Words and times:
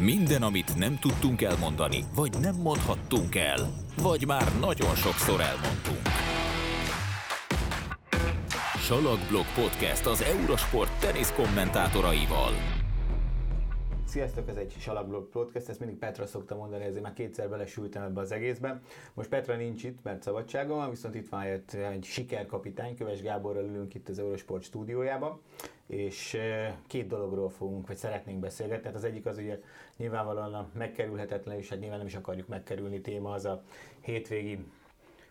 Minden, 0.00 0.42
amit 0.42 0.76
nem 0.76 0.98
tudtunk 0.98 1.42
elmondani, 1.42 2.04
vagy 2.14 2.32
nem 2.40 2.54
mondhattunk 2.54 3.34
el, 3.34 3.70
vagy 4.02 4.26
már 4.26 4.52
nagyon 4.60 4.94
sokszor 4.94 5.40
elmondtunk. 5.40 6.08
Salakblog 8.78 9.44
Podcast 9.54 10.06
az 10.06 10.22
Eurosport 10.22 11.00
tenisz 11.00 11.32
kommentátoraival. 11.36 12.71
Sziasztok, 14.12 14.48
ez 14.48 14.56
egy 14.56 14.76
Salakblog 14.78 15.28
Podcast, 15.28 15.68
ezt 15.68 15.78
mindig 15.78 15.98
Petra 15.98 16.26
szokta 16.26 16.56
mondani, 16.56 16.84
ezért 16.84 17.02
már 17.02 17.12
kétszer 17.12 17.48
belesültem 17.48 18.02
ebbe 18.02 18.20
az 18.20 18.32
egészbe. 18.32 18.80
Most 19.14 19.28
Petra 19.28 19.56
nincs 19.56 19.84
itt, 19.84 20.02
mert 20.02 20.22
szabadságon 20.22 20.76
van, 20.76 20.90
viszont 20.90 21.14
itt 21.14 21.28
van 21.28 21.40
egy, 21.40 21.76
egy 21.76 22.04
sikerkapitány, 22.04 22.96
Köves 22.96 23.22
Gáborral 23.22 23.64
ülünk 23.64 23.94
itt 23.94 24.08
az 24.08 24.18
Eurosport 24.18 24.62
stúdiójában, 24.62 25.40
és 25.86 26.36
két 26.86 27.06
dologról 27.06 27.48
fogunk, 27.48 27.86
vagy 27.86 27.96
szeretnénk 27.96 28.38
beszélgetni. 28.40 28.82
Tehát 28.82 28.96
az 28.96 29.04
egyik 29.04 29.26
az 29.26 29.38
ugye 29.38 29.60
nyilvánvalóan 29.96 30.54
a 30.54 30.68
megkerülhetetlen, 30.72 31.56
és 31.56 31.68
hát 31.68 31.80
nyilván 31.80 31.98
nem 31.98 32.06
is 32.06 32.14
akarjuk 32.14 32.48
megkerülni 32.48 33.00
téma, 33.00 33.32
az 33.32 33.44
a 33.44 33.62
hétvégi 34.00 34.64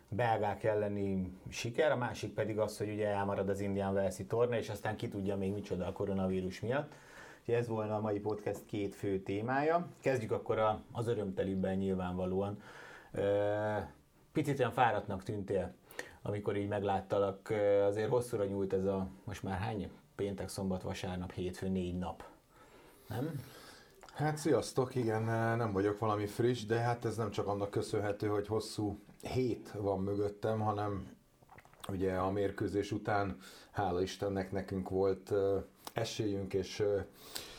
belgák 0.09 0.63
elleni 0.63 1.33
siker, 1.49 1.91
a 1.91 1.97
másik 1.97 2.33
pedig 2.33 2.59
az, 2.59 2.77
hogy 2.77 2.89
ugye 2.89 3.07
elmarad 3.07 3.49
az 3.49 3.59
Indian 3.59 3.93
Wells 3.93 4.17
torna, 4.27 4.57
és 4.57 4.69
aztán 4.69 4.95
ki 4.95 5.07
tudja 5.07 5.35
még 5.35 5.53
micsoda 5.53 5.87
a 5.87 5.91
koronavírus 5.91 6.59
miatt. 6.59 6.93
Úgyhogy 7.41 7.55
ez 7.55 7.67
volna 7.67 7.95
a 7.95 8.01
mai 8.01 8.19
podcast 8.19 8.65
két 8.65 8.95
fő 8.95 9.19
témája. 9.19 9.87
Kezdjük 9.99 10.31
akkor 10.31 10.81
az 10.91 11.07
örömtelibben 11.07 11.77
nyilvánvalóan. 11.77 12.61
Picit 14.31 14.59
olyan 14.59 14.71
fáradtnak 14.71 15.23
tűntél, 15.23 15.73
amikor 16.21 16.57
így 16.57 16.67
megláttalak. 16.67 17.49
Azért 17.87 18.09
hosszúra 18.09 18.45
nyúlt 18.45 18.73
ez 18.73 18.85
a, 18.85 19.07
most 19.23 19.43
már 19.43 19.57
hány? 19.59 19.89
Péntek, 20.15 20.49
szombat, 20.49 20.81
vasárnap, 20.81 21.31
hétfő, 21.31 21.67
négy 21.67 21.97
nap. 21.97 22.23
Nem? 23.07 23.39
Hát 24.13 24.37
sziasztok, 24.37 24.95
igen, 24.95 25.23
nem 25.57 25.71
vagyok 25.71 25.99
valami 25.99 26.25
friss, 26.25 26.65
de 26.65 26.79
hát 26.79 27.05
ez 27.05 27.17
nem 27.17 27.31
csak 27.31 27.47
annak 27.47 27.69
köszönhető, 27.69 28.27
hogy 28.27 28.47
hosszú 28.47 28.99
hét 29.21 29.71
van 29.71 29.99
mögöttem, 29.99 30.59
hanem 30.59 31.15
ugye 31.89 32.13
a 32.15 32.31
mérkőzés 32.31 32.91
után, 32.91 33.37
hála 33.71 34.01
Istennek 34.01 34.51
nekünk 34.51 34.89
volt 34.89 35.33
esélyünk, 35.93 36.53
és 36.53 36.83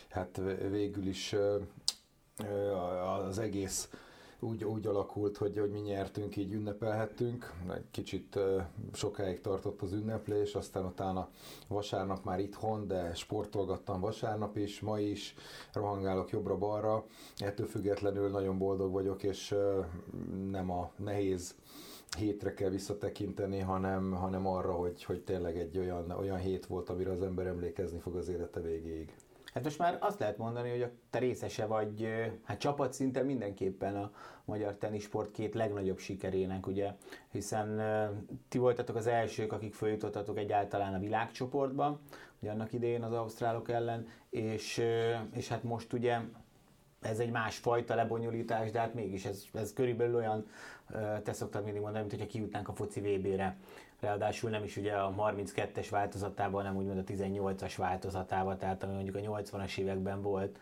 hát 0.08 0.40
végül 0.70 1.06
is 1.06 1.34
az 3.28 3.38
egész 3.38 3.88
úgy, 4.42 4.64
úgy 4.64 4.86
alakult, 4.86 5.36
hogy, 5.36 5.58
hogy 5.58 5.70
mi 5.70 5.78
nyertünk, 5.78 6.36
így 6.36 6.52
ünnepelhettünk. 6.52 7.52
Egy 7.74 7.90
kicsit 7.90 8.38
sokáig 8.92 9.40
tartott 9.40 9.82
az 9.82 9.92
ünneplés, 9.92 10.54
aztán 10.54 10.84
utána 10.84 11.28
vasárnap 11.68 12.24
már 12.24 12.40
itthon, 12.40 12.86
de 12.86 13.14
sportolgattam 13.14 14.00
vasárnap 14.00 14.56
is, 14.56 14.80
ma 14.80 14.98
is, 14.98 15.34
rohangálok 15.72 16.30
jobbra-balra. 16.30 17.04
Ettől 17.36 17.66
függetlenül 17.66 18.28
nagyon 18.30 18.58
boldog 18.58 18.92
vagyok, 18.92 19.22
és 19.22 19.54
nem 20.50 20.70
a 20.70 20.90
nehéz 20.96 21.54
hétre 22.18 22.54
kell 22.54 22.70
visszatekinteni, 22.70 23.58
hanem, 23.58 24.12
hanem 24.12 24.46
arra, 24.46 24.72
hogy, 24.72 25.04
hogy 25.04 25.20
tényleg 25.20 25.58
egy 25.58 25.78
olyan, 25.78 26.10
olyan 26.10 26.38
hét 26.38 26.66
volt, 26.66 26.88
amire 26.88 27.10
az 27.10 27.22
ember 27.22 27.46
emlékezni 27.46 27.98
fog 27.98 28.16
az 28.16 28.28
élete 28.28 28.60
végéig. 28.60 29.14
Hát 29.54 29.64
most 29.64 29.78
már 29.78 29.98
azt 30.00 30.18
lehet 30.18 30.38
mondani, 30.38 30.70
hogy 30.70 30.90
te 31.10 31.18
részese 31.18 31.66
vagy, 31.66 32.08
hát 32.42 32.58
csapatszinten 32.58 33.26
mindenképpen 33.26 33.96
a 33.96 34.12
magyar 34.44 34.74
tenisport 34.74 35.30
két 35.30 35.54
legnagyobb 35.54 35.98
sikerének, 35.98 36.66
ugye, 36.66 36.92
hiszen 37.30 37.80
ti 38.48 38.58
voltatok 38.58 38.96
az 38.96 39.06
elsők, 39.06 39.52
akik 39.52 39.74
följutottatok 39.74 40.38
egyáltalán 40.38 40.94
a 40.94 40.98
világcsoportba, 40.98 42.00
ugye 42.40 42.50
annak 42.50 42.72
idején 42.72 43.02
az 43.02 43.12
ausztrálok 43.12 43.70
ellen, 43.70 44.06
és, 44.30 44.82
és 45.32 45.48
hát 45.48 45.62
most 45.62 45.92
ugye 45.92 46.18
ez 47.00 47.18
egy 47.18 47.30
másfajta 47.30 47.94
lebonyolítás, 47.94 48.70
de 48.70 48.78
hát 48.78 48.94
mégis 48.94 49.24
ez, 49.24 49.44
ez 49.52 49.72
körülbelül 49.72 50.14
olyan, 50.14 50.46
te 51.22 51.32
szoktad 51.32 51.64
mindig 51.64 51.82
mondani, 51.82 52.04
mint 52.04 52.16
hogyha 52.16 52.30
kijutnánk 52.30 52.68
a 52.68 52.72
foci 52.72 53.00
VB-re. 53.00 53.56
Ráadásul 54.00 54.50
nem 54.50 54.64
is 54.64 54.76
ugye 54.76 54.92
a 54.92 55.14
32-es 55.16 55.86
változatában, 55.90 56.62
hanem 56.62 56.76
úgymond 56.76 56.98
a 56.98 57.12
18-as 57.12 57.74
változatában, 57.76 58.58
tehát 58.58 58.82
ami 58.82 58.92
mondjuk 58.92 59.16
a 59.16 59.18
80-as 59.18 59.78
években 59.78 60.22
volt. 60.22 60.58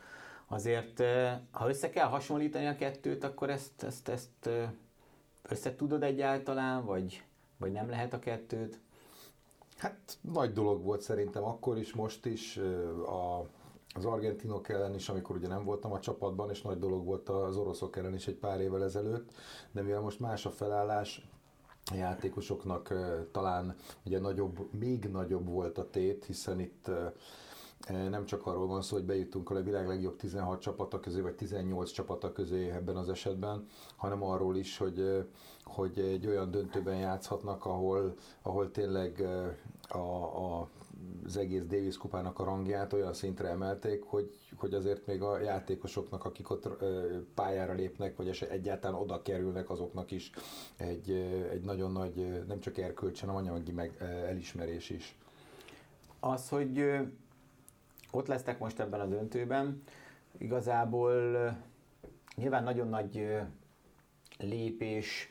Azért, 0.47 1.03
ha 1.51 1.69
össze 1.69 1.91
kell 1.91 2.07
hasonlítani 2.07 2.67
a 2.67 2.77
kettőt, 2.77 3.25
akkor 3.25 3.51
ezt, 3.51 3.83
ezt, 3.83 4.09
ezt 4.09 4.51
össze 5.43 5.77
tudod 5.77 6.03
egyáltalán, 6.03 6.85
vagy, 6.85 7.23
vagy 7.57 7.73
nem 7.73 7.89
lehet 7.89 8.13
a 8.13 8.19
kettőt? 8.19 8.79
Hát 9.77 10.19
nagy 10.21 10.53
dolog 10.53 10.83
volt 10.83 11.01
szerintem 11.01 11.45
akkor 11.45 11.79
is, 11.79 11.93
most 11.93 12.27
is. 12.27 12.57
A 13.07 13.47
az 13.95 14.05
argentinok 14.05 14.69
ellen 14.69 14.95
is, 14.95 15.09
amikor 15.09 15.37
ugye 15.37 15.49
nem 15.49 15.65
voltam 15.65 15.93
a 15.93 16.01
csapatban, 16.01 16.51
és 16.51 16.63
nagy 16.63 16.79
dolog 16.79 17.05
volt 17.05 17.29
az 17.29 17.57
oroszok 17.57 17.97
ellen 17.97 18.15
is 18.15 18.27
egy 18.27 18.35
pár 18.35 18.61
évvel 18.61 18.85
ezelőtt, 18.85 19.31
de 19.73 19.83
mivel 19.83 20.01
most 20.01 20.21
más 20.21 20.47
a 20.47 20.51
felállás, 20.51 21.29
a 21.91 21.95
játékosoknak 21.95 22.95
talán 23.33 23.77
ugye 24.05 24.21
nagyobb, 24.21 24.75
még 24.79 25.05
nagyobb 25.05 25.49
volt 25.49 25.79
a 25.79 25.91
tét, 25.91 26.25
hiszen 26.25 26.61
itt 26.61 26.91
nem 27.89 28.25
csak 28.25 28.47
arról 28.47 28.67
van 28.67 28.83
szó, 28.83 28.97
hogy 28.97 29.05
bejutunk 29.05 29.51
a 29.51 29.63
világ 29.63 29.87
legjobb 29.87 30.17
16 30.17 30.61
csapata 30.61 31.01
közé, 31.01 31.21
vagy 31.21 31.35
18 31.35 31.91
csapata 31.91 32.33
közé 32.33 32.71
ebben 32.71 32.97
az 32.97 33.09
esetben, 33.09 33.67
hanem 33.97 34.23
arról 34.23 34.57
is, 34.57 34.79
hogy, 34.79 35.27
hogy 35.65 35.99
egy 35.99 36.27
olyan 36.27 36.51
döntőben 36.51 36.97
játszhatnak, 36.97 37.65
ahol, 37.65 38.15
ahol 38.43 38.71
tényleg 38.71 39.27
a, 39.89 39.99
a, 39.99 40.69
az 41.25 41.37
egész 41.37 41.63
Davis 41.63 41.97
kupának 41.97 42.39
a 42.39 42.45
rangját 42.45 42.93
olyan 42.93 43.13
szintre 43.13 43.49
emelték, 43.49 44.03
hogy, 44.03 44.31
hogy 44.57 44.75
azért 44.75 45.07
még 45.07 45.23
a 45.23 45.41
játékosoknak, 45.41 46.25
akik 46.25 46.51
ott 46.51 46.69
pályára 47.35 47.73
lépnek, 47.73 48.17
vagy 48.17 48.47
egyáltalán 48.51 49.01
oda 49.01 49.23
kerülnek, 49.23 49.71
azoknak 49.71 50.11
is 50.11 50.31
egy, 50.77 51.11
egy 51.51 51.65
nagyon 51.65 51.93
nagy, 51.93 52.45
nem 52.47 52.61
csak 52.61 52.79
erkölcsen, 52.79 53.29
hanem 53.29 53.53
anyagi 53.53 53.73
meg 53.73 53.97
elismerés 54.27 54.91
is. 54.91 55.17
Az, 56.21 56.49
hogy 56.49 56.85
ott 58.11 58.27
lesztek 58.27 58.59
most 58.59 58.81
ebben 58.81 59.01
a 59.01 59.07
döntőben. 59.07 59.83
Igazából 60.39 61.13
nyilván 62.37 62.63
nagyon 62.63 62.89
nagy 62.89 63.29
lépés, 64.39 65.31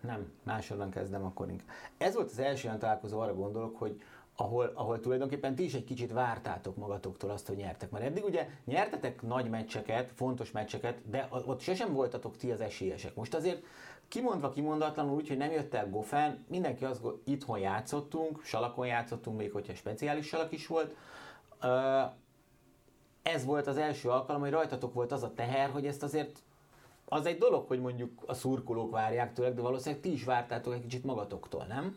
nem, 0.00 0.32
másodban 0.42 0.90
kezdem 0.90 1.24
akkor 1.24 1.48
inkább. 1.48 1.68
Ez 1.96 2.14
volt 2.14 2.30
az 2.30 2.38
első 2.38 2.66
olyan 2.66 2.78
találkozó, 2.78 3.20
arra 3.20 3.34
gondolok, 3.34 3.76
hogy 3.76 4.02
ahol, 4.36 4.72
ahol 4.74 5.00
tulajdonképpen 5.00 5.54
ti 5.54 5.64
is 5.64 5.74
egy 5.74 5.84
kicsit 5.84 6.12
vártátok 6.12 6.76
magatoktól 6.76 7.30
azt, 7.30 7.46
hogy 7.46 7.56
nyertek. 7.56 7.90
Mert 7.90 8.04
eddig 8.04 8.24
ugye 8.24 8.48
nyertetek 8.64 9.22
nagy 9.22 9.50
meccseket, 9.50 10.12
fontos 10.14 10.50
meccseket, 10.50 11.08
de 11.10 11.28
ott 11.30 11.60
sosem 11.60 11.92
voltatok 11.92 12.36
ti 12.36 12.50
az 12.50 12.60
esélyesek. 12.60 13.14
Most 13.14 13.34
azért 13.34 13.64
kimondva 14.08 14.48
kimondatlanul 14.48 15.14
úgy, 15.14 15.28
hogy 15.28 15.36
nem 15.36 15.50
jött 15.50 15.74
el 15.74 15.90
Gofen, 15.90 16.44
mindenki 16.48 16.84
azt 16.84 17.00
itthon 17.24 17.58
játszottunk, 17.58 18.42
salakon 18.44 18.86
játszottunk, 18.86 19.38
még 19.38 19.52
hogyha 19.52 19.74
speciális 19.74 20.26
salak 20.26 20.52
is 20.52 20.66
volt, 20.66 20.94
ez 23.22 23.44
volt 23.44 23.66
az 23.66 23.76
első 23.76 24.08
alkalom, 24.08 24.40
hogy 24.40 24.50
rajtatok 24.50 24.94
volt 24.94 25.12
az 25.12 25.22
a 25.22 25.32
teher, 25.34 25.70
hogy 25.70 25.86
ezt 25.86 26.02
azért 26.02 26.42
az 27.04 27.26
egy 27.26 27.38
dolog, 27.38 27.66
hogy 27.66 27.80
mondjuk 27.80 28.22
a 28.26 28.34
szurkolók 28.34 28.90
várják 28.90 29.32
tőlek, 29.32 29.54
de 29.54 29.62
valószínűleg 29.62 30.02
ti 30.02 30.12
is 30.12 30.24
vártátok 30.24 30.74
egy 30.74 30.80
kicsit 30.80 31.04
magatoktól, 31.04 31.64
nem? 31.64 31.96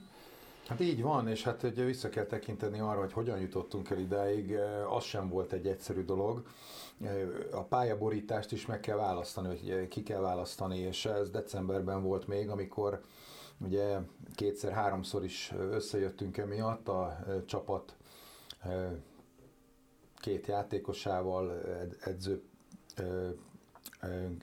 Hát 0.67 0.79
így 0.79 1.01
van, 1.01 1.27
és 1.27 1.43
hát 1.43 1.63
ugye 1.63 1.83
vissza 1.83 2.09
kell 2.09 2.25
tekinteni 2.25 2.79
arra, 2.79 2.99
hogy 2.99 3.13
hogyan 3.13 3.39
jutottunk 3.39 3.89
el 3.89 3.99
idáig, 3.99 4.55
az 4.89 5.03
sem 5.03 5.29
volt 5.29 5.51
egy 5.51 5.67
egyszerű 5.67 6.03
dolog. 6.03 6.45
A 7.51 7.61
pályaborítást 7.61 8.51
is 8.51 8.65
meg 8.65 8.79
kell 8.79 8.97
választani, 8.97 9.47
hogy 9.47 9.87
ki 9.87 10.03
kell 10.03 10.19
választani, 10.19 10.77
és 10.77 11.05
ez 11.05 11.29
decemberben 11.29 12.03
volt 12.03 12.27
még, 12.27 12.49
amikor 12.49 13.01
ugye 13.57 13.97
kétszer-háromszor 14.35 15.23
is 15.23 15.53
összejöttünk 15.71 16.37
emiatt, 16.37 16.87
a 16.87 17.17
csapat 17.45 17.95
két 20.19 20.47
játékosával, 20.47 21.61
edző, 21.99 22.43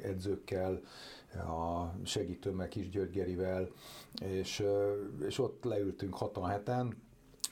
edzőkkel, 0.02 0.80
a 1.34 1.94
segítőmmel, 2.04 2.68
Kis 2.68 2.88
György 2.88 3.10
Gerivel, 3.12 3.68
és, 4.22 4.64
és 5.26 5.38
ott 5.38 5.64
leültünk 5.64 6.14
hatan 6.14 6.48
heten, 6.48 6.96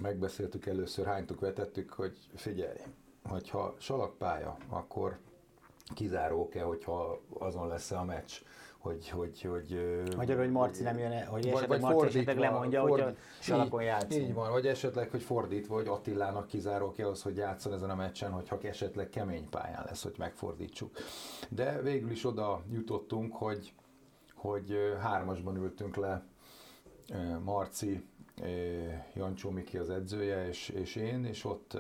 megbeszéltük 0.01 0.67
először, 0.67 1.07
hánytuk 1.07 1.41
vetettük, 1.41 1.93
hogy 1.93 2.17
figyelj, 2.35 2.79
hogyha 3.23 3.75
salakpálya, 3.79 4.57
akkor 4.69 5.19
kizárók-e, 5.95 6.63
hogyha 6.63 7.21
azon 7.39 7.69
lesz 7.69 7.91
a 7.91 8.05
meccs 8.05 8.33
hogy... 8.81 9.09
hogy, 9.09 9.43
hogy 9.43 10.03
Magyarul, 10.17 10.43
hogy 10.43 10.53
Marci 10.53 10.83
nem 10.83 10.99
jön, 10.99 11.27
hogy 11.27 11.47
esetleg 11.47 11.69
vagy, 11.69 11.81
Marci 11.81 12.07
esetleg 12.07 12.39
lemondja, 12.39 12.87
fordít, 12.87 13.05
hogy 13.05 13.17
salakon 13.41 13.83
játszunk. 13.83 14.23
Így 14.23 14.35
van, 14.35 14.51
vagy 14.51 14.67
esetleg, 14.67 15.11
hogy 15.11 15.23
fordítva, 15.23 15.75
hogy 15.75 15.87
Attilának 15.87 16.47
kizáró 16.47 16.91
ki 16.91 17.03
ahhoz, 17.03 17.23
hogy 17.23 17.37
játszon 17.37 17.73
ezen 17.73 17.91
a 17.91 17.95
meccsen, 17.95 18.31
hogyha 18.31 18.59
esetleg 18.63 19.09
kemény 19.09 19.49
pályán 19.49 19.85
lesz, 19.87 20.03
hogy 20.03 20.15
megfordítsuk. 20.19 20.97
De 21.49 21.81
végül 21.83 22.11
is 22.11 22.25
oda 22.25 22.63
jutottunk, 22.73 23.35
hogy, 23.35 23.73
hogy 24.35 24.75
hármasban 25.01 25.57
ültünk 25.57 25.97
le 25.97 26.25
Marci, 27.45 28.05
Jancsó 29.15 29.51
Miki 29.51 29.79
az 29.79 29.91
edzője, 29.91 30.49
és, 30.49 30.69
és 30.69 30.97
én, 30.97 31.25
és 31.25 31.45
ott 31.45 31.79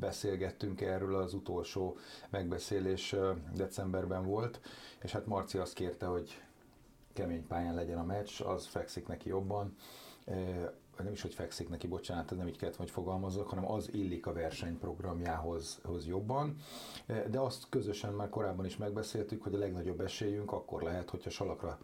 beszélgettünk 0.00 0.80
erről, 0.80 1.14
az 1.14 1.34
utolsó 1.34 1.96
megbeszélés 2.30 3.14
decemberben 3.54 4.24
volt, 4.24 4.60
és 5.04 5.12
hát 5.12 5.26
Marci 5.26 5.58
azt 5.58 5.74
kérte, 5.74 6.06
hogy 6.06 6.42
kemény 7.12 7.46
pályán 7.46 7.74
legyen 7.74 7.98
a 7.98 8.04
meccs, 8.04 8.40
az 8.42 8.66
fekszik 8.66 9.06
neki 9.06 9.28
jobban 9.28 9.76
nem 11.02 11.12
is, 11.12 11.22
hogy 11.22 11.34
fekszik 11.34 11.68
neki, 11.68 11.86
bocsánat, 11.86 12.36
nem 12.36 12.46
így 12.46 12.56
kellett, 12.56 12.76
hogy 12.76 12.90
fogalmazzak, 12.90 13.48
hanem 13.48 13.70
az 13.70 13.92
illik 13.92 14.26
a 14.26 14.32
versenyprogramjához 14.32 15.80
hoz 15.82 16.06
jobban. 16.06 16.56
De 17.06 17.38
azt 17.38 17.68
közösen 17.68 18.12
már 18.12 18.28
korábban 18.28 18.64
is 18.64 18.76
megbeszéltük, 18.76 19.42
hogy 19.42 19.54
a 19.54 19.58
legnagyobb 19.58 20.00
esélyünk 20.00 20.52
akkor 20.52 20.82
lehet, 20.82 21.10
hogyha 21.10 21.30
salakra 21.30 21.78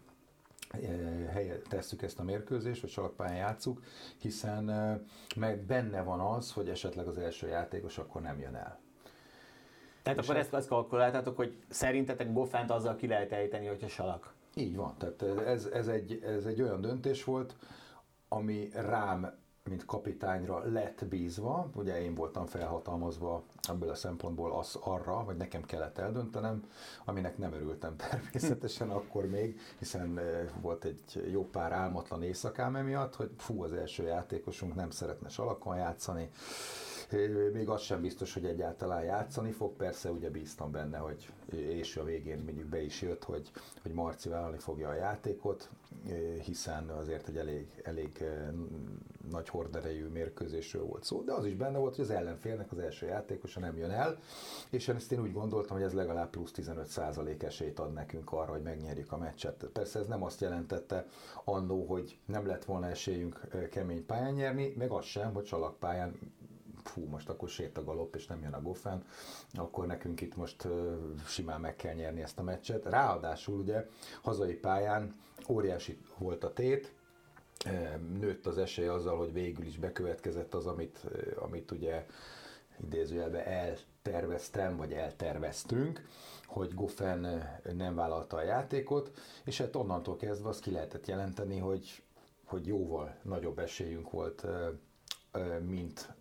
helye 1.29 1.57
tesszük 1.69 2.01
ezt 2.01 2.19
a 2.19 2.23
mérkőzést, 2.23 2.81
vagy 2.81 2.89
salakpályán 2.89 3.35
játszuk, 3.35 3.83
hiszen 4.17 4.63
meg 5.35 5.61
benne 5.61 6.01
van 6.01 6.19
az, 6.19 6.51
hogy 6.51 6.69
esetleg 6.69 7.07
az 7.07 7.17
első 7.17 7.47
játékos 7.47 7.97
akkor 7.97 8.21
nem 8.21 8.39
jön 8.39 8.55
el. 8.55 8.79
Tehát 10.03 10.19
És 10.19 10.25
akkor 10.25 10.39
ezt 10.39 10.53
azt 10.53 10.67
kalkuláltátok, 10.67 11.35
hogy 11.35 11.55
szerintetek 11.69 12.33
Goffent 12.33 12.71
azzal 12.71 12.95
ki 12.95 13.07
lehet 13.07 13.31
ejteni, 13.31 13.65
hogyha 13.65 13.87
salak? 13.87 14.33
Így 14.55 14.75
van, 14.75 14.93
tehát 14.97 15.21
ez, 15.47 15.65
ez, 15.65 15.87
egy, 15.87 16.21
ez 16.23 16.45
egy 16.45 16.61
olyan 16.61 16.81
döntés 16.81 17.23
volt, 17.23 17.55
ami 18.27 18.69
rám, 18.73 19.33
mint 19.63 19.85
kapitányra 19.85 20.71
lett 20.71 21.05
bízva, 21.05 21.69
ugye 21.75 22.01
én 22.01 22.15
voltam 22.15 22.45
felhatalmazva 22.45 23.43
ebből 23.69 23.89
a 23.89 23.95
szempontból 23.95 24.51
az 24.51 24.77
arra, 24.79 25.23
vagy 25.23 25.37
nekem 25.37 25.65
kellett 25.65 25.97
eldöntenem, 25.97 26.63
aminek 27.05 27.37
nem 27.37 27.53
örültem 27.53 27.95
természetesen 27.95 28.89
akkor 28.99 29.25
még, 29.25 29.59
hiszen 29.77 30.17
eh, 30.17 30.49
volt 30.61 30.83
egy 30.83 31.29
jó 31.31 31.49
pár 31.49 31.71
álmatlan 31.71 32.23
éjszakám 32.23 32.75
emiatt, 32.75 33.15
hogy 33.15 33.29
fú, 33.37 33.63
az 33.63 33.73
első 33.73 34.03
játékosunk 34.03 34.75
nem 34.75 34.89
szeretne 34.89 35.29
salakon 35.29 35.75
játszani, 35.77 36.29
még 37.53 37.69
az 37.69 37.81
sem 37.81 38.01
biztos, 38.01 38.33
hogy 38.33 38.45
egyáltalán 38.45 39.03
játszani 39.03 39.51
fog, 39.51 39.71
persze 39.73 40.11
ugye 40.11 40.29
bíztam 40.29 40.71
benne, 40.71 40.97
hogy 40.97 41.29
és 41.51 41.97
a 41.97 42.03
végén 42.03 42.39
mondjuk 42.39 42.67
be 42.67 42.81
is 42.81 43.01
jött, 43.01 43.23
hogy, 43.23 43.51
hogy 43.81 43.91
Marci 43.91 44.29
vállalni 44.29 44.57
fogja 44.57 44.89
a 44.89 44.93
játékot, 44.93 45.69
hiszen 46.43 46.89
azért 46.89 47.27
egy 47.27 47.37
elég, 47.37 47.81
elég 47.83 48.23
nagy 49.31 49.49
horderejű 49.49 50.07
mérkőzésről 50.07 50.83
volt 50.83 51.03
szó, 51.03 51.21
de 51.21 51.33
az 51.33 51.45
is 51.45 51.55
benne 51.55 51.77
volt, 51.77 51.95
hogy 51.95 52.03
az 52.05 52.11
ellenfélnek 52.11 52.71
az 52.71 52.79
első 52.79 53.07
játékosa 53.51 53.59
nem 53.59 53.77
jön 53.77 53.91
el, 53.91 54.17
és 54.69 54.87
ezt 54.87 55.11
én 55.11 55.21
úgy 55.21 55.33
gondoltam, 55.33 55.77
hogy 55.77 55.85
ez 55.85 55.93
legalább 55.93 56.29
plusz 56.29 56.51
15% 56.55 57.43
esélyt 57.43 57.79
ad 57.79 57.93
nekünk 57.93 58.31
arra, 58.31 58.51
hogy 58.51 58.61
megnyerjük 58.61 59.11
a 59.11 59.17
meccset. 59.17 59.65
Persze 59.73 59.99
ez 59.99 60.07
nem 60.07 60.23
azt 60.23 60.41
jelentette 60.41 61.05
annó, 61.43 61.85
hogy 61.85 62.17
nem 62.25 62.45
lett 62.45 62.65
volna 62.65 62.87
esélyünk 62.87 63.39
kemény 63.69 64.05
pályán 64.05 64.33
nyerni, 64.33 64.73
meg 64.77 64.91
az 64.91 65.05
sem, 65.05 65.33
hogy 65.33 65.43
csalakpályán 65.43 66.19
fú, 66.83 67.05
most 67.05 67.29
akkor 67.29 67.49
sét 67.49 67.77
a 67.77 67.83
galop, 67.83 68.15
és 68.15 68.27
nem 68.27 68.41
jön 68.41 68.53
a 68.53 68.61
gofen, 68.61 69.05
akkor 69.53 69.85
nekünk 69.85 70.21
itt 70.21 70.35
most 70.35 70.67
simán 71.25 71.61
meg 71.61 71.75
kell 71.75 71.93
nyerni 71.93 72.21
ezt 72.21 72.39
a 72.39 72.43
meccset. 72.43 72.85
Ráadásul 72.85 73.59
ugye 73.59 73.87
hazai 74.21 74.53
pályán 74.53 75.15
óriási 75.49 75.97
volt 76.17 76.43
a 76.43 76.53
tét, 76.53 76.93
nőtt 78.19 78.45
az 78.45 78.57
esély 78.57 78.87
azzal, 78.87 79.17
hogy 79.17 79.33
végül 79.33 79.65
is 79.65 79.77
bekövetkezett 79.77 80.53
az, 80.53 80.65
amit, 80.65 81.05
amit 81.39 81.71
ugye 81.71 82.05
idézőjelben 82.83 83.45
elterveztem, 83.45 84.77
vagy 84.77 84.91
elterveztünk, 84.91 86.07
hogy 86.45 86.73
Goffen 86.73 87.43
nem 87.73 87.95
vállalta 87.95 88.37
a 88.37 88.43
játékot, 88.43 89.11
és 89.45 89.57
hát 89.57 89.75
onnantól 89.75 90.15
kezdve 90.15 90.49
azt 90.49 90.61
ki 90.61 90.71
lehetett 90.71 91.07
jelenteni, 91.07 91.57
hogy, 91.57 92.03
hogy 92.45 92.67
jóval 92.67 93.15
nagyobb 93.21 93.59
esélyünk 93.59 94.11
volt, 94.11 94.45
mint 95.65 96.13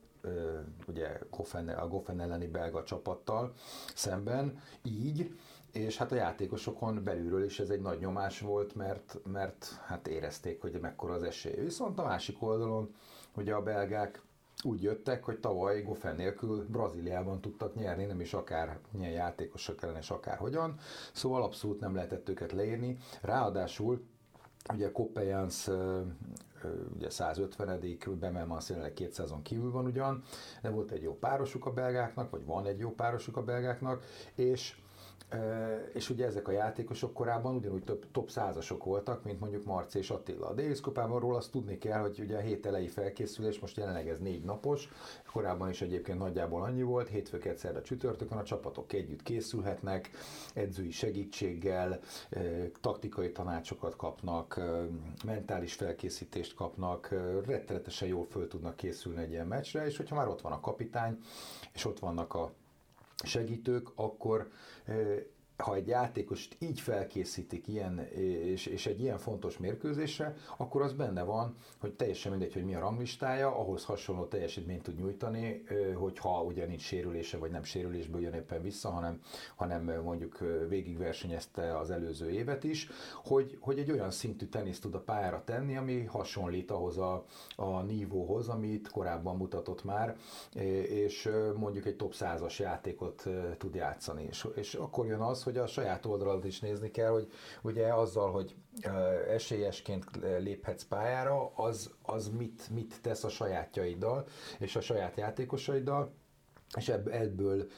ugye 0.87 1.19
Goffen, 1.31 1.69
a 1.69 1.89
Goffen 1.89 2.21
elleni 2.21 2.47
belga 2.47 2.85
csapattal 2.85 3.55
szemben, 3.95 4.61
így, 4.83 5.39
és 5.73 5.97
hát 5.97 6.13
a 6.13 6.15
játékosokon 6.15 7.05
belülről 7.05 7.45
is 7.45 7.61
ez 7.61 7.71
egy 7.71 7.81
nagy 7.81 7.99
nyomás 7.99 8.41
volt, 8.41 8.75
mert, 8.75 9.19
mert 9.25 9.81
hát 9.85 10.09
érezték, 10.09 10.61
hogy 10.61 10.79
mekkora 10.81 11.15
az 11.15 11.23
esély. 11.23 11.55
Viszont 11.55 11.99
a 11.99 12.05
másik 12.05 12.43
oldalon 12.43 12.95
ugye 13.37 13.55
a 13.55 13.63
belgák 13.63 14.23
úgy 14.65 14.83
jöttek, 14.83 15.25
hogy 15.25 15.39
tavaly 15.39 15.83
Goffen 15.83 16.17
nélkül 16.17 16.67
Brazíliában 16.69 17.41
tudtak 17.41 17.75
nyerni, 17.75 18.05
nem 18.05 18.21
is 18.21 18.35
akár 18.35 18.79
milyen 18.91 19.13
játékosok 19.13 19.83
ellen, 19.83 19.97
és 19.97 20.11
akár 20.11 20.37
hogyan. 20.37 20.79
Szóval 21.13 21.43
abszolút 21.43 21.81
nem 21.81 21.95
lehetett 21.95 22.29
őket 22.29 22.53
leírni. 22.53 22.97
Ráadásul 23.21 24.05
ugye 24.75 24.93
Koppejans 24.93 25.69
ugye 26.95 27.11
150 27.11 27.99
Bemelmans 28.19 28.69
jelenleg 28.69 28.93
200-on 28.97 29.41
kívül 29.43 29.71
van 29.71 29.85
ugyan, 29.85 30.23
de 30.63 30.71
volt 30.71 30.91
egy 30.91 31.03
jó 31.03 31.19
párosuk 31.19 31.67
a 31.67 31.73
belgáknak, 31.73 32.31
vagy 32.31 32.45
van 32.45 32.67
egy 32.67 32.79
jó 32.79 32.91
párosuk 32.91 33.37
a 33.37 33.43
belgáknak, 33.43 34.05
és 34.35 34.77
és 35.93 36.11
ugye 36.11 36.27
ezek 36.27 36.49
a 36.49 36.53
játékosok 36.53 37.15
korábban 37.15 37.55
ugyanúgy 37.55 37.85
több 37.85 38.07
top 38.13 38.31
százasok 38.31 38.85
voltak, 38.85 39.25
mint 39.25 39.41
mondjuk 39.41 39.65
Marci 39.65 39.99
és 39.99 40.11
Attila. 40.11 40.49
A 40.49 40.55
Davis 40.55 40.81
kupában 40.81 41.35
azt 41.35 41.51
tudni 41.51 41.79
kell, 41.79 42.01
hogy 42.01 42.21
ugye 42.21 42.37
a 42.37 42.41
hét 42.41 42.67
elejé 42.67 42.87
felkészülés, 42.87 43.59
most 43.59 43.77
jelenleg 43.77 44.09
ez 44.09 44.19
négy 44.19 44.45
napos, 44.45 44.89
korábban 45.33 45.69
is 45.69 45.83
egyébként 45.83 46.19
nagyjából 46.19 46.63
annyi 46.63 46.83
volt, 46.83 47.09
hétfőket 47.09 47.59
szerda 47.59 47.83
csütörtökön 47.83 48.39
a 48.39 48.43
csapatok 48.43 48.93
együtt 48.93 49.23
készülhetnek, 49.23 50.11
edzői 50.55 50.91
segítséggel, 50.91 51.99
taktikai 52.81 53.33
tanácsokat 53.33 53.97
kapnak, 53.97 54.61
mentális 55.25 55.75
felkészítést 55.75 56.55
kapnak, 56.55 57.09
rettenetesen 57.47 58.09
jól 58.09 58.27
föl 58.31 58.49
tudnak 58.49 58.77
készülni 58.77 59.23
egy 59.23 59.31
ilyen 59.31 59.47
meccsre, 59.47 59.87
és 59.87 59.97
hogyha 59.97 60.17
már 60.17 60.29
ott 60.29 60.41
van 60.41 60.53
a 60.53 60.61
kapitány, 60.61 61.19
és 61.73 61.85
ott 61.85 61.99
vannak 61.99 62.35
a 62.35 62.53
segítők, 63.25 63.93
akkor 63.95 64.51
ha 65.61 65.75
egy 65.75 65.87
játékost 65.87 66.57
így 66.59 66.81
felkészítik 66.81 67.69
ilyen, 67.69 67.99
és, 68.09 68.67
és 68.67 68.87
egy 68.87 69.01
ilyen 69.01 69.19
fontos 69.19 69.59
mérkőzésre, 69.59 70.37
akkor 70.57 70.83
az 70.83 70.93
benne 70.93 71.23
van, 71.23 71.55
hogy 71.79 71.93
teljesen 71.93 72.31
mindegy, 72.31 72.53
hogy 72.53 72.65
mi 72.65 72.75
a 72.75 72.81
ranglistája, 72.81 73.59
ahhoz 73.59 73.85
hasonló 73.85 74.25
teljesítményt 74.25 74.83
tud 74.83 74.97
nyújtani, 74.97 75.63
hogyha 75.95 76.43
ugye 76.43 76.67
nincs 76.67 76.83
sérülése, 76.83 77.39
vagy 77.39 77.51
nem 77.51 77.63
sérülésből 77.63 78.21
jön 78.21 78.33
éppen 78.33 78.63
vissza, 78.63 78.91
hanem, 78.91 79.21
hanem 79.57 80.03
mondjuk 80.03 80.39
végigversenyezte 80.69 81.79
az 81.79 81.91
előző 81.91 82.31
évet 82.31 82.65
is, 82.65 82.89
hogy, 83.25 83.59
hogy 83.61 83.79
egy 83.79 83.91
olyan 83.91 84.11
szintű 84.11 84.47
teniszt 84.47 84.83
tud 84.83 84.95
a 84.95 85.01
pályára 85.01 85.43
tenni, 85.45 85.77
ami 85.77 86.05
hasonlít 86.05 86.71
ahhoz 86.71 86.99
a, 86.99 87.25
a 87.57 87.83
nívóhoz, 87.83 88.49
amit 88.49 88.89
korábban 88.89 89.37
mutatott 89.37 89.85
már, 89.85 90.17
és 90.89 91.31
mondjuk 91.57 91.87
egy 91.87 91.97
top 91.97 92.15
100-as 92.19 92.59
játékot 92.59 93.29
tud 93.59 93.75
játszani. 93.75 94.23
És, 94.23 94.49
és 94.55 94.75
akkor 94.75 95.07
jön 95.07 95.21
az, 95.21 95.43
hogy 95.51 95.59
a 95.59 95.67
saját 95.67 96.07
oldalad 96.07 96.45
is 96.45 96.61
nézni 96.61 96.91
kell, 96.91 97.11
hogy 97.11 97.29
ugye 97.63 97.95
azzal, 97.95 98.31
hogy 98.31 98.55
esélyesként 99.29 100.05
léphetsz 100.39 100.85
pályára, 100.85 101.53
az, 101.55 101.91
az 102.03 102.29
mit, 102.29 102.69
mit 102.71 102.99
tesz 103.03 103.25
a 103.25 103.29
sajátjaiddal 103.29 104.27
és 104.59 104.77
a 104.77 104.81
saját 104.81 105.17
játékosaiddal, 105.17 106.13
és 106.77 106.89
ebből 106.89 107.69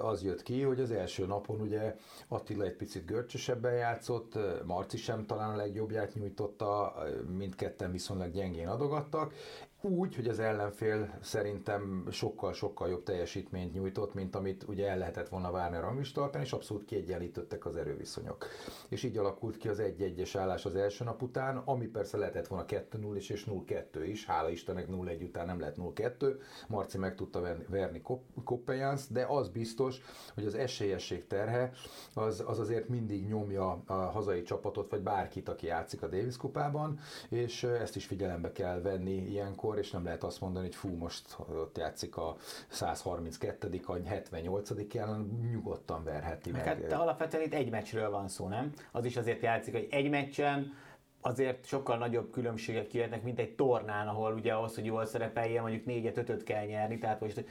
az 0.00 0.22
jött 0.22 0.42
ki, 0.42 0.62
hogy 0.62 0.80
az 0.80 0.90
első 0.90 1.26
napon 1.26 1.60
ugye 1.60 1.96
Attila 2.28 2.64
egy 2.64 2.76
picit 2.76 3.06
görcsösebben 3.06 3.74
játszott, 3.74 4.38
Marci 4.64 4.96
sem 4.96 5.26
talán 5.26 5.50
a 5.50 5.56
legjobbját 5.56 6.14
nyújtotta, 6.14 6.94
mindketten 7.36 7.92
viszonylag 7.92 8.32
gyengén 8.32 8.68
adogattak, 8.68 9.34
úgy, 9.80 10.14
hogy 10.14 10.28
az 10.28 10.38
ellenfél 10.38 11.18
szerintem 11.20 12.06
sokkal-sokkal 12.10 12.88
jobb 12.88 13.02
teljesítményt 13.02 13.72
nyújtott, 13.72 14.14
mint 14.14 14.34
amit 14.34 14.64
ugye 14.68 14.88
el 14.88 14.98
lehetett 14.98 15.28
volna 15.28 15.50
várni 15.50 15.76
a 15.76 15.80
ranglista 15.80 16.30
és 16.40 16.52
abszolút 16.52 16.84
kiegyenlítettek 16.84 17.66
az 17.66 17.76
erőviszonyok. 17.76 18.46
És 18.88 19.02
így 19.02 19.16
alakult 19.16 19.56
ki 19.56 19.68
az 19.68 19.82
1-1-es 19.82 20.34
állás 20.38 20.64
az 20.64 20.74
első 20.74 21.04
nap 21.04 21.22
után, 21.22 21.56
ami 21.56 21.86
persze 21.86 22.16
lehetett 22.16 22.46
volna 22.46 22.64
2-0 22.68 23.12
is, 23.16 23.30
és 23.30 23.46
0-2 23.50 23.84
is, 24.06 24.26
hála 24.26 24.50
Istennek 24.50 24.86
0-1 24.90 25.22
után 25.22 25.46
nem 25.46 25.60
lett 25.60 25.76
0-2, 25.78 26.34
Marci 26.68 26.98
meg 26.98 27.14
tudta 27.14 27.40
verni 27.68 28.02
Koppejánsz, 28.44 29.06
de 29.10 29.26
az 29.28 29.48
biztos, 29.48 30.00
hogy 30.34 30.46
az 30.46 30.54
esélyesség 30.54 31.26
terhe 31.26 31.72
az, 32.14 32.44
az 32.46 32.58
azért 32.58 32.88
mindig 32.88 33.26
nyomja 33.26 33.82
a 33.86 33.92
hazai 33.92 34.42
csapatot, 34.42 34.90
vagy 34.90 35.00
bárkit, 35.00 35.48
aki 35.48 35.66
játszik 35.66 36.02
a 36.02 36.06
Davis 36.06 36.36
kupában, 36.36 36.98
és 37.28 37.62
ezt 37.62 37.96
is 37.96 38.06
figyelembe 38.06 38.52
kell 38.52 38.80
venni 38.80 39.12
ilyenkor, 39.12 39.67
akkor, 39.68 39.80
és 39.80 39.90
nem 39.90 40.04
lehet 40.04 40.24
azt 40.24 40.40
mondani, 40.40 40.66
hogy 40.66 40.74
fú, 40.74 40.96
most 40.96 41.36
ott 41.48 41.78
játszik 41.78 42.16
a 42.16 42.36
132 42.68 43.80
a 43.86 43.96
78 44.04 44.70
ellen 44.94 45.48
nyugodtan 45.52 46.04
verheti 46.04 46.50
meg. 46.50 46.64
Hát 46.64 46.92
alapvetően 46.92 47.42
itt 47.42 47.54
egy 47.54 47.70
meccsről 47.70 48.10
van 48.10 48.28
szó, 48.28 48.48
nem? 48.48 48.72
Az 48.92 49.04
is 49.04 49.16
azért 49.16 49.42
játszik, 49.42 49.72
hogy 49.72 49.86
egy 49.90 50.10
meccsen 50.10 50.72
azért 51.20 51.66
sokkal 51.66 51.98
nagyobb 51.98 52.30
különbségek 52.30 52.94
jöhetnek, 52.94 53.22
mint 53.22 53.38
egy 53.38 53.54
tornán, 53.54 54.08
ahol 54.08 54.32
ugye 54.34 54.52
ahhoz, 54.52 54.74
hogy 54.74 54.84
jól 54.84 55.06
szerepeljen, 55.06 55.62
mondjuk 55.62 55.84
négyet, 55.84 56.16
ötöt 56.16 56.42
kell 56.42 56.64
nyerni, 56.64 56.98
tehát 56.98 57.20
most 57.20 57.44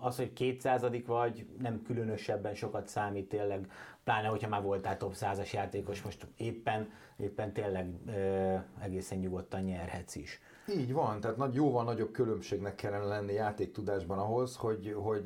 az, 0.00 0.16
hogy 0.16 0.32
kétszázadik 0.32 1.06
vagy, 1.06 1.46
nem 1.60 1.82
különösebben 1.82 2.54
sokat 2.54 2.88
számít 2.88 3.28
tényleg, 3.28 3.70
pláne, 4.04 4.28
hogyha 4.28 4.48
már 4.48 4.62
voltál 4.62 4.96
top 4.96 5.14
százas 5.14 5.52
játékos, 5.52 6.02
most 6.02 6.26
éppen, 6.36 6.90
éppen 7.16 7.52
tényleg 7.52 7.90
e, 8.06 8.64
egészen 8.80 9.18
nyugodtan 9.18 9.60
nyerhetsz 9.60 10.14
is. 10.14 10.40
Így 10.76 10.92
van, 10.92 11.20
tehát 11.20 11.36
nagy, 11.36 11.54
jóval 11.54 11.84
nagyobb 11.84 12.12
különbségnek 12.12 12.74
kellene 12.74 13.04
lenni 13.04 13.32
játéktudásban 13.32 14.18
ahhoz, 14.18 14.56
hogy, 14.56 14.94
hogy 14.96 15.24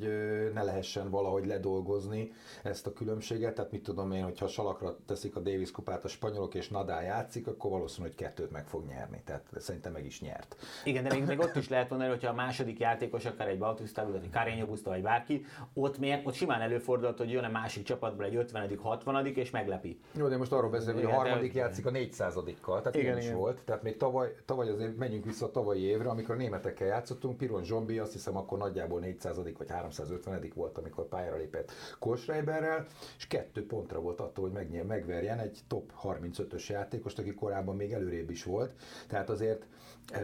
ne 0.54 0.62
lehessen 0.62 1.10
valahogy 1.10 1.46
ledolgozni 1.46 2.32
ezt 2.62 2.86
a 2.86 2.92
különbséget. 2.92 3.54
Tehát 3.54 3.70
mit 3.70 3.82
tudom 3.82 4.12
én, 4.12 4.22
hogyha 4.22 4.46
salakra 4.46 4.96
teszik 5.06 5.36
a 5.36 5.40
Davis 5.40 5.70
kupát 5.70 6.04
a 6.04 6.08
spanyolok 6.08 6.54
és 6.54 6.68
Nadal 6.68 7.02
játszik, 7.02 7.46
akkor 7.46 7.70
valószínű, 7.70 8.06
hogy 8.06 8.16
kettőt 8.16 8.50
meg 8.50 8.66
fog 8.66 8.86
nyerni. 8.86 9.22
Tehát 9.24 9.46
szerintem 9.56 9.92
meg 9.92 10.04
is 10.04 10.20
nyert. 10.20 10.56
Igen, 10.84 11.02
de 11.02 11.14
még, 11.14 11.24
még 11.24 11.38
ott 11.38 11.56
is 11.56 11.68
lehet 11.68 11.90
mondani, 11.90 12.10
hogyha 12.10 12.30
a 12.30 12.34
második 12.34 12.78
játékos, 12.78 13.24
akár 13.24 13.48
egy 13.48 13.58
Bautista, 13.58 14.04
vagy 14.04 14.20
egy 14.22 14.30
Carreño 14.32 14.66
Busta, 14.66 14.90
vagy 14.90 15.02
bárki, 15.02 15.44
ott, 15.74 15.98
még, 15.98 16.20
ott 16.24 16.34
simán 16.34 16.60
előfordult, 16.60 17.18
hogy 17.18 17.30
jön 17.30 17.44
a 17.44 17.50
másik 17.50 17.84
csapatból 17.84 18.24
egy 18.24 18.36
50 18.36 18.78
60 18.82 19.26
és 19.26 19.50
meglepi. 19.50 20.00
Jó, 20.12 20.28
de 20.28 20.36
most 20.36 20.52
arról 20.52 20.70
beszélünk, 20.70 21.04
hogy 21.04 21.12
a 21.12 21.16
harmadik 21.16 21.54
játszik 21.54 21.86
a 21.86 21.90
400 21.90 22.34
kal 22.60 22.80
tehát 22.80 22.98
igen, 22.98 23.18
is 23.18 23.24
igen. 23.24 23.36
volt. 23.36 23.60
Tehát 23.64 23.82
még 23.82 23.96
tavaly, 23.96 24.34
tavaly 24.44 24.68
azért 24.68 24.96
menjünk 24.96 25.26
vissza 25.32 25.46
a 25.46 25.50
tavalyi 25.50 25.82
évre, 25.82 26.08
amikor 26.08 26.34
a 26.34 26.38
németekkel 26.38 26.86
játszottunk, 26.86 27.36
Piron 27.36 27.64
Zsombi 27.64 27.98
azt 27.98 28.12
hiszem 28.12 28.36
akkor 28.36 28.58
nagyjából 28.58 29.00
400 29.00 29.36
vagy 29.36 29.56
350 29.68 30.52
volt, 30.54 30.78
amikor 30.78 31.08
pályára 31.08 31.36
lépett 31.36 31.72
Korsreiberrel, 31.98 32.86
és 33.16 33.26
kettő 33.26 33.66
pontra 33.66 34.00
volt 34.00 34.20
attól, 34.20 34.44
hogy 34.44 34.52
megnyer, 34.52 34.84
megverjen 34.84 35.38
egy 35.38 35.58
top 35.66 35.92
35-ös 36.02 36.66
játékost, 36.66 37.18
aki 37.18 37.34
korábban 37.34 37.76
még 37.76 37.92
előrébb 37.92 38.30
is 38.30 38.44
volt. 38.44 38.72
Tehát 39.08 39.30
azért 39.30 39.66
e, 40.12 40.20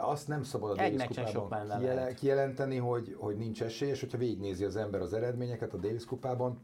azt 0.00 0.28
nem 0.28 0.42
szabad 0.42 0.70
a 0.70 0.74
Davis 0.74 1.04
kupában 1.04 1.78
kijele, 1.78 2.14
kijelenteni, 2.14 2.76
hogy, 2.76 3.16
hogy 3.18 3.36
nincs 3.36 3.62
esély, 3.62 3.88
és 3.88 4.00
hogyha 4.00 4.18
végignézi 4.18 4.64
az 4.64 4.76
ember 4.76 5.00
az 5.00 5.12
eredményeket 5.12 5.72
a 5.72 5.76
Davis 5.76 6.04
kupában, 6.04 6.62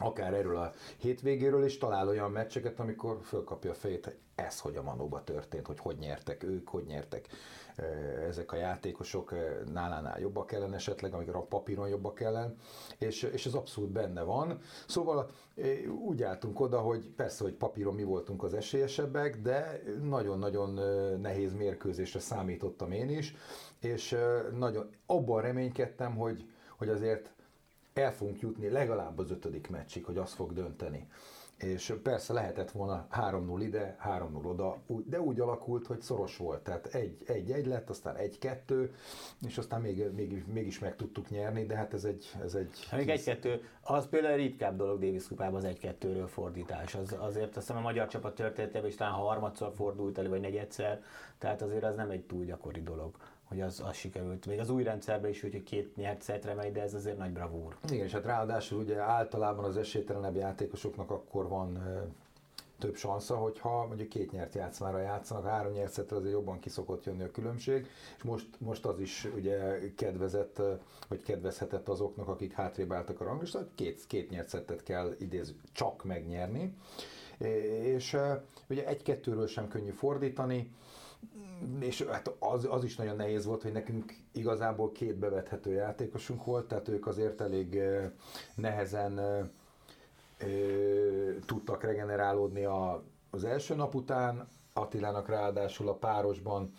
akár 0.00 0.34
erről 0.34 0.56
a 0.56 0.72
hétvégéről 0.96 1.64
is 1.64 1.78
talál 1.78 2.08
olyan 2.08 2.30
meccseket, 2.30 2.80
amikor 2.80 3.18
fölkapja 3.22 3.70
a 3.70 3.74
fejét, 3.74 4.04
hogy 4.04 4.16
ez 4.34 4.60
hogy 4.60 4.76
a 4.76 4.82
Manóba 4.82 5.24
történt, 5.24 5.66
hogy 5.66 5.78
hogy 5.78 5.96
nyertek 5.98 6.42
ők, 6.42 6.68
hogy 6.68 6.84
nyertek 6.84 7.28
ezek 8.28 8.52
a 8.52 8.56
játékosok, 8.56 9.34
nálánál 9.72 10.20
jobbak 10.20 10.52
ellen 10.52 10.74
esetleg, 10.74 11.14
amikor 11.14 11.36
a 11.36 11.40
papíron 11.40 11.88
jobbak 11.88 12.20
ellen, 12.20 12.56
és, 12.98 13.22
és 13.22 13.46
ez 13.46 13.54
abszolút 13.54 13.90
benne 13.90 14.22
van. 14.22 14.58
Szóval 14.86 15.30
úgy 16.06 16.22
álltunk 16.22 16.60
oda, 16.60 16.80
hogy 16.80 17.10
persze, 17.16 17.44
hogy 17.44 17.54
papíron 17.54 17.94
mi 17.94 18.02
voltunk 18.02 18.42
az 18.42 18.54
esélyesebbek, 18.54 19.42
de 19.42 19.82
nagyon-nagyon 20.02 20.70
nehéz 21.20 21.54
mérkőzésre 21.54 22.20
számítottam 22.20 22.92
én 22.92 23.08
is, 23.08 23.34
és 23.80 24.16
nagyon 24.58 24.90
abban 25.06 25.42
reménykedtem, 25.42 26.16
hogy, 26.16 26.50
hogy 26.76 26.88
azért 26.88 27.30
el 27.98 28.12
fogunk 28.12 28.40
jutni 28.40 28.68
legalább 28.68 29.18
az 29.18 29.30
ötödik 29.30 29.70
meccsig, 29.70 30.04
hogy 30.04 30.16
az 30.16 30.32
fog 30.32 30.52
dönteni. 30.52 31.08
És 31.56 31.94
persze 32.02 32.32
lehetett 32.32 32.70
volna 32.70 33.06
3-0 33.12 33.58
ide, 33.60 33.96
3-0 34.04 34.44
oda, 34.44 34.76
de 34.86 35.20
úgy 35.20 35.40
alakult, 35.40 35.86
hogy 35.86 36.00
szoros 36.00 36.36
volt. 36.36 36.62
Tehát 36.62 36.86
egy-egy 37.26 37.66
lett, 37.66 37.90
aztán 37.90 38.16
egy-kettő, 38.16 38.94
és 39.46 39.58
aztán 39.58 39.80
még, 39.80 40.10
még, 40.14 40.44
mégis 40.52 40.78
meg 40.78 40.96
tudtuk 40.96 41.30
nyerni, 41.30 41.66
de 41.66 41.76
hát 41.76 41.94
ez 41.94 42.04
egy... 42.04 42.30
Ez 42.42 42.54
egy 42.54 42.86
hát 42.90 43.00
még 43.00 43.08
egy-kettő, 43.08 43.68
az 43.80 44.08
például 44.08 44.36
ritkább 44.36 44.76
dolog 44.76 45.00
Davis 45.00 45.28
kupában 45.28 45.54
az 45.54 45.64
egy-kettőről 45.64 46.26
fordítás. 46.26 46.94
Az, 46.94 47.16
azért 47.18 47.56
azt 47.56 47.66
hiszem 47.66 47.76
a 47.76 47.80
magyar 47.80 48.08
csapat 48.08 48.34
történetében 48.34 48.88
is 48.88 48.94
talán 48.94 49.12
harmadszor 49.12 49.72
fordult 49.76 50.18
elő, 50.18 50.28
vagy 50.28 50.40
negyedszer, 50.40 51.02
tehát 51.38 51.62
azért 51.62 51.84
az 51.84 51.94
nem 51.94 52.10
egy 52.10 52.26
túl 52.26 52.44
gyakori 52.44 52.82
dolog 52.82 53.14
hogy 53.48 53.60
az, 53.60 53.82
az 53.86 53.96
sikerült. 53.96 54.46
Még 54.46 54.58
az 54.58 54.70
új 54.70 54.82
rendszerben 54.82 55.30
is, 55.30 55.40
hogy 55.40 55.62
két 55.62 55.96
nyert 55.96 56.22
szetre 56.22 56.54
megy, 56.54 56.72
de 56.72 56.82
ez 56.82 56.94
azért 56.94 57.18
nagy 57.18 57.32
bravúr. 57.32 57.76
Igen, 57.90 58.04
és 58.04 58.12
hát 58.12 58.24
ráadásul 58.24 58.80
ugye 58.80 58.96
általában 58.96 59.64
az 59.64 59.76
esélytelenebb 59.76 60.36
játékosoknak 60.36 61.10
akkor 61.10 61.48
van 61.48 61.78
több 62.78 62.96
sansza, 62.96 63.36
hogyha 63.36 63.86
mondjuk 63.86 64.08
két 64.08 64.32
nyert 64.32 64.54
játszmára 64.54 64.98
játszanak, 64.98 65.46
három 65.46 65.72
nyert 65.72 65.92
szetre 65.92 66.16
azért 66.16 66.32
jobban 66.32 66.58
kiszokott 66.58 67.04
jönni 67.04 67.22
a 67.22 67.30
különbség, 67.30 67.86
és 68.16 68.22
most, 68.22 68.46
most 68.58 68.84
az 68.84 69.00
is 69.00 69.28
ugye 69.34 69.78
kedvezett, 69.94 70.62
vagy 71.08 71.22
kedvezhetett 71.22 71.88
azoknak, 71.88 72.28
akik 72.28 72.52
hátrébb 72.52 72.92
álltak 72.92 73.20
a 73.20 73.24
ranglistán, 73.24 73.68
két, 73.74 74.06
két 74.06 74.30
nyert 74.30 74.48
szettet 74.48 74.82
kell 74.82 75.14
idéz 75.18 75.54
csak 75.72 76.04
megnyerni, 76.04 76.74
és 77.82 78.16
ugye 78.68 78.86
egy-kettőről 78.86 79.46
sem 79.46 79.68
könnyű 79.68 79.90
fordítani, 79.90 80.70
és 81.80 82.02
hát 82.02 82.34
az, 82.38 82.66
az 82.70 82.84
is 82.84 82.96
nagyon 82.96 83.16
nehéz 83.16 83.44
volt, 83.44 83.62
hogy 83.62 83.72
nekünk 83.72 84.14
igazából 84.32 84.92
két 84.92 85.14
bevethető 85.14 85.72
játékosunk 85.72 86.44
volt, 86.44 86.68
tehát 86.68 86.88
ők 86.88 87.06
azért 87.06 87.40
elég 87.40 87.80
nehezen 88.54 89.20
tudtak 91.46 91.82
regenerálódni 91.82 92.64
a, 92.64 93.02
az 93.30 93.44
első 93.44 93.74
nap 93.74 93.94
után, 93.94 94.48
Attilának 94.72 95.28
ráadásul 95.28 95.88
a 95.88 95.94
párosban 95.94 96.72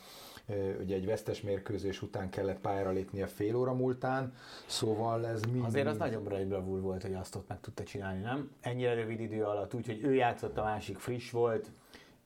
ugye 0.82 0.96
egy 0.96 1.06
vesztes 1.06 1.42
mérkőzés 1.42 2.02
után 2.02 2.30
kellett 2.30 2.60
pályára 2.60 2.94
a 3.22 3.28
fél 3.28 3.56
óra 3.56 3.74
múltán, 3.74 4.34
szóval 4.66 5.28
ez 5.28 5.42
mind... 5.42 5.66
Azért 5.66 5.88
az 5.88 5.98
nagyon 5.98 6.24
nagy 6.24 6.48
bravúr 6.48 6.82
volt, 6.82 7.02
hogy 7.02 7.14
azt 7.14 7.36
ott 7.36 7.48
meg 7.48 7.60
tudta 7.60 7.84
csinálni, 7.84 8.22
nem? 8.22 8.52
Ennyire 8.62 8.94
rövid 8.94 9.20
idő 9.20 9.44
alatt, 9.44 9.74
úgyhogy 9.74 10.04
ő 10.04 10.14
játszott, 10.14 10.58
a 10.58 10.64
másik 10.64 10.98
friss 10.98 11.32
volt, 11.32 11.72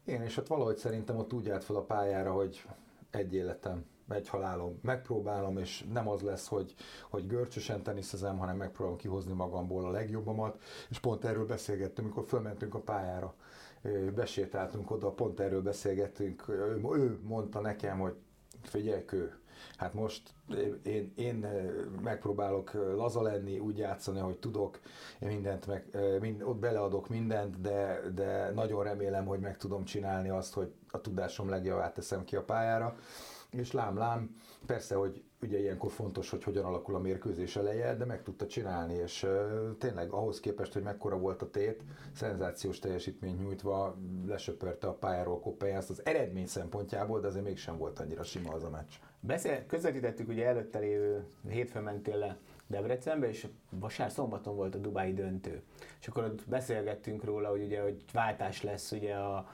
én, 0.05 0.21
és 0.21 0.37
ott 0.37 0.47
valahogy 0.47 0.77
szerintem 0.77 1.17
ott 1.17 1.33
úgy 1.33 1.49
állt 1.49 1.63
fel 1.63 1.75
a 1.75 1.83
pályára, 1.83 2.31
hogy 2.31 2.65
egy 3.11 3.33
életem, 3.33 3.85
egy 4.09 4.29
halálom, 4.29 4.79
megpróbálom, 4.81 5.57
és 5.57 5.85
nem 5.93 6.07
az 6.07 6.21
lesz, 6.21 6.47
hogy, 6.47 6.75
hogy 7.09 7.27
görcsösen 7.27 7.83
teniszezem, 7.83 8.37
hanem 8.37 8.57
megpróbálom 8.57 8.97
kihozni 8.97 9.33
magamból 9.33 9.85
a 9.85 9.91
legjobbamat, 9.91 10.61
és 10.89 10.99
pont 10.99 11.25
erről 11.25 11.45
beszélgettünk, 11.45 12.07
amikor 12.07 12.25
fölmentünk 12.25 12.75
a 12.75 12.79
pályára, 12.79 13.33
besétáltunk 14.15 14.91
oda, 14.91 15.11
pont 15.11 15.39
erről 15.39 15.61
beszélgettünk, 15.61 16.47
ő, 16.47 16.81
ő 16.93 17.19
mondta 17.23 17.59
nekem, 17.59 17.99
hogy 17.99 18.15
figyelj, 18.61 19.03
ő, 19.11 19.40
Hát 19.77 19.93
most 19.93 20.21
én, 20.83 21.13
én 21.15 21.47
megpróbálok 22.01 22.71
laza 22.73 23.21
lenni, 23.21 23.59
úgy 23.59 23.77
játszani, 23.77 24.19
hogy 24.19 24.37
tudok, 24.37 24.79
én 25.19 25.27
mindent 25.27 25.67
meg, 25.67 25.85
mind, 26.19 26.41
ott 26.41 26.57
beleadok 26.57 27.09
mindent, 27.09 27.61
de, 27.61 28.01
de 28.15 28.51
nagyon 28.53 28.83
remélem, 28.83 29.25
hogy 29.25 29.39
meg 29.39 29.57
tudom 29.57 29.83
csinálni 29.83 30.29
azt, 30.29 30.53
hogy 30.53 30.73
a 30.91 31.01
tudásom 31.01 31.49
legjavát 31.49 31.93
teszem 31.93 32.23
ki 32.23 32.35
a 32.35 32.43
pályára. 32.43 32.95
És 33.51 33.71
lám-lám, 33.71 34.35
persze, 34.65 34.95
hogy 34.95 35.23
ugye 35.41 35.59
ilyenkor 35.59 35.91
fontos, 35.91 36.29
hogy 36.29 36.43
hogyan 36.43 36.65
alakul 36.65 36.95
a 36.95 36.99
mérkőzés 36.99 37.55
eleje, 37.55 37.95
de 37.95 38.05
meg 38.05 38.23
tudta 38.23 38.47
csinálni, 38.47 38.93
és 38.93 39.27
tényleg 39.77 40.11
ahhoz 40.11 40.39
képest, 40.39 40.73
hogy 40.73 40.83
mekkora 40.83 41.17
volt 41.17 41.41
a 41.41 41.49
tét, 41.49 41.83
szenzációs 42.13 42.79
teljesítmény 42.79 43.35
nyújtva 43.35 43.97
lesöpörte 44.27 44.87
a 44.87 44.93
pályáról 44.93 45.39
Koppelyászt 45.39 45.89
az 45.89 46.05
eredmény 46.05 46.47
szempontjából, 46.47 47.19
de 47.19 47.27
azért 47.27 47.45
mégsem 47.45 47.77
volt 47.77 47.99
annyira 47.99 48.23
sima 48.23 48.53
az 48.53 48.63
a 48.63 48.69
meccs. 48.69 48.93
Beszél, 49.19 49.65
közvetítettük 49.65 50.27
ugye 50.27 50.45
előtte 50.45 50.79
lévő, 50.79 51.25
hétfőn 51.47 51.83
mentél 51.83 52.17
le 52.17 52.37
Debrecenbe, 52.67 53.27
és 53.29 53.47
vasár 53.69 54.11
szombaton 54.11 54.55
volt 54.55 54.75
a 54.75 54.77
Dubái 54.77 55.13
döntő. 55.13 55.61
És 55.99 56.07
akkor 56.07 56.23
ott 56.23 56.47
beszélgettünk 56.47 57.23
róla, 57.23 57.49
hogy 57.49 57.63
ugye, 57.63 57.81
hogy 57.81 58.03
váltás 58.13 58.63
lesz 58.63 58.91
ugye 58.91 59.15
a, 59.15 59.49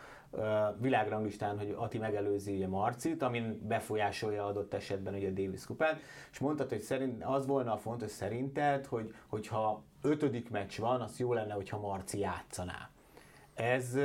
világranglistán, 0.80 1.58
hogy 1.58 1.76
Ati 1.78 1.98
megelőzi 1.98 2.56
ugye 2.56 2.68
Marcit, 2.68 3.22
amin 3.22 3.62
befolyásolja 3.68 4.46
adott 4.46 4.74
esetben 4.74 5.14
ugye 5.14 5.28
a 5.28 5.32
Davis 5.32 5.66
kupát, 5.66 6.00
és 6.32 6.40
mondtad, 6.40 6.70
hogy 6.70 6.80
szerint, 6.80 7.24
az 7.24 7.46
volna 7.46 7.74
a 7.74 7.78
fontos 7.78 8.12
szerinted, 8.12 8.86
hogy, 8.86 9.14
hogyha 9.28 9.84
ötödik 10.02 10.50
meccs 10.50 10.80
van, 10.80 11.02
az 11.02 11.20
jó 11.20 11.34
lenne, 11.34 11.54
hogyha 11.54 11.80
Marci 11.80 12.20
játszaná. 12.20 12.90
Ez, 13.54 13.96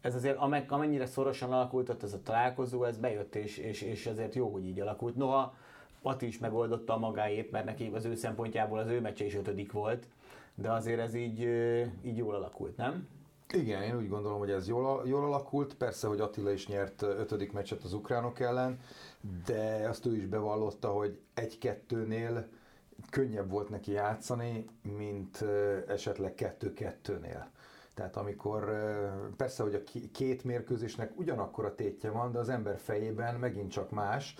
ez 0.00 0.14
azért 0.14 0.38
amennyire 0.68 1.06
szorosan 1.06 1.52
alakult 1.52 2.02
ez 2.02 2.12
a 2.12 2.22
találkozó, 2.22 2.84
ez 2.84 2.98
bejött, 2.98 3.34
és, 3.34 3.58
és, 3.58 3.82
és 3.82 4.06
ezért 4.06 4.34
jó, 4.34 4.48
hogy 4.48 4.66
így 4.66 4.80
alakult. 4.80 5.16
Noha 5.16 5.54
Ati 6.02 6.26
is 6.26 6.38
megoldotta 6.38 6.94
a 6.94 6.98
magáét, 6.98 7.50
mert 7.50 7.64
neki 7.64 7.90
az 7.94 8.04
ő 8.04 8.14
szempontjából 8.14 8.78
az 8.78 8.88
ő 8.88 9.00
meccse 9.00 9.24
is 9.24 9.34
ötödik 9.34 9.72
volt, 9.72 10.06
de 10.54 10.72
azért 10.72 11.00
ez 11.00 11.14
így, 11.14 11.40
így 12.02 12.16
jól 12.16 12.34
alakult, 12.34 12.76
nem? 12.76 13.08
Igen, 13.52 13.82
én 13.82 13.96
úgy 13.96 14.08
gondolom, 14.08 14.38
hogy 14.38 14.50
ez 14.50 14.68
jól, 14.68 15.02
jól 15.06 15.24
alakult. 15.24 15.74
Persze, 15.74 16.06
hogy 16.06 16.20
Attila 16.20 16.50
is 16.50 16.66
nyert 16.66 17.02
ötödik 17.02 17.52
meccset 17.52 17.82
az 17.82 17.92
ukránok 17.92 18.40
ellen, 18.40 18.80
de 19.46 19.88
azt 19.88 20.06
ő 20.06 20.16
is 20.16 20.26
bevallotta, 20.26 20.88
hogy 20.88 21.20
egy-kettőnél 21.34 22.48
könnyebb 23.10 23.50
volt 23.50 23.68
neki 23.68 23.92
játszani, 23.92 24.64
mint 24.96 25.44
esetleg 25.88 26.34
kettő-kettőnél. 26.34 27.50
Tehát 27.94 28.16
amikor 28.16 28.64
persze, 29.36 29.62
hogy 29.62 29.74
a 29.74 29.82
két 30.12 30.44
mérkőzésnek 30.44 31.18
ugyanakkor 31.18 31.64
a 31.64 31.74
tétje 31.74 32.10
van, 32.10 32.32
de 32.32 32.38
az 32.38 32.48
ember 32.48 32.78
fejében 32.78 33.34
megint 33.34 33.70
csak 33.70 33.90
más. 33.90 34.34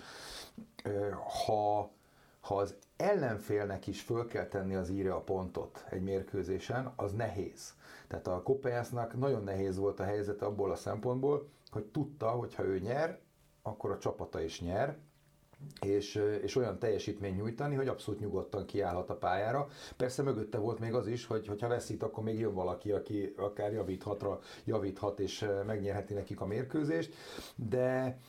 Ha, 1.45 1.91
ha 2.39 2.55
az 2.55 2.75
ellenfélnek 2.97 3.87
is 3.87 4.01
föl 4.01 4.27
kell 4.27 4.47
tenni 4.47 4.75
az 4.75 4.89
íre 4.89 5.13
a 5.13 5.21
pontot 5.21 5.85
egy 5.89 6.03
mérkőzésen, 6.03 6.93
az 6.95 7.13
nehéz. 7.13 7.73
Tehát 8.07 8.27
a 8.27 8.41
Kopejásznak 8.43 9.17
nagyon 9.17 9.43
nehéz 9.43 9.77
volt 9.77 9.99
a 9.99 10.03
helyzet 10.03 10.41
abból 10.41 10.71
a 10.71 10.75
szempontból, 10.75 11.47
hogy 11.69 11.85
tudta, 11.85 12.29
hogy 12.29 12.55
ha 12.55 12.63
ő 12.63 12.79
nyer, 12.79 13.19
akkor 13.61 13.91
a 13.91 13.97
csapata 13.97 14.41
is 14.41 14.61
nyer, 14.61 14.97
és, 15.81 16.15
és 16.41 16.55
olyan 16.55 16.79
teljesítmény 16.79 17.35
nyújtani, 17.35 17.75
hogy 17.75 17.87
abszolút 17.87 18.19
nyugodtan 18.19 18.65
kiállhat 18.65 19.09
a 19.09 19.17
pályára. 19.17 19.67
Persze 19.97 20.23
mögötte 20.23 20.57
volt 20.57 20.79
még 20.79 20.93
az 20.93 21.07
is, 21.07 21.25
hogy 21.25 21.47
ha 21.59 21.67
veszít, 21.67 22.03
akkor 22.03 22.23
még 22.23 22.39
jön 22.39 22.53
valaki, 22.53 22.91
aki 22.91 23.33
akár 23.37 23.71
javíthatra 23.71 24.39
javíthat, 24.63 25.19
és 25.19 25.47
megnyerheti 25.65 26.13
nekik 26.13 26.41
a 26.41 26.45
mérkőzést, 26.45 27.13
de 27.55 28.19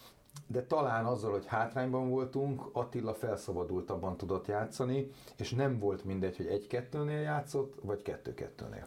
de 0.46 0.62
talán 0.62 1.04
azzal, 1.04 1.30
hogy 1.30 1.46
hátrányban 1.46 2.08
voltunk, 2.08 2.62
Attila 2.72 3.14
felszabadultabban 3.14 4.16
tudott 4.16 4.46
játszani, 4.46 5.10
és 5.36 5.50
nem 5.50 5.78
volt 5.78 6.04
mindegy, 6.04 6.36
hogy 6.36 6.46
egy-kettőnél 6.46 7.20
játszott, 7.20 7.74
vagy 7.82 8.02
kettő-kettőnél. 8.02 8.84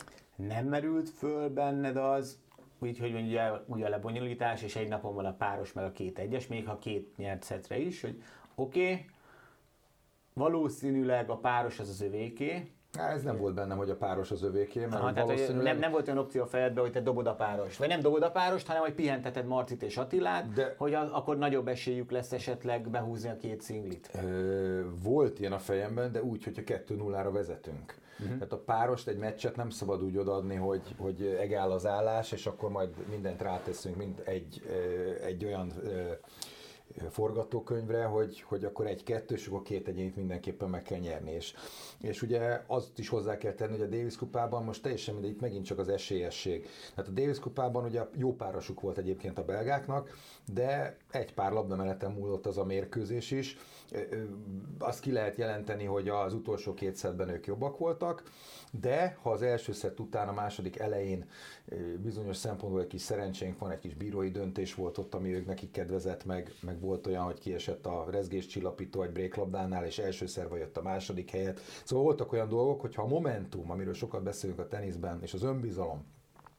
Nem 0.48 0.65
merült 0.65 1.10
föl 1.10 1.50
benned 1.50 1.98
az, 1.98 2.39
úgy, 2.79 3.00
hogy 3.00 3.13
ugye, 3.13 3.51
ugye 3.65 3.86
a 3.86 3.89
lebonyolítás, 3.89 4.63
és 4.63 4.75
egy 4.75 4.88
napon 4.88 5.15
van 5.15 5.25
a 5.25 5.33
páros, 5.33 5.74
meg 5.74 5.86
a 5.86 5.91
két 5.91 6.19
egyes, 6.19 6.48
még 6.48 6.67
ha 6.67 6.77
két 6.77 7.17
nyert 7.17 7.43
szetre 7.43 7.77
is, 7.77 8.01
hogy 8.01 8.21
oké, 8.55 8.81
okay, 8.81 9.05
valószínűleg 10.33 11.29
a 11.29 11.38
páros 11.38 11.79
az 11.79 11.89
az 11.89 12.01
övéké, 12.01 12.71
ez 13.00 13.24
nem 13.24 13.38
volt 13.38 13.53
bennem, 13.53 13.77
hogy 13.77 13.89
a 13.89 13.95
páros 13.95 14.31
az 14.31 14.43
övéké, 14.43 14.79
mert 14.79 14.93
Aha, 14.93 15.13
tehát, 15.13 15.27
valószínűleg... 15.27 15.63
nem, 15.63 15.77
nem 15.77 15.91
volt 15.91 16.07
olyan 16.07 16.19
opció 16.19 16.41
a 16.41 16.45
fejedben, 16.45 16.83
hogy 16.83 16.91
te 16.91 17.01
dobod 17.01 17.27
a 17.27 17.36
párost. 17.36 17.77
Vagy 17.77 17.88
nem 17.88 18.00
dobod 18.00 18.24
a 18.24 18.31
párost, 18.31 18.67
hanem 18.67 18.81
hogy 18.81 18.93
pihenteted 18.93 19.45
Marcit 19.45 19.83
és 19.83 19.98
Attilát, 19.98 20.53
De... 20.53 20.75
hogy 20.77 20.93
az, 20.93 21.10
akkor 21.12 21.38
nagyobb 21.38 21.67
esélyük 21.67 22.12
lesz 22.12 22.31
esetleg 22.31 22.89
behúzni 22.89 23.29
a 23.29 23.38
két 23.38 23.62
szinglit. 23.62 24.10
Ö, 24.24 24.81
volt 25.03 25.39
ilyen 25.39 25.53
a 25.53 25.60
fejemben, 25.60 26.12
de 26.12 26.24
úgy, 26.24 26.43
hogyha 26.43 26.62
2-0-ra 26.65 27.29
vezetünk. 27.31 27.95
Uh-huh. 28.19 28.36
Tehát 28.36 28.53
a 28.53 28.57
párost, 28.57 29.07
egy 29.07 29.17
meccset 29.17 29.55
nem 29.55 29.69
szabad 29.69 30.03
úgy 30.03 30.17
odaadni, 30.17 30.55
hogy, 30.55 30.95
hogy 30.98 31.38
egál 31.39 31.71
az 31.71 31.86
állás, 31.86 32.31
és 32.31 32.45
akkor 32.45 32.69
majd 32.69 32.89
mindent 33.10 33.41
ráteszünk, 33.41 33.95
mint 33.95 34.19
egy, 34.19 34.62
egy 35.24 35.45
olyan 35.45 35.74
forgatókönyvre, 37.10 38.03
hogy, 38.03 38.41
hogy 38.41 38.65
akkor 38.65 38.88
egy-kettő, 38.88 39.36
és 39.36 39.48
akkor 39.48 39.62
két 39.62 39.88
egyénit 39.88 40.15
mindenképpen 40.15 40.69
meg 40.69 40.81
kell 40.81 41.00
nyerni. 41.00 41.31
És, 41.31 41.53
és 42.01 42.21
ugye 42.21 42.63
azt 42.67 43.00
is 43.00 43.10
hozzá 43.10 43.38
kell 43.38 43.53
tenni, 43.53 43.71
hogy 43.71 43.81
a 43.81 43.95
Davis 43.98 44.15
kupában 44.15 44.63
most 44.63 44.81
teljesen 44.81 45.13
mindegy, 45.13 45.31
itt 45.31 45.41
megint 45.41 45.65
csak 45.65 45.79
az 45.79 45.89
esélyesség. 45.89 46.67
Tehát 46.95 47.10
a 47.10 47.13
Davis 47.13 47.39
kupában 47.39 47.86
ugye 47.86 48.01
jó 48.15 48.36
párosuk 48.36 48.81
volt 48.81 48.98
egyébként 48.98 49.38
a 49.38 49.45
belgáknak, 49.45 50.17
de 50.53 50.98
egy 51.12 51.33
pár 51.33 51.51
labdameleten 51.51 52.12
múlott 52.12 52.45
az 52.45 52.57
a 52.57 52.65
mérkőzés 52.65 53.31
is. 53.31 53.57
Azt 54.79 55.00
ki 55.00 55.12
lehet 55.12 55.36
jelenteni, 55.36 55.86
hogy 55.86 56.10
az 56.10 56.33
utolsó 56.33 56.74
két 56.74 56.95
szedben 56.95 57.29
ők 57.29 57.45
jobbak 57.45 57.77
voltak, 57.77 58.24
de 58.71 59.17
ha 59.21 59.31
az 59.31 59.41
első 59.41 59.71
szett 59.71 60.00
után 60.00 60.27
a 60.27 60.33
második 60.33 60.79
elején 60.79 61.29
bizonyos 61.98 62.38
szempontból 62.38 62.81
egy 62.81 62.88
kis 62.88 63.01
szerencsénk 63.01 63.60
van, 63.60 63.71
egy 63.71 63.79
kis 63.79 63.93
bírói 63.93 64.29
döntés 64.29 64.75
volt 64.75 64.98
ott, 64.98 65.13
ami 65.13 65.33
ők 65.33 65.45
nekik 65.45 65.71
kedvezett, 65.71 66.25
meg, 66.25 66.53
meg 66.62 66.79
volt 66.79 67.07
olyan, 67.07 67.24
hogy 67.24 67.39
kiesett 67.39 67.86
a 67.86 68.07
rezgés 68.10 68.45
csillapító 68.45 69.01
egy 69.01 69.12
bréklabdánál, 69.12 69.86
és 69.86 69.98
első 70.00 70.25
szerva 70.25 70.57
jött 70.57 70.77
a 70.77 70.81
második 70.81 71.29
helyet. 71.29 71.60
Szóval 71.83 72.05
voltak 72.05 72.31
olyan 72.31 72.50
dolgok, 72.50 72.81
hogy 72.81 72.95
ha 72.95 73.01
a 73.01 73.07
momentum, 73.07 73.71
amiről 73.71 73.93
sokat 73.93 74.24
beszélünk 74.24 74.60
a 74.60 74.67
teniszben, 74.67 75.19
és 75.21 75.33
az 75.33 75.43
önbizalom, 75.43 76.05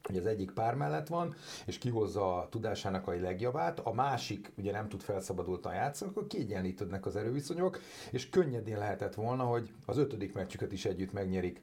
hogy 0.06 0.16
az 0.16 0.26
egyik 0.26 0.50
pár 0.50 0.74
mellett 0.74 1.08
van, 1.08 1.34
és 1.66 1.78
kihozza 1.78 2.36
a 2.36 2.48
tudásának 2.48 3.08
a 3.08 3.20
legjavát, 3.20 3.78
a 3.78 3.92
másik 3.92 4.52
ugye 4.56 4.72
nem 4.72 4.88
tud 4.88 5.00
felszabadultan 5.00 5.74
játszani, 5.74 6.10
akkor 6.10 6.26
kiegyenlítődnek 6.26 7.06
az 7.06 7.16
erőviszonyok, 7.16 7.78
és 8.10 8.28
könnyedén 8.28 8.78
lehetett 8.78 9.14
volna, 9.14 9.44
hogy 9.44 9.72
az 9.86 9.96
ötödik 9.96 10.34
meccsüket 10.34 10.72
is 10.72 10.84
együtt 10.84 11.12
megnyerik 11.12 11.60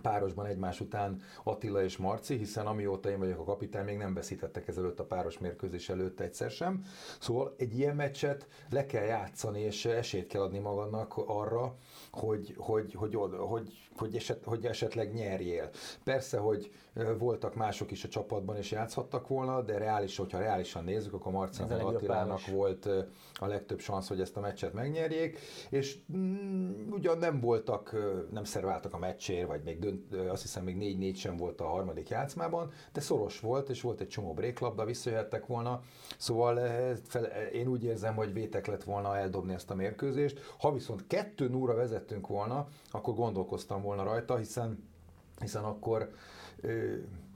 párosban 0.00 0.46
egymás 0.46 0.80
után 0.80 1.22
Attila 1.42 1.82
és 1.82 1.96
Marci, 1.96 2.36
hiszen 2.36 2.66
amióta 2.66 3.10
én 3.10 3.18
vagyok 3.18 3.38
a 3.38 3.44
kapitány, 3.44 3.84
még 3.84 3.96
nem 3.96 4.14
veszítettek 4.14 4.68
ezelőtt 4.68 5.00
a 5.00 5.04
páros 5.04 5.38
mérkőzés 5.38 5.88
előtt 5.88 6.20
egyszer 6.20 6.50
sem. 6.50 6.84
Szóval 7.20 7.54
egy 7.58 7.78
ilyen 7.78 7.96
meccset 7.96 8.46
le 8.70 8.86
kell 8.86 9.04
játszani, 9.04 9.60
és 9.60 9.84
esélyt 9.84 10.26
kell 10.26 10.42
adni 10.42 10.58
magadnak 10.58 11.16
arra, 11.16 11.76
hogy, 12.10 12.54
hogy, 12.56 12.94
hogy, 12.94 13.14
hogy, 13.14 13.36
hogy, 13.38 13.88
hogy, 13.96 14.16
eset, 14.16 14.44
hogy 14.44 14.66
esetleg 14.66 15.12
nyerjél. 15.12 15.70
Persze, 16.04 16.38
hogy 16.38 16.72
voltak 17.18 17.54
mások 17.54 17.90
is 17.90 18.04
a 18.04 18.08
csapatban, 18.08 18.56
és 18.56 18.70
játszhattak 18.70 19.28
volna, 19.28 19.62
de 19.62 19.78
reális, 19.78 20.16
hogyha 20.16 20.38
reálisan 20.38 20.84
nézzük, 20.84 21.12
akkor 21.12 21.32
Marcinak 21.32 21.86
Attilának 21.86 22.46
volt 22.46 22.86
a 23.34 23.46
legtöbb 23.46 23.80
szansz, 23.80 24.08
hogy 24.08 24.20
ezt 24.20 24.36
a 24.36 24.40
meccset 24.40 24.72
megnyerjék, 24.72 25.38
és 25.70 25.98
mm, 26.16 26.90
ugyan 26.90 27.18
nem 27.18 27.40
voltak, 27.40 27.96
nem 28.30 28.44
szerváltak 28.44 28.94
a 28.94 28.98
meccsért, 28.98 29.46
vagy 29.46 29.62
még 29.62 29.78
dönt, 29.78 30.14
azt 30.14 30.42
hiszem 30.42 30.64
még 30.64 30.76
4-4 31.00 31.16
sem 31.16 31.36
volt 31.36 31.60
a 31.60 31.66
harmadik 31.66 32.08
játszmában, 32.08 32.72
de 32.92 33.00
szoros 33.00 33.40
volt, 33.40 33.68
és 33.68 33.80
volt 33.80 34.00
egy 34.00 34.08
csomó 34.08 34.34
bréklabda, 34.34 34.84
visszajöhettek 34.84 35.46
volna, 35.46 35.80
szóval 36.18 36.60
fel, 37.04 37.24
én 37.52 37.66
úgy 37.66 37.84
érzem, 37.84 38.14
hogy 38.14 38.32
vétek 38.32 38.66
lett 38.66 38.84
volna 38.84 39.16
eldobni 39.16 39.54
ezt 39.54 39.70
a 39.70 39.74
mérkőzést. 39.74 40.54
Ha 40.58 40.72
viszont 40.72 41.06
kettő 41.06 41.48
núra 41.48 41.74
vezettünk 41.74 42.26
volna, 42.26 42.68
akkor 42.90 43.14
gondolkoztam 43.14 43.82
volna 43.82 44.02
rajta, 44.02 44.36
hiszen 44.36 44.92
hiszen 45.40 45.64
akkor 45.64 46.10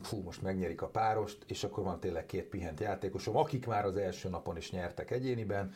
fú, 0.02 0.22
most 0.22 0.42
megnyerik 0.42 0.82
a 0.82 0.86
párost, 0.86 1.38
és 1.46 1.64
akkor 1.64 1.84
van 1.84 2.00
tényleg 2.00 2.26
két 2.26 2.44
pihent 2.44 2.80
játékosom, 2.80 3.36
akik 3.36 3.66
már 3.66 3.84
az 3.84 3.96
első 3.96 4.28
napon 4.28 4.56
is 4.56 4.70
nyertek 4.70 5.10
egyéniben, 5.10 5.72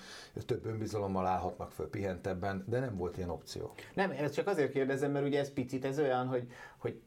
több 0.46 0.66
önbizalommal 0.66 1.26
állhatnak 1.26 1.70
föl 1.70 1.90
pihentebben, 1.90 2.64
de 2.68 2.78
nem 2.78 2.96
volt 2.96 3.16
ilyen 3.16 3.30
opció. 3.30 3.72
Nem, 3.94 4.10
ezt 4.10 4.34
csak 4.34 4.46
azért 4.46 4.72
kérdezem, 4.72 5.10
mert 5.10 5.26
ugye 5.26 5.38
ez 5.38 5.52
picit 5.52 5.84
ez 5.84 5.98
olyan, 5.98 6.26
hogy, 6.26 6.48
hogy 6.78 7.00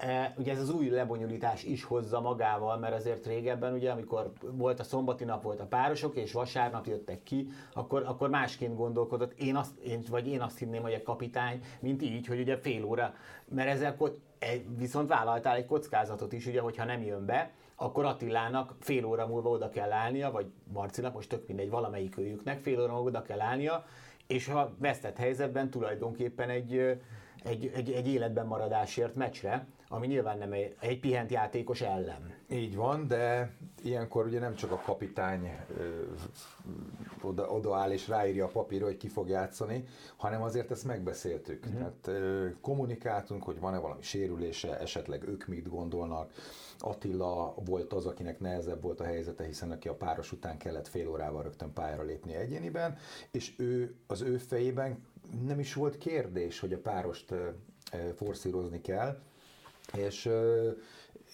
E, 0.00 0.34
ugye 0.38 0.52
ez 0.52 0.60
az 0.60 0.70
új 0.70 0.88
lebonyolítás 0.88 1.64
is 1.64 1.84
hozza 1.84 2.20
magával, 2.20 2.78
mert 2.78 2.94
azért 2.94 3.26
régebben, 3.26 3.72
ugye, 3.72 3.90
amikor 3.90 4.32
volt 4.40 4.80
a 4.80 4.84
szombati 4.84 5.24
nap, 5.24 5.42
volt 5.42 5.60
a 5.60 5.66
párosok, 5.66 6.16
és 6.16 6.32
vasárnap 6.32 6.86
jöttek 6.86 7.22
ki, 7.22 7.48
akkor, 7.72 8.02
akkor 8.06 8.30
másként 8.30 8.76
gondolkodott. 8.76 9.32
Én 9.32 9.56
azt, 9.56 9.78
én, 9.78 10.02
vagy 10.10 10.28
én 10.28 10.40
azt 10.40 10.58
hinném, 10.58 10.82
hogy 10.82 10.94
a 10.94 11.02
kapitány, 11.02 11.60
mint 11.80 12.02
így, 12.02 12.26
hogy 12.26 12.40
ugye 12.40 12.56
fél 12.56 12.84
óra, 12.84 13.14
mert 13.48 13.68
ezzel 13.68 13.96
viszont 14.76 15.08
vállaltál 15.08 15.56
egy 15.56 15.66
kockázatot 15.66 16.32
is, 16.32 16.46
ugye, 16.46 16.60
hogyha 16.60 16.84
nem 16.84 17.02
jön 17.02 17.26
be, 17.26 17.50
akkor 17.76 18.04
Attilának 18.04 18.74
fél 18.80 19.04
óra 19.04 19.26
múlva 19.26 19.48
oda 19.48 19.68
kell 19.68 19.92
állnia, 19.92 20.30
vagy 20.30 20.46
Marcinak, 20.72 21.14
most 21.14 21.28
tök 21.28 21.46
mindegy, 21.46 21.70
valamelyik 21.70 22.18
őjüknek 22.18 22.60
fél 22.60 22.80
óra 22.80 22.92
múlva 22.92 23.08
oda 23.08 23.22
kell 23.22 23.40
állnia, 23.40 23.84
és 24.26 24.46
ha 24.46 24.74
vesztett 24.78 25.16
helyzetben 25.16 25.70
tulajdonképpen 25.70 26.50
egy, 26.50 26.76
egy, 27.44 27.70
egy, 27.74 27.92
egy 27.92 28.08
életben 28.08 28.46
maradásért 28.46 29.14
meccsre, 29.14 29.66
ami 29.92 30.06
nyilván 30.06 30.38
nem 30.38 30.52
egy, 30.52 30.76
egy 30.80 31.00
pihent 31.00 31.30
játékos 31.30 31.80
ellen. 31.80 32.34
Így 32.50 32.76
van, 32.76 33.06
de 33.06 33.54
ilyenkor 33.82 34.26
ugye 34.26 34.38
nem 34.38 34.54
csak 34.54 34.72
a 34.72 34.82
kapitány 34.84 35.56
ö, 35.76 36.04
oda, 37.22 37.50
oda 37.50 37.76
áll 37.76 37.90
és 37.90 38.08
ráírja 38.08 38.44
a 38.44 38.48
papírra, 38.48 38.84
hogy 38.84 38.96
ki 38.96 39.08
fog 39.08 39.28
játszani, 39.28 39.84
hanem 40.16 40.42
azért 40.42 40.70
ezt 40.70 40.84
megbeszéltük. 40.84 41.64
Uh-huh. 41.64 41.78
Tehát 41.78 42.06
ö, 42.20 42.48
kommunikáltunk, 42.60 43.42
hogy 43.42 43.60
van-e 43.60 43.78
valami 43.78 44.02
sérülése, 44.02 44.78
esetleg 44.78 45.28
ők 45.28 45.46
mit 45.46 45.68
gondolnak. 45.68 46.32
Attila 46.78 47.54
volt 47.64 47.92
az, 47.92 48.06
akinek 48.06 48.40
nehezebb 48.40 48.82
volt 48.82 49.00
a 49.00 49.04
helyzete, 49.04 49.44
hiszen 49.44 49.70
aki 49.70 49.88
a 49.88 49.94
páros 49.94 50.32
után 50.32 50.58
kellett 50.58 50.88
fél 50.88 51.08
órával 51.08 51.42
rögtön 51.42 51.72
pályára 51.72 52.02
lépni 52.02 52.34
egyéniben, 52.34 52.96
és 53.30 53.54
ő 53.58 53.94
az 54.06 54.20
ő 54.20 54.36
fejében 54.36 55.04
nem 55.46 55.58
is 55.58 55.74
volt 55.74 55.98
kérdés, 55.98 56.60
hogy 56.60 56.72
a 56.72 56.78
párost 56.78 57.34
forszírozni 58.14 58.80
kell, 58.80 59.18
és, 59.94 60.28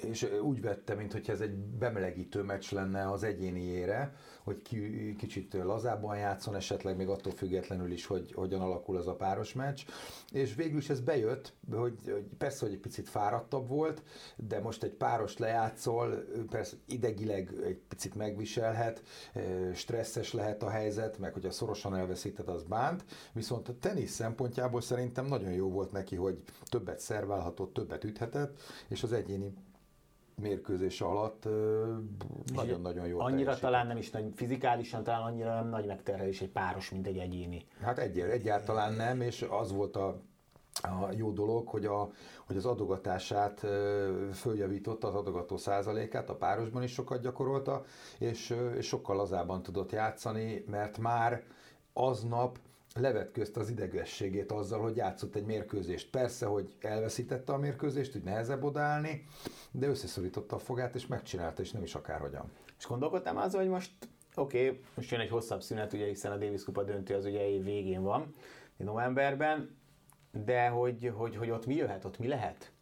és 0.03 0.29
úgy 0.43 0.61
vette, 0.61 0.95
mintha 0.95 1.33
ez 1.33 1.41
egy 1.41 1.55
bemelegítő 1.57 2.43
meccs 2.43 2.73
lenne 2.73 3.11
az 3.11 3.23
egyéniére, 3.23 4.15
hogy 4.43 4.63
ki, 4.63 5.15
kicsit 5.19 5.55
lazábban 5.55 6.17
játszon, 6.17 6.55
esetleg 6.55 6.97
még 6.97 7.09
attól 7.09 7.33
függetlenül 7.33 7.93
is, 7.93 8.07
hogy 8.07 8.33
hogyan 8.33 8.61
alakul 8.61 8.97
az 8.97 9.07
a 9.07 9.17
páros 9.17 9.53
meccs. 9.53 9.83
És 10.33 10.55
végül 10.55 10.79
is 10.79 10.91
ez 10.91 11.01
bejött, 11.01 11.53
hogy, 11.71 11.99
hogy 12.05 12.25
persze, 12.39 12.65
hogy 12.65 12.75
egy 12.75 12.81
picit 12.81 13.09
fáradtabb 13.09 13.69
volt, 13.69 14.03
de 14.37 14.61
most 14.61 14.83
egy 14.83 14.93
páros 14.93 15.39
lejátszol, 15.39 16.25
persze 16.51 16.77
idegileg 16.87 17.53
egy 17.65 17.81
picit 17.89 18.15
megviselhet, 18.15 19.03
stresszes 19.75 20.33
lehet 20.33 20.63
a 20.63 20.71
helyzet, 20.71 21.19
meg 21.19 21.33
hogyha 21.33 21.51
szorosan 21.51 21.97
elveszíted, 21.97 22.49
az 22.49 22.63
bánt, 22.63 23.05
viszont 23.33 23.69
a 23.69 23.79
tenisz 23.79 24.13
szempontjából 24.13 24.81
szerintem 24.81 25.27
nagyon 25.27 25.53
jó 25.53 25.71
volt 25.71 25.93
neki, 25.93 26.17
hogy 26.17 26.43
többet 26.65 27.01
szerválhatott, 27.01 27.73
többet 27.73 28.05
üthetett, 28.05 28.61
és 28.89 29.03
az 29.03 29.13
egyéni 29.13 29.55
mérkőzés 30.43 31.01
alatt 31.01 31.49
nagyon-nagyon 32.55 33.07
jó. 33.07 33.21
Annyira 33.21 33.37
teljesít. 33.37 33.63
talán 33.63 33.87
nem 33.87 33.97
is 33.97 34.11
nagy, 34.11 34.33
fizikálisan 34.35 35.03
talán 35.03 35.23
annyira 35.23 35.55
nem 35.55 35.69
nagy 35.69 35.87
megterhelés 35.87 36.41
egy 36.41 36.51
páros, 36.51 36.91
mint 36.91 37.07
egy 37.07 37.19
egyéni. 37.19 37.67
Hát 37.81 37.99
egy, 37.99 38.19
egyáltalán 38.19 38.93
nem, 38.93 39.21
és 39.21 39.47
az 39.51 39.73
volt 39.73 39.97
a 39.97 40.21
a 40.83 41.13
jó 41.17 41.31
dolog, 41.31 41.69
hogy, 41.69 41.85
a, 41.85 42.11
hogy 42.47 42.57
az 42.57 42.67
adogatását 42.67 43.67
följavította, 44.33 45.09
az 45.09 45.15
adogató 45.15 45.57
százalékát, 45.57 46.31
a 46.31 46.35
párosban 46.35 46.83
is 46.83 46.93
sokat 46.93 47.21
gyakorolta, 47.21 47.85
és, 48.19 48.57
és 48.77 48.87
sokkal 48.87 49.17
lazában 49.17 49.63
tudott 49.63 49.93
játszani, 49.93 50.65
mert 50.71 50.99
már 50.99 51.43
aznap 51.93 52.59
levetközte 52.97 53.61
az 53.61 53.71
idegességét 53.71 54.53
azzal, 54.53 54.81
hogy 54.81 54.97
játszott 54.97 55.35
egy 55.35 55.45
mérkőzést. 55.45 56.11
Persze, 56.11 56.47
hogy 56.47 56.75
elveszítette 56.81 57.53
a 57.53 57.59
mérkőzést, 57.59 58.13
hogy 58.13 58.23
nehezebb 58.23 58.65
odállni, 58.65 59.25
de 59.71 59.87
összeszorította 59.87 60.57
a 60.57 60.59
fogát, 60.59 60.95
és 60.95 61.07
megcsinálta, 61.07 61.63
és 61.63 61.71
nem 61.71 61.83
is 61.83 61.95
akárhogyan. 61.95 62.51
És 62.79 62.87
gondolkodtam 62.87 63.37
az, 63.37 63.55
hogy 63.55 63.69
most 63.69 63.93
oké, 64.35 64.69
okay, 64.69 64.81
most 64.95 65.11
jön 65.11 65.21
egy 65.21 65.31
hosszabb 65.31 65.63
szünet, 65.63 65.93
ugye, 65.93 66.07
hiszen 66.07 66.33
a 66.33 66.37
Davis 66.37 66.65
Kupa 66.65 66.83
döntő 66.83 67.15
az 67.15 67.25
ugye 67.25 67.49
év 67.49 67.65
végén 67.65 68.03
van, 68.03 68.35
novemberben, 68.77 69.77
de 70.45 70.69
hogy, 70.69 71.13
hogy, 71.15 71.37
hogy 71.37 71.51
ott 71.51 71.67
mi 71.67 71.75
jöhet, 71.75 72.05
ott 72.05 72.19
mi 72.19 72.29
lehet? 72.29 72.73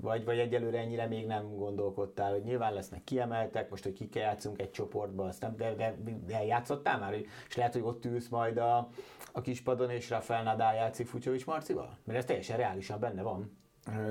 Vagy, 0.00 0.24
vagy 0.24 0.38
egyelőre 0.38 0.78
ennyire 0.78 1.06
még 1.06 1.26
nem 1.26 1.56
gondolkodtál, 1.56 2.32
hogy 2.32 2.42
nyilván 2.42 2.74
lesznek 2.74 3.04
kiemeltek, 3.04 3.70
most, 3.70 3.82
hogy 3.82 3.92
kikkel 3.92 4.22
játszunk 4.22 4.60
egy 4.60 4.70
csoportba, 4.70 5.24
azt 5.24 5.40
nem, 5.40 5.56
de, 5.56 5.74
de, 5.74 5.96
de 6.26 6.44
játszottál 6.44 6.98
már, 6.98 7.14
és 7.48 7.56
lehet, 7.56 7.72
hogy 7.72 7.82
ott 7.82 8.04
ülsz 8.04 8.28
majd 8.28 8.56
a, 8.56 8.88
a 9.32 9.40
kispadon, 9.40 9.90
és 9.90 10.10
Rafael 10.10 10.42
Nadal 10.42 10.74
játszik 10.74 11.06
Fucsovics 11.06 11.46
Marcival? 11.46 11.98
Mert 12.04 12.18
ez 12.18 12.24
teljesen 12.24 12.56
reálisan 12.56 13.00
benne 13.00 13.22
van. 13.22 13.58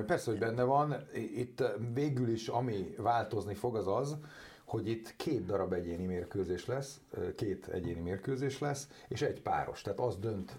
Persze, 0.06 0.32
hogy 0.32 0.40
benne 0.40 0.64
van. 0.64 0.96
Itt 1.14 1.64
végül 1.94 2.30
is, 2.30 2.48
ami 2.48 2.94
változni 2.98 3.54
fog, 3.54 3.76
az 3.76 3.88
az, 3.88 4.18
hogy 4.66 4.88
itt 4.88 5.16
két 5.16 5.46
darab 5.46 5.74
egyéni 5.74 6.06
mérkőzés 6.06 6.66
lesz, 6.66 7.02
két 7.36 7.68
egyéni 7.68 8.00
mérkőzés 8.00 8.60
lesz, 8.60 8.88
és 9.08 9.22
egy 9.22 9.42
páros. 9.42 9.82
Tehát 9.82 10.00
az 10.00 10.18
dönt 10.18 10.52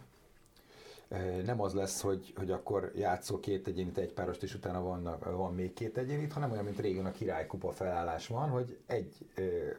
nem 1.44 1.60
az 1.60 1.74
lesz, 1.74 2.00
hogy, 2.00 2.32
hogy 2.36 2.50
akkor 2.50 2.92
játszol 2.94 3.40
két 3.40 3.66
egyénit, 3.66 3.98
egy 3.98 4.12
párost, 4.12 4.42
és 4.42 4.54
utána 4.54 4.82
van, 4.82 5.18
van 5.20 5.54
még 5.54 5.72
két 5.72 5.98
egyénit, 5.98 6.32
hanem 6.32 6.50
olyan, 6.50 6.64
mint 6.64 6.80
régen 6.80 7.06
a 7.06 7.10
királykupa 7.10 7.72
felállás 7.72 8.26
van, 8.26 8.48
hogy 8.48 8.78
egy 8.86 9.26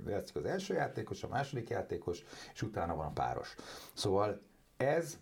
játszik 0.07 0.35
az 0.35 0.45
első 0.45 0.73
játékos, 0.73 1.23
a 1.23 1.27
második 1.27 1.69
játékos, 1.69 2.23
és 2.53 2.61
utána 2.61 2.95
van 2.95 3.05
a 3.05 3.11
páros. 3.11 3.55
Szóval 3.93 4.41
ez 4.77 5.17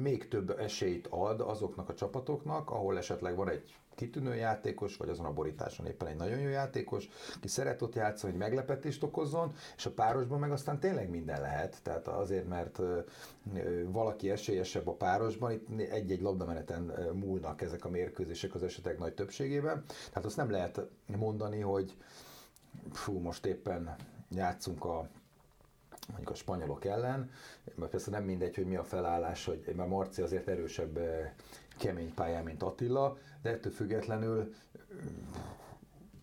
még 0.00 0.28
több 0.28 0.50
esélyt 0.58 1.06
ad 1.06 1.40
azoknak 1.40 1.88
a 1.88 1.94
csapatoknak, 1.94 2.70
ahol 2.70 2.98
esetleg 2.98 3.36
van 3.36 3.48
egy 3.48 3.76
kitűnő 3.96 4.34
játékos, 4.34 4.96
vagy 4.96 5.08
azon 5.08 5.26
a 5.26 5.32
borításon 5.32 5.86
éppen 5.86 6.08
egy 6.08 6.16
nagyon 6.16 6.38
jó 6.38 6.48
játékos, 6.48 7.08
ki 7.40 7.48
szeret 7.48 7.82
ott 7.82 7.94
játszani, 7.94 8.32
hogy 8.32 8.40
meglepetést 8.40 9.02
okozzon, 9.02 9.52
és 9.76 9.86
a 9.86 9.90
párosban 9.90 10.38
meg 10.38 10.52
aztán 10.52 10.78
tényleg 10.78 11.10
minden 11.10 11.40
lehet. 11.40 11.76
Tehát 11.82 12.08
azért, 12.08 12.48
mert 12.48 12.80
valaki 13.86 14.30
esélyesebb 14.30 14.86
a 14.88 14.92
párosban, 14.94 15.52
itt 15.52 15.80
egy-egy 15.80 16.20
labdameneten 16.20 16.92
múlnak 17.12 17.62
ezek 17.62 17.84
a 17.84 17.90
mérkőzések 17.90 18.54
az 18.54 18.62
esetek 18.62 18.98
nagy 18.98 19.14
többségében. 19.14 19.84
Tehát 20.08 20.24
azt 20.24 20.36
nem 20.36 20.50
lehet 20.50 20.80
mondani, 21.16 21.60
hogy 21.60 21.96
fú, 22.92 23.18
most 23.18 23.46
éppen 23.46 23.94
játszunk 24.30 24.84
a 24.84 25.08
mondjuk 26.06 26.30
a 26.30 26.34
spanyolok 26.34 26.84
ellen, 26.84 27.30
mert 27.74 27.90
persze 27.90 28.10
nem 28.10 28.24
mindegy, 28.24 28.54
hogy 28.54 28.66
mi 28.66 28.76
a 28.76 28.84
felállás, 28.84 29.44
hogy 29.44 29.72
mert 29.76 29.88
Marci 29.88 30.22
azért 30.22 30.48
erősebb 30.48 30.98
kemény 31.78 32.14
pályán, 32.14 32.44
mint 32.44 32.62
Attila, 32.62 33.16
de 33.42 33.50
ettől 33.50 33.72
függetlenül 33.72 34.54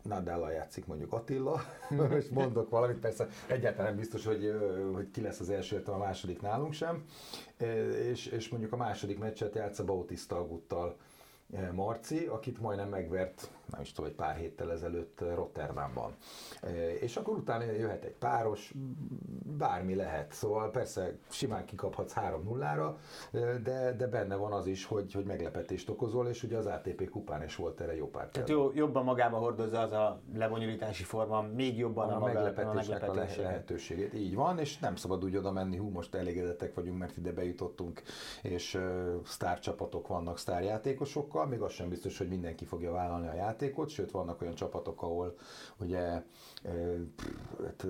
Nadella 0.04 0.52
játszik 0.52 0.86
mondjuk 0.86 1.14
Attila, 1.14 1.62
és 2.20 2.28
mondok 2.30 2.70
valamit, 2.70 2.98
persze 2.98 3.28
egyáltalán 3.48 3.88
nem 3.88 4.00
biztos, 4.00 4.26
hogy, 4.26 4.56
hogy 4.94 5.12
ki 5.12 5.22
lesz 5.22 5.40
az 5.40 5.50
első, 5.50 5.84
a 5.86 5.98
második 5.98 6.42
nálunk 6.42 6.74
sem, 6.74 7.06
és, 8.10 8.26
és 8.26 8.50
mondjuk 8.50 8.74
a 8.74 8.78
második 8.78 9.20
meccset 9.20 9.56
játsz 9.56 9.80
a 9.80 9.84
Bautista 9.86 10.38
Aguttal 10.38 10.98
Marci, 11.72 12.26
akit 12.26 12.62
majdnem 12.62 12.90
megvert, 12.90 13.52
nem 13.72 13.82
is 13.82 13.92
tudom, 13.92 14.10
egy 14.10 14.16
pár 14.16 14.36
héttel 14.36 14.72
ezelőtt 14.72 15.24
Rotterdamban. 15.36 16.16
És 17.00 17.16
akkor 17.16 17.38
utána 17.38 17.64
jöhet 17.64 18.04
egy 18.04 18.16
páros, 18.16 18.74
bármi 19.58 19.96
lehet. 19.96 20.32
Szóval 20.32 20.72
persze 20.72 21.16
simán 21.30 21.66
kikaphatsz 21.66 22.14
3-0-ra, 22.16 22.94
de, 23.64 23.96
de 23.98 24.08
benne 24.08 24.36
van 24.36 24.52
az 24.52 24.68
is, 24.68 24.86
hogy, 24.86 25.14
hogy 25.14 25.26
meglepetést 25.26 25.90
okozol, 25.90 26.28
és 26.28 26.44
ugye 26.44 26.58
az 26.58 26.66
ATP 26.66 27.10
kupán 27.10 27.44
is 27.44 27.56
volt 27.56 27.82
erre 27.82 27.96
jó 27.96 28.10
pár 28.10 28.28
Tehát 28.28 28.50
jó, 28.50 28.72
jobban 28.74 29.04
magába 29.04 29.38
hordozza 29.38 29.80
az 29.80 29.92
a 29.92 30.20
lebonyolítási 30.36 31.04
forma, 31.04 31.42
még 31.42 31.78
jobban 31.78 32.10
a, 32.10 32.16
a, 32.16 32.26
meglepetésnek 32.26 32.68
a, 32.68 32.74
meglepetésnek 32.74 33.46
a 33.46 33.48
lehetőségét. 33.48 34.14
Így 34.14 34.36
van, 34.36 34.60
és 34.60 34.80
nem 34.80 34.96
szabad 34.96 35.24
úgy 35.24 35.36
oda 35.36 35.52
menni, 35.52 35.78
hú, 35.78 35.90
most 35.90 36.16
elégedettek 36.16 36.74
vagyunk, 36.74 37.00
mert 37.00 37.18
ide 37.18 37.32
bejutottunk, 37.32 38.02
és 38.42 38.74
uh, 38.74 38.82
sztárcsapatok 39.26 40.08
vannak 40.08 40.38
sztárjátékosokkal, 40.38 41.43
még 41.50 41.62
az 41.62 41.72
sem 41.72 41.90
biztos, 41.90 42.18
hogy 42.18 42.28
mindenki 42.28 42.66
fogja 42.66 42.92
vállalni 42.92 43.28
a 43.28 43.34
játékot, 43.34 43.90
sőt 43.90 44.12
vannak 44.12 44.42
olyan 44.42 44.54
csapatok, 44.54 45.02
ahol 45.02 45.36
ugye 45.80 46.00
hát, 47.64 47.86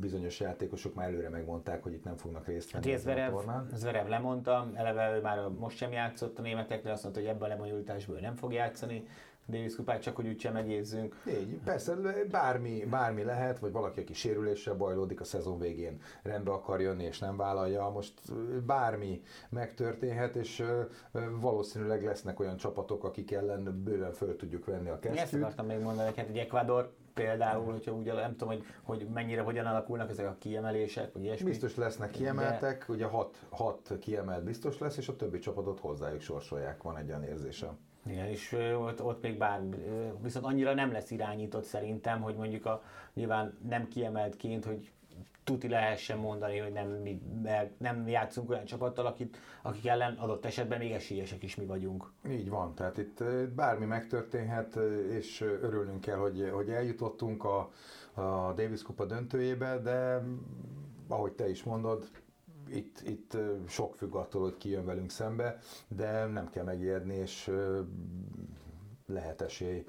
bizonyos 0.00 0.40
játékosok 0.40 0.94
már 0.94 1.08
előre 1.08 1.28
megmondták, 1.28 1.82
hogy 1.82 1.92
itt 1.92 2.04
nem 2.04 2.16
fognak 2.16 2.46
részt 2.46 2.70
venni 2.70 2.90
hát 2.90 3.00
Zverev. 3.00 3.34
Zverev 3.74 4.08
lemondta, 4.08 4.70
eleve 4.74 5.16
ő 5.16 5.20
már 5.20 5.48
most 5.48 5.76
sem 5.76 5.92
játszott 5.92 6.38
a 6.38 6.42
németekre, 6.42 6.92
azt 6.92 7.02
mondta, 7.02 7.20
hogy 7.20 7.30
ebben 7.30 7.50
a 7.50 7.52
lemonyolításból 7.52 8.18
nem 8.18 8.36
fog 8.36 8.52
játszani, 8.52 9.08
Davis 9.48 9.76
kupát, 9.76 10.02
csak 10.02 10.16
hogy 10.16 10.26
úgysem 10.26 10.52
megézzünk. 10.52 11.22
Így, 11.28 11.58
persze 11.64 11.94
bármi, 12.30 12.84
bármi 12.84 13.22
lehet, 13.22 13.58
vagy 13.58 13.72
valaki, 13.72 14.00
aki 14.00 14.14
sérüléssel 14.14 14.74
bajlódik 14.74 15.20
a 15.20 15.24
szezon 15.24 15.58
végén, 15.58 16.00
rendbe 16.22 16.50
akar 16.50 16.80
jönni 16.80 17.04
és 17.04 17.18
nem 17.18 17.36
vállalja, 17.36 17.88
most 17.88 18.12
bármi 18.66 19.22
megtörténhet, 19.48 20.36
és 20.36 20.64
valószínűleg 21.40 22.04
lesznek 22.04 22.40
olyan 22.40 22.56
csapatok, 22.56 23.04
akik 23.04 23.32
ellen 23.32 23.82
bőven 23.84 24.12
föl 24.12 24.36
tudjuk 24.36 24.64
venni 24.64 24.88
a 24.88 24.98
kesztyűt. 24.98 25.22
Ezt 25.22 25.34
akartam 25.34 25.66
még 25.66 25.80
mondani, 25.80 26.12
hát 26.16 26.28
egy 26.28 26.38
Ecuador 26.38 26.92
például, 27.14 27.72
hogyha 27.72 27.92
ugye 27.92 28.12
nem 28.12 28.36
tudom, 28.36 28.48
hogy, 28.54 28.64
hogy 28.82 29.06
mennyire, 29.14 29.40
hogyan 29.40 29.66
alakulnak 29.66 30.10
ezek 30.10 30.26
a 30.26 30.36
kiemelések, 30.38 31.12
vagy 31.12 31.22
ilyesmi. 31.22 31.48
Biztos 31.48 31.76
lesznek 31.76 32.10
kiemeltek, 32.10 32.84
de... 32.86 32.92
ugye 32.92 33.04
hat, 33.04 33.36
hat 33.50 33.92
kiemelt 34.00 34.44
biztos 34.44 34.78
lesz, 34.78 34.96
és 34.96 35.08
a 35.08 35.16
többi 35.16 35.38
csapatot 35.38 35.80
hozzájuk 35.80 36.20
sorsolják, 36.20 36.82
van 36.82 36.96
egy 36.96 37.08
olyan 37.08 37.24
érzésem. 37.24 37.78
Igen, 38.06 38.26
és 38.26 38.56
ott, 38.78 39.02
ott 39.02 39.22
még 39.22 39.38
bár, 39.38 39.60
viszont 40.22 40.44
annyira 40.44 40.74
nem 40.74 40.92
lesz 40.92 41.10
irányított 41.10 41.64
szerintem, 41.64 42.20
hogy 42.20 42.34
mondjuk 42.36 42.66
a, 42.66 42.82
nyilván 43.14 43.58
nem 43.68 43.88
kiemeltként, 43.88 44.64
hogy 44.64 44.90
tuti 45.48 45.68
lehessen 45.68 46.18
mondani, 46.18 46.58
hogy 46.58 46.72
nem, 46.72 46.88
mi, 46.88 47.20
nem 47.78 48.08
játszunk 48.08 48.50
olyan 48.50 48.64
csapattal, 48.64 49.06
akit, 49.06 49.36
akik 49.62 49.86
ellen 49.86 50.14
adott 50.14 50.44
esetben 50.44 50.78
még 50.78 50.92
esélyesek 50.92 51.42
is 51.42 51.56
mi 51.56 51.64
vagyunk. 51.64 52.12
Így 52.28 52.48
van, 52.50 52.74
tehát 52.74 52.98
itt 52.98 53.24
bármi 53.54 53.84
megtörténhet, 53.84 54.76
és 55.10 55.40
örülnünk 55.40 56.00
kell, 56.00 56.16
hogy, 56.16 56.50
hogy 56.52 56.68
eljutottunk 56.68 57.44
a, 57.44 57.70
a 58.14 58.52
Davis 58.56 58.82
Kupa 58.82 59.04
döntőjébe, 59.04 59.78
de 59.78 60.22
ahogy 61.08 61.32
te 61.32 61.48
is 61.48 61.62
mondod, 61.62 62.08
itt, 62.72 63.00
itt 63.04 63.36
sok 63.68 63.94
függ 63.94 64.14
attól, 64.14 64.42
hogy 64.42 64.56
ki 64.56 64.68
jön 64.68 64.84
velünk 64.84 65.10
szembe, 65.10 65.58
de 65.88 66.26
nem 66.26 66.50
kell 66.50 66.64
megijedni, 66.64 67.14
és 67.14 67.50
lehet 69.06 69.40
esély 69.40 69.86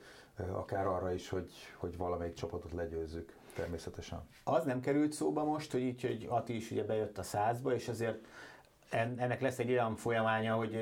akár 0.51 0.87
arra 0.87 1.13
is, 1.13 1.29
hogy, 1.29 1.51
hogy 1.77 1.97
valamelyik 1.97 2.33
csapatot 2.33 2.71
legyőzzük 2.71 3.35
természetesen. 3.55 4.27
Az 4.43 4.65
nem 4.65 4.79
került 4.79 5.11
szóba 5.11 5.43
most, 5.43 5.71
hogy 5.71 5.81
így, 5.81 6.01
hogy 6.01 6.25
Ati 6.29 6.55
is 6.55 6.71
ugye 6.71 6.83
bejött 6.83 7.17
a 7.17 7.23
százba, 7.23 7.73
és 7.73 7.87
azért 7.87 8.25
ennek 8.89 9.41
lesz 9.41 9.59
egy 9.59 9.69
olyan 9.69 9.95
folyamánya, 9.95 10.55
hogy 10.55 10.77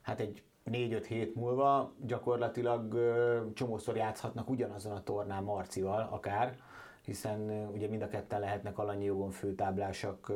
hát 0.00 0.20
egy 0.20 0.42
4-5 0.70 1.04
hét 1.08 1.34
múlva 1.34 1.92
gyakorlatilag 2.06 2.98
csomószor 3.54 3.96
játszhatnak 3.96 4.50
ugyanazon 4.50 4.92
a 4.92 5.02
tornán 5.02 5.42
Marcival 5.42 6.08
akár, 6.10 6.56
hiszen 7.04 7.68
ugye 7.72 7.88
mind 7.88 8.02
a 8.02 8.08
ketten 8.08 8.40
lehetnek 8.40 8.78
alanyi 8.78 9.04
jogon 9.04 9.30
főtáblásak 9.30 10.32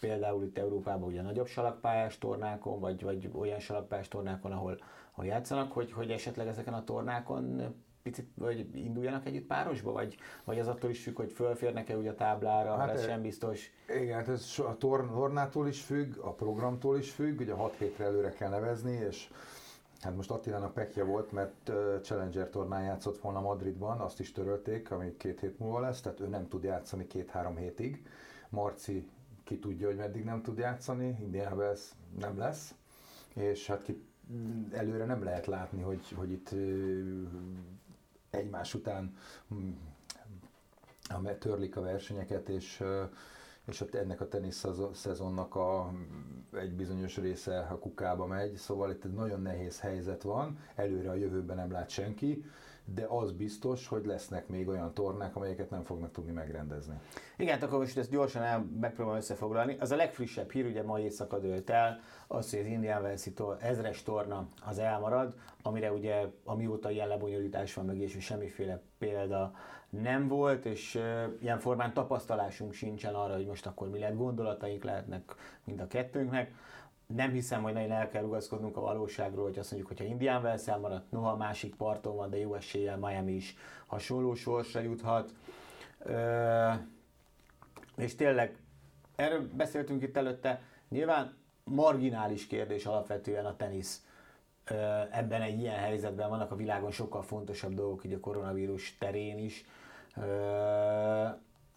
például 0.00 0.44
itt 0.44 0.58
Európában 0.58 1.08
ugye 1.08 1.22
nagyobb 1.22 1.46
salakpályás 1.46 2.18
tornákon, 2.18 2.80
vagy, 2.80 3.02
vagy 3.02 3.30
olyan 3.34 3.58
salakpályás 3.58 4.08
tornákon, 4.08 4.52
ahol, 4.52 4.78
ahol 5.12 5.26
játszanak, 5.26 5.72
hogy, 5.72 5.92
hogy 5.92 6.10
esetleg 6.10 6.46
ezeken 6.46 6.74
a 6.74 6.84
tornákon 6.84 7.74
picit, 8.02 8.28
vagy 8.34 8.76
induljanak 8.76 9.26
együtt 9.26 9.46
párosba, 9.46 9.92
vagy, 9.92 10.16
vagy 10.44 10.58
az 10.58 10.68
attól 10.68 10.90
is 10.90 11.02
függ, 11.02 11.16
hogy 11.16 11.32
fölférnek-e 11.32 11.96
úgy 11.96 12.06
a 12.06 12.14
táblára, 12.14 12.76
hát 12.76 12.90
ez 12.90 13.04
sem 13.04 13.22
biztos. 13.22 13.70
Igen, 14.00 14.16
hát 14.16 14.28
ez 14.28 14.54
a 14.58 14.76
tornától 14.76 15.68
is 15.68 15.82
függ, 15.82 16.16
a 16.18 16.32
programtól 16.32 16.98
is 16.98 17.10
függ, 17.10 17.40
ugye 17.40 17.52
6 17.52 17.74
hétre 17.74 18.04
előre 18.04 18.30
kell 18.30 18.50
nevezni, 18.50 18.92
és 18.92 19.28
Hát 20.00 20.16
most 20.16 20.30
Attilának 20.30 20.74
pekje 20.74 21.04
volt, 21.04 21.32
mert 21.32 21.72
Challenger 22.02 22.50
tornán 22.50 22.82
játszott 22.82 23.18
volna 23.18 23.40
Madridban, 23.40 24.00
azt 24.00 24.20
is 24.20 24.32
törölték, 24.32 24.90
ami 24.90 25.16
két 25.16 25.40
hét 25.40 25.58
múlva 25.58 25.80
lesz, 25.80 26.00
tehát 26.00 26.20
ő 26.20 26.26
nem 26.26 26.48
tud 26.48 26.62
játszani 26.62 27.06
két-három 27.06 27.56
hétig. 27.56 28.06
Marci 28.48 29.08
ki 29.46 29.58
tudja, 29.58 29.86
hogy 29.86 29.96
meddig 29.96 30.24
nem 30.24 30.42
tud 30.42 30.58
játszani, 30.58 31.16
Indiana 31.20 31.64
ez 31.64 31.92
nem 32.18 32.38
lesz, 32.38 32.74
és 33.34 33.66
hát 33.66 33.82
ki 33.82 34.02
előre 34.72 35.04
nem 35.04 35.22
lehet 35.22 35.46
látni, 35.46 35.82
hogy, 35.82 36.10
hogy 36.10 36.30
itt 36.30 36.54
egymás 38.30 38.74
után 38.74 39.16
mm, 39.54 39.70
törlik 41.38 41.76
a 41.76 41.80
versenyeket, 41.80 42.48
és 42.48 42.82
és 43.66 43.80
ennek 43.80 44.20
a 44.20 44.28
tenisz 44.28 44.64
szezonnak 44.92 45.54
a, 45.54 45.92
egy 46.52 46.72
bizonyos 46.72 47.16
része 47.16 47.58
a 47.58 47.78
kukába 47.78 48.26
megy, 48.26 48.54
szóval 48.54 48.90
itt 48.90 49.04
egy 49.04 49.12
nagyon 49.12 49.42
nehéz 49.42 49.80
helyzet 49.80 50.22
van, 50.22 50.58
előre 50.74 51.10
a 51.10 51.14
jövőben 51.14 51.56
nem 51.56 51.70
lát 51.70 51.88
senki, 51.88 52.44
de 52.94 53.06
az 53.08 53.32
biztos, 53.32 53.86
hogy 53.86 54.06
lesznek 54.06 54.48
még 54.48 54.68
olyan 54.68 54.94
tornák, 54.94 55.36
amelyeket 55.36 55.70
nem 55.70 55.82
fognak 55.82 56.12
tudni 56.12 56.32
megrendezni. 56.32 56.94
Igen, 57.36 57.60
akkor 57.60 57.78
most 57.78 57.98
ezt 57.98 58.10
gyorsan 58.10 58.42
el, 58.42 58.66
megpróbálom 58.80 59.18
összefoglalni. 59.18 59.76
Az 59.80 59.90
a 59.90 59.96
legfrissebb 59.96 60.50
hír, 60.50 60.66
ugye 60.66 60.82
ma 60.82 61.00
éjszaka 61.00 61.38
dőlt 61.38 61.70
el, 61.70 62.00
az, 62.26 62.50
hogy 62.50 62.58
az 62.58 62.66
Indian 62.66 63.02
Wells 63.02 63.26
ezres 63.60 64.02
torna 64.02 64.48
az 64.66 64.78
elmarad, 64.78 65.34
amire 65.62 65.92
ugye 65.92 66.26
amióta 66.44 66.90
ilyen 66.90 67.08
lebonyolítás 67.08 67.74
van 67.74 67.84
meg, 67.84 67.98
és 67.98 68.16
semmiféle 68.20 68.82
példa 68.98 69.52
nem 69.90 70.28
volt, 70.28 70.64
és 70.64 71.00
ilyen 71.40 71.58
formán 71.58 71.92
tapasztalásunk 71.92 72.72
sincsen 72.72 73.14
arra, 73.14 73.34
hogy 73.34 73.46
most 73.46 73.66
akkor 73.66 73.90
mi 73.90 73.98
lehet, 73.98 74.16
gondolataink 74.16 74.84
lehetnek 74.84 75.34
mind 75.64 75.80
a 75.80 75.86
kettőnknek 75.86 76.54
nem 77.06 77.30
hiszem, 77.30 77.62
hogy 77.62 77.72
nagyon 77.72 77.90
el 77.90 78.08
kell 78.08 78.22
rugaszkodnunk 78.22 78.76
a 78.76 78.80
valóságról, 78.80 79.44
hogy 79.44 79.58
azt 79.58 79.70
mondjuk, 79.70 79.92
hogyha 79.92 80.12
Indián 80.12 80.42
Wells 80.42 80.66
elmaradt, 80.68 81.10
noha 81.10 81.36
másik 81.36 81.74
parton 81.74 82.16
van, 82.16 82.30
de 82.30 82.38
jó 82.38 82.54
eséllyel 82.54 82.96
Miami 82.96 83.32
is 83.32 83.56
hasonló 83.86 84.34
sorsra 84.34 84.80
juthat. 84.80 85.32
Ö, 85.98 86.72
és 87.96 88.14
tényleg, 88.14 88.56
erről 89.16 89.48
beszéltünk 89.52 90.02
itt 90.02 90.16
előtte, 90.16 90.62
nyilván 90.88 91.36
marginális 91.64 92.46
kérdés 92.46 92.86
alapvetően 92.86 93.46
a 93.46 93.56
tenisz 93.56 94.06
ebben 95.10 95.42
egy 95.42 95.60
ilyen 95.60 95.78
helyzetben 95.78 96.28
vannak 96.28 96.50
a 96.50 96.56
világon 96.56 96.90
sokkal 96.90 97.22
fontosabb 97.22 97.74
dolgok, 97.74 98.04
így 98.04 98.12
a 98.12 98.20
koronavírus 98.20 98.98
terén 98.98 99.38
is. 99.38 99.64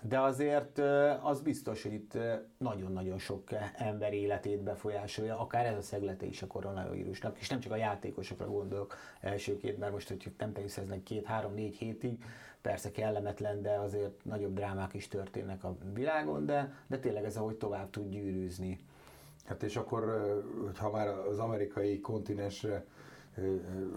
De 0.02 0.20
azért 0.20 0.78
az 1.22 1.42
biztos, 1.42 1.84
hogy 1.84 1.94
itt 1.94 2.18
nagyon-nagyon 2.58 3.18
sok 3.18 3.44
ember 3.76 4.14
életét 4.14 4.62
befolyásolja, 4.62 5.40
akár 5.40 5.66
ez 5.66 5.78
a 5.78 5.82
szeglete 5.82 6.26
is 6.26 6.42
a 6.42 6.48
koronavírusnak, 6.48 7.40
és 7.40 7.50
nem 7.50 7.60
csak 7.60 7.72
a 7.72 7.76
játékosokra 7.76 8.48
gondolok 8.48 8.96
elsőként, 9.22 9.78
mert 9.78 9.92
most, 9.92 10.08
hogy 10.08 10.32
nem 10.38 10.54
teniszeznek 10.54 11.04
két, 11.04 11.26
három, 11.26 11.54
négy 11.54 11.76
hétig, 11.76 12.24
persze 12.62 12.92
kellemetlen, 12.92 13.62
de 13.62 13.72
azért 13.72 14.26
nagyobb 14.26 14.54
drámák 14.54 14.94
is 14.94 15.08
történnek 15.08 15.64
a 15.64 15.78
világon, 15.94 16.46
de, 16.46 16.74
de 16.88 17.00
tényleg 17.00 17.24
ez 17.24 17.38
ahogy 17.38 17.56
tovább 17.56 17.90
tud 17.90 18.10
gyűrűzni. 18.10 18.80
Hát 19.46 19.64
és 19.64 19.76
akkor, 19.76 20.04
ha 20.76 20.90
már 20.92 21.08
az 21.08 21.40
amerikai 21.40 22.00
kontinensre 22.00 22.86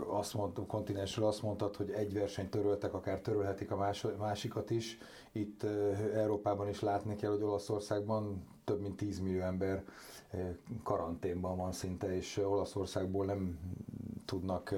azt 0.09 0.35
mondtam, 0.35 0.67
kontinensről 0.67 1.27
azt 1.27 1.43
mondtad, 1.43 1.77
hogy 1.77 1.91
egy 1.91 2.13
versenyt 2.15 2.51
töröltek, 2.51 2.95
akár 2.95 3.21
törölhetik 3.21 3.71
a 3.71 3.95
másikat 4.19 4.71
is. 4.71 4.99
Itt 5.33 5.63
Európában 6.15 6.69
is 6.69 6.81
látni 6.81 7.17
kell, 7.17 7.31
hogy 7.31 7.43
Olaszországban 7.43 8.47
több 8.65 8.81
mint 8.81 8.97
10 8.97 9.21
millió 9.21 9.41
ember 9.43 9.85
karanténban 10.83 11.57
van 11.57 11.73
szinte, 11.73 12.15
és 12.17 12.37
Olaszországból 12.37 13.25
nem 13.25 13.59
tudnak 14.25 14.75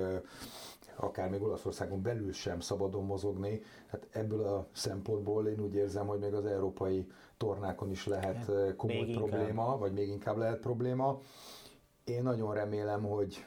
akár 0.96 1.30
még 1.30 1.42
Olaszországon 1.42 2.02
belül 2.02 2.32
sem 2.32 2.60
szabadon 2.60 3.04
mozogni. 3.04 3.60
Hát 3.86 4.06
ebből 4.12 4.42
a 4.46 4.66
szempontból 4.72 5.46
én 5.46 5.60
úgy 5.60 5.74
érzem, 5.74 6.06
hogy 6.06 6.18
még 6.18 6.34
az 6.34 6.44
európai 6.46 7.06
tornákon 7.36 7.90
is 7.90 8.06
lehet 8.06 8.50
komoly 8.76 9.00
még 9.04 9.14
probléma, 9.16 9.46
inkább. 9.46 9.78
vagy 9.78 9.92
még 9.92 10.08
inkább 10.08 10.36
lehet 10.36 10.60
probléma. 10.60 11.20
Én 12.04 12.22
nagyon 12.22 12.54
remélem, 12.54 13.02
hogy 13.02 13.44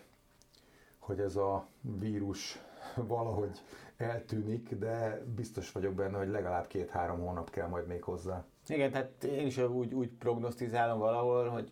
hogy 1.07 1.19
ez 1.19 1.35
a 1.35 1.67
vírus 1.81 2.59
valahogy 2.95 3.61
eltűnik, 3.97 4.75
de 4.75 5.23
biztos 5.35 5.71
vagyok 5.71 5.93
benne, 5.93 6.17
hogy 6.17 6.29
legalább 6.29 6.67
két-három 6.67 7.19
hónap 7.19 7.49
kell 7.49 7.67
majd 7.67 7.87
még 7.87 8.03
hozzá. 8.03 8.45
Igen, 8.67 8.91
tehát 8.91 9.23
én 9.23 9.45
is 9.45 9.57
úgy, 9.57 9.93
úgy 9.93 10.09
prognosztizálom 10.09 10.99
valahol, 10.99 11.47
hogy 11.47 11.71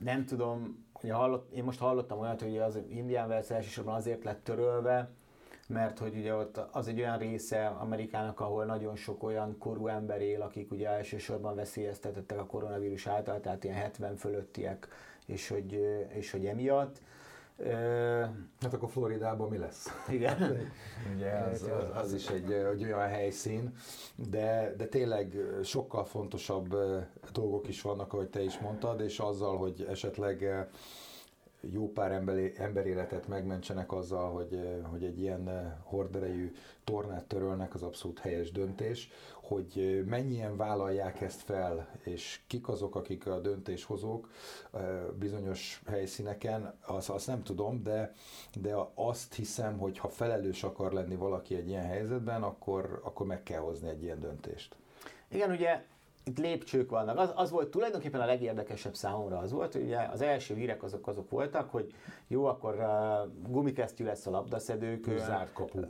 nem 0.00 0.24
tudom, 0.24 0.86
ugye 1.02 1.12
hallott, 1.12 1.52
én 1.52 1.64
most 1.64 1.78
hallottam 1.78 2.18
olyat, 2.18 2.42
hogy 2.42 2.58
az 2.58 2.78
Indian 2.88 3.28
Wells 3.28 3.50
elsősorban 3.50 3.94
azért 3.94 4.24
lett 4.24 4.44
törölve, 4.44 5.10
mert 5.68 5.98
hogy 5.98 6.16
ugye 6.16 6.34
ott 6.34 6.56
az 6.72 6.88
egy 6.88 7.00
olyan 7.00 7.18
része 7.18 7.66
Amerikának, 7.66 8.40
ahol 8.40 8.64
nagyon 8.64 8.96
sok 8.96 9.22
olyan 9.22 9.58
korú 9.58 9.86
ember 9.86 10.20
él, 10.20 10.42
akik 10.42 10.70
ugye 10.70 10.88
elsősorban 10.88 11.54
veszélyeztetettek 11.54 12.38
a 12.38 12.46
koronavírus 12.46 13.06
által, 13.06 13.40
tehát 13.40 13.64
ilyen 13.64 13.76
70 13.76 14.16
fölöttiek, 14.16 14.88
és 15.26 15.48
hogy, 15.48 15.72
és 16.08 16.30
hogy 16.30 16.46
emiatt 16.46 17.00
Hát 18.60 18.72
akkor 18.72 18.90
Floridában 18.90 19.48
mi 19.48 19.58
lesz? 19.58 19.86
Igen. 20.08 20.70
Ugye 21.14 21.30
az, 21.30 21.62
az, 21.62 22.02
az 22.02 22.12
is 22.12 22.28
egy, 22.28 22.52
egy 22.52 22.84
olyan 22.84 23.08
helyszín, 23.08 23.74
de, 24.14 24.74
de 24.76 24.86
tényleg 24.86 25.36
sokkal 25.62 26.04
fontosabb 26.04 26.76
dolgok 27.32 27.68
is 27.68 27.82
vannak, 27.82 28.12
ahogy 28.12 28.28
te 28.28 28.42
is 28.42 28.58
mondtad, 28.58 29.00
és 29.00 29.18
azzal, 29.18 29.56
hogy 29.56 29.86
esetleg 29.88 30.68
jó 31.60 31.92
pár 31.92 32.12
emberi, 32.12 32.52
emberéletet 32.56 33.28
megmentsenek 33.28 33.92
azzal, 33.92 34.30
hogy, 34.32 34.80
hogy 34.90 35.04
egy 35.04 35.20
ilyen 35.20 35.74
horderejű 35.84 36.52
tornát 36.84 37.24
törölnek, 37.24 37.74
az 37.74 37.82
abszolút 37.82 38.18
helyes 38.18 38.50
döntés 38.52 39.10
hogy 39.48 40.04
mennyien 40.06 40.56
vállalják 40.56 41.20
ezt 41.20 41.40
fel, 41.40 41.88
és 42.02 42.40
kik 42.46 42.68
azok, 42.68 42.94
akik 42.94 43.26
a 43.26 43.40
döntéshozók 43.40 44.30
bizonyos 45.18 45.82
helyszíneken, 45.86 46.74
azt, 46.86 47.10
azt 47.10 47.26
nem 47.26 47.42
tudom, 47.42 47.82
de, 47.82 48.14
de 48.60 48.74
azt 48.94 49.34
hiszem, 49.34 49.78
hogy 49.78 49.98
ha 49.98 50.08
felelős 50.08 50.62
akar 50.62 50.92
lenni 50.92 51.16
valaki 51.16 51.54
egy 51.54 51.68
ilyen 51.68 51.86
helyzetben, 51.86 52.42
akkor, 52.42 53.00
akkor 53.04 53.26
meg 53.26 53.42
kell 53.42 53.60
hozni 53.60 53.88
egy 53.88 54.02
ilyen 54.02 54.20
döntést. 54.20 54.76
Igen, 55.28 55.50
ugye 55.50 55.84
itt 56.24 56.38
lépcsők 56.38 56.90
vannak. 56.90 57.18
Az, 57.18 57.32
az 57.34 57.50
volt 57.50 57.68
tulajdonképpen 57.70 58.20
a 58.20 58.26
legérdekesebb 58.26 58.94
számomra 58.94 59.38
az 59.38 59.52
volt, 59.52 59.72
hogy 59.72 59.82
ugye 59.82 59.98
az 60.12 60.20
első 60.20 60.54
hírek 60.54 60.82
azok 60.82 61.06
azok 61.06 61.30
voltak, 61.30 61.70
hogy 61.70 61.94
jó, 62.28 62.44
akkor 62.44 62.74
uh, 62.74 63.50
gumikesztyű 63.52 64.04
lesz 64.04 64.26
a 64.26 64.30
labdaszedők. 64.30 65.04
Zárt 65.18 65.52
kapu. 65.52 65.78
Uh, 65.78 65.86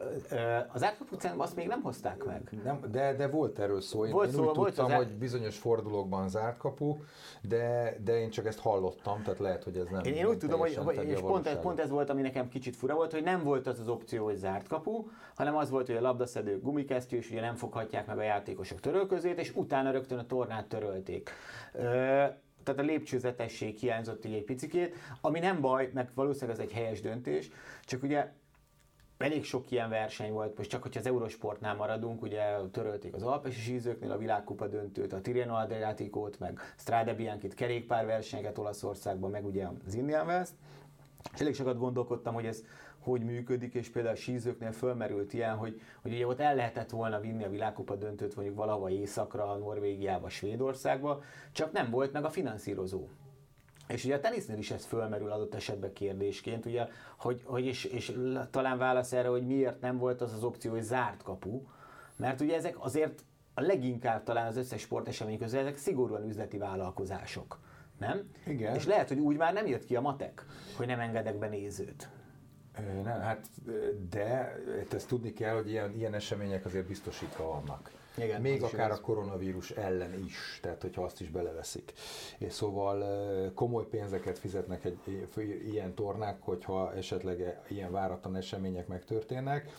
az 0.73 0.81
zárt 0.81 0.99
kapu 0.99 1.41
azt 1.43 1.57
még 1.57 1.67
nem 1.67 1.83
hozták 1.83 2.25
meg. 2.25 2.51
Nem, 2.65 2.81
de, 2.91 3.15
de 3.15 3.29
volt 3.29 3.59
erről 3.59 3.81
szó. 3.81 4.07
Én, 4.07 4.13
volt 4.13 4.27
én 4.27 4.33
szó, 4.33 4.39
úgy 4.39 4.57
volt 4.57 4.75
tudtam, 4.75 4.85
az 4.85 4.93
hogy 4.93 5.19
bizonyos 5.19 5.59
fordulókban 5.59 6.29
zárt 6.29 6.57
kapu, 6.57 6.97
de, 7.43 7.97
de 8.05 8.21
én 8.21 8.31
csak 8.31 8.47
ezt 8.47 8.59
hallottam, 8.59 9.23
tehát 9.23 9.39
lehet, 9.39 9.65
hogy 9.65 9.77
ez 9.77 9.87
nem. 9.91 10.05
Én, 10.05 10.15
én 10.15 10.27
úgy 10.27 10.39
tudom, 10.39 10.61
hogy, 10.61 10.79
és 11.07 11.21
pont 11.21 11.47
ez, 11.47 11.59
pont 11.61 11.81
ez 11.81 11.91
volt, 11.91 12.11
ami 12.11 12.23
nekem 12.23 12.49
kicsit 12.49 12.77
fura 12.77 12.95
volt, 12.95 13.13
hogy 13.13 13.23
nem 13.23 13.43
volt 13.43 13.67
az 13.67 13.81
az 13.81 13.89
opció, 13.89 14.25
hogy 14.25 14.37
zárt 14.37 14.69
kapu, 14.69 15.07
hanem 15.35 15.57
az 15.57 15.71
volt, 15.71 15.87
hogy 15.87 15.97
a 15.97 16.01
labdaszedő 16.01 16.61
gumikesztyű, 16.61 17.17
és 17.17 17.31
ugye 17.31 17.41
nem 17.41 17.55
foghatják 17.55 18.07
meg 18.07 18.19
a 18.19 18.23
játékosok 18.23 18.81
törölközét, 18.81 19.39
és 19.39 19.53
utána 19.55 19.91
rögtön 19.91 20.19
a 20.19 20.27
tornát 20.29 20.67
törölték. 20.67 21.31
Tehát 22.63 22.83
a 22.83 22.83
lépcsőzetesség 22.83 23.77
hiányzott 23.77 24.25
így 24.25 24.35
egy 24.35 24.45
picikét, 24.45 24.95
ami 25.21 25.39
nem 25.39 25.61
baj, 25.61 25.91
meg 25.95 26.11
valószínűleg 26.15 26.59
ez 26.59 26.65
egy 26.65 26.73
helyes 26.73 27.01
döntés, 27.01 27.51
csak 27.85 28.03
ugye 28.03 28.33
elég 29.19 29.45
sok 29.45 29.71
ilyen 29.71 29.89
verseny 29.89 30.33
volt, 30.33 30.57
most 30.57 30.71
csak 30.71 30.83
hogyha 30.83 31.01
az 31.01 31.07
Eurosportnál 31.07 31.75
maradunk, 31.75 32.23
ugye 32.23 32.43
törölték 32.73 33.15
az 33.15 33.23
alpesi 33.23 33.61
sízőknél 33.61 34.11
a 34.11 34.19
világkupa 34.19 34.67
döntőt, 34.67 35.13
a 35.13 35.21
Tirreno 35.21 35.55
Adriaticót, 35.55 36.39
meg 36.39 36.61
Strade 36.77 37.15
Bianchit 37.15 37.55
kerékpárversenyeket 37.55 38.59
Olaszországban, 38.59 39.31
meg 39.31 39.47
ugye 39.47 39.67
az 39.87 39.95
Indian 39.95 40.27
Wells. 40.27 40.49
És 41.35 41.41
elég 41.41 41.55
sokat 41.55 41.79
gondolkodtam, 41.79 42.35
hogy 42.35 42.47
ez 42.47 42.65
hogy 43.09 43.25
működik, 43.25 43.75
és 43.75 43.89
például 43.89 44.15
a 44.15 44.19
sízőknél 44.19 44.73
fölmerült 44.73 45.33
ilyen, 45.33 45.57
hogy, 45.57 45.81
hogy 46.03 46.13
ugye 46.13 46.27
ott 46.27 46.41
el 46.41 46.55
lehetett 46.55 46.91
volna 46.91 47.21
vinni 47.21 47.45
a 47.45 47.51
világkupa 47.51 47.97
döntőt 47.97 48.37
mondjuk 48.37 48.57
valahova 48.57 48.91
északra, 48.91 49.57
Norvégiába, 49.57 50.29
Svédországba, 50.29 51.23
csak 51.53 51.73
nem 51.73 51.91
volt 51.91 52.13
meg 52.13 52.25
a 52.25 52.31
finanszírozó. 52.31 53.09
És 53.89 54.05
ugye 54.05 54.15
a 54.15 54.21
tenisznél 54.21 54.59
is 54.59 54.71
ez 54.71 54.85
fölmerül 54.85 55.31
adott 55.31 55.55
esetben 55.55 55.93
kérdésként, 55.93 56.67
ugye, 56.67 56.87
hogy, 57.19 57.43
hogy 57.45 57.65
és, 57.65 57.85
és 57.85 58.13
talán 58.51 58.79
válasz 58.79 59.13
erre, 59.13 59.29
hogy 59.29 59.47
miért 59.47 59.81
nem 59.81 59.99
volt 59.99 60.21
az 60.21 60.33
az 60.33 60.45
opció, 60.45 60.71
hogy 60.71 60.83
zárt 60.83 61.23
kapu, 61.23 61.63
mert 62.17 62.41
ugye 62.41 62.57
ezek 62.57 62.85
azért 62.85 63.25
a 63.55 63.61
leginkább 63.61 64.23
talán 64.23 64.47
az 64.47 64.57
összes 64.57 64.81
sportesemény 64.81 65.39
közül 65.39 65.59
ezek 65.59 65.77
szigorúan 65.77 66.29
üzleti 66.29 66.59
vállalkozások. 66.59 67.59
Nem? 67.99 68.31
Igen. 68.47 68.75
És 68.75 68.87
lehet, 68.87 69.09
hogy 69.09 69.19
úgy 69.19 69.37
már 69.37 69.53
nem 69.53 69.67
jött 69.67 69.85
ki 69.85 69.97
a 69.97 70.01
matek, 70.01 70.45
hogy 70.77 70.87
nem 70.87 71.01
engedek 71.01 71.39
be 71.39 71.49
nézőt. 71.49 72.09
Nem, 73.05 73.21
hát 73.21 73.47
de 74.11 74.57
ezt 74.93 75.09
tudni 75.09 75.33
kell, 75.33 75.55
hogy 75.55 75.71
ilyen, 75.71 75.95
ilyen 75.97 76.15
események 76.15 76.65
azért 76.65 76.87
biztosítva 76.87 77.45
vannak. 77.45 77.91
Igen, 78.17 78.41
Még 78.41 78.63
akár 78.63 78.91
a 78.91 79.01
koronavírus 79.01 79.71
ellen 79.71 80.25
is, 80.25 80.59
tehát 80.63 80.83
hogyha 80.83 81.03
azt 81.03 81.21
is 81.21 81.31
beleveszik. 81.31 81.93
És 82.39 82.53
szóval 82.53 83.53
komoly 83.55 83.87
pénzeket 83.87 84.39
fizetnek 84.39 84.85
egy 84.85 84.99
ilyen 85.73 85.95
tornák, 85.95 86.43
hogyha 86.43 86.95
esetleg 86.95 87.61
ilyen 87.69 87.93
váratlan 87.93 88.37
események 88.37 88.87
megtörténnek. 88.87 89.73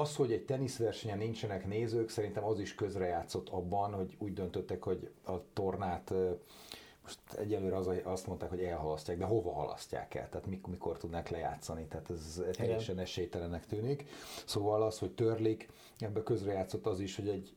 Az, 0.00 0.16
hogy 0.16 0.32
egy 0.32 0.44
teniszversenyen 0.44 1.18
nincsenek 1.18 1.66
nézők, 1.66 2.08
szerintem 2.08 2.44
az 2.44 2.60
is 2.60 2.74
közrejátszott 2.74 3.48
abban, 3.48 3.92
hogy 3.92 4.16
úgy 4.18 4.32
döntöttek, 4.32 4.82
hogy 4.82 5.10
a 5.24 5.52
tornát 5.52 6.12
most 7.10 7.40
egyelőre 7.40 7.76
az, 7.76 7.90
azt 8.02 8.26
mondták, 8.26 8.48
hogy 8.48 8.62
elhalasztják, 8.62 9.18
de 9.18 9.24
hova 9.24 9.52
halasztják 9.52 10.14
el? 10.14 10.28
Tehát 10.28 10.46
mikor, 10.46 10.70
mikor 10.70 10.96
tudnak 10.96 11.28
lejátszani? 11.28 11.86
Tehát 11.86 12.10
ez 12.10 12.42
teljesen 12.52 12.98
esélytelenek 12.98 13.66
tűnik. 13.66 14.04
Szóval 14.46 14.82
az, 14.82 14.98
hogy 14.98 15.10
törlik, 15.10 15.68
ebbe 15.98 16.22
közrejátszott 16.22 16.86
az 16.86 17.00
is, 17.00 17.16
hogy 17.16 17.28
egy, 17.28 17.54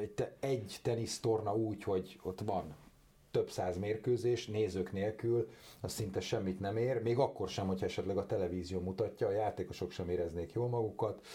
egy, 0.00 0.28
egy 0.40 0.78
tenisztorna 0.82 1.56
úgy, 1.56 1.82
hogy 1.82 2.18
ott 2.22 2.40
van 2.40 2.74
több 3.32 3.50
száz 3.50 3.78
mérkőzés, 3.78 4.46
nézők 4.46 4.92
nélkül, 4.92 5.48
az 5.80 5.92
szinte 5.92 6.20
semmit 6.20 6.60
nem 6.60 6.76
ér, 6.76 7.02
még 7.02 7.18
akkor 7.18 7.48
sem, 7.48 7.66
hogyha 7.66 7.86
esetleg 7.86 8.16
a 8.16 8.26
televízió 8.26 8.80
mutatja, 8.80 9.26
a 9.26 9.30
játékosok 9.30 9.90
sem 9.90 10.08
éreznék 10.08 10.52
jól 10.52 10.68
magukat 10.68 11.26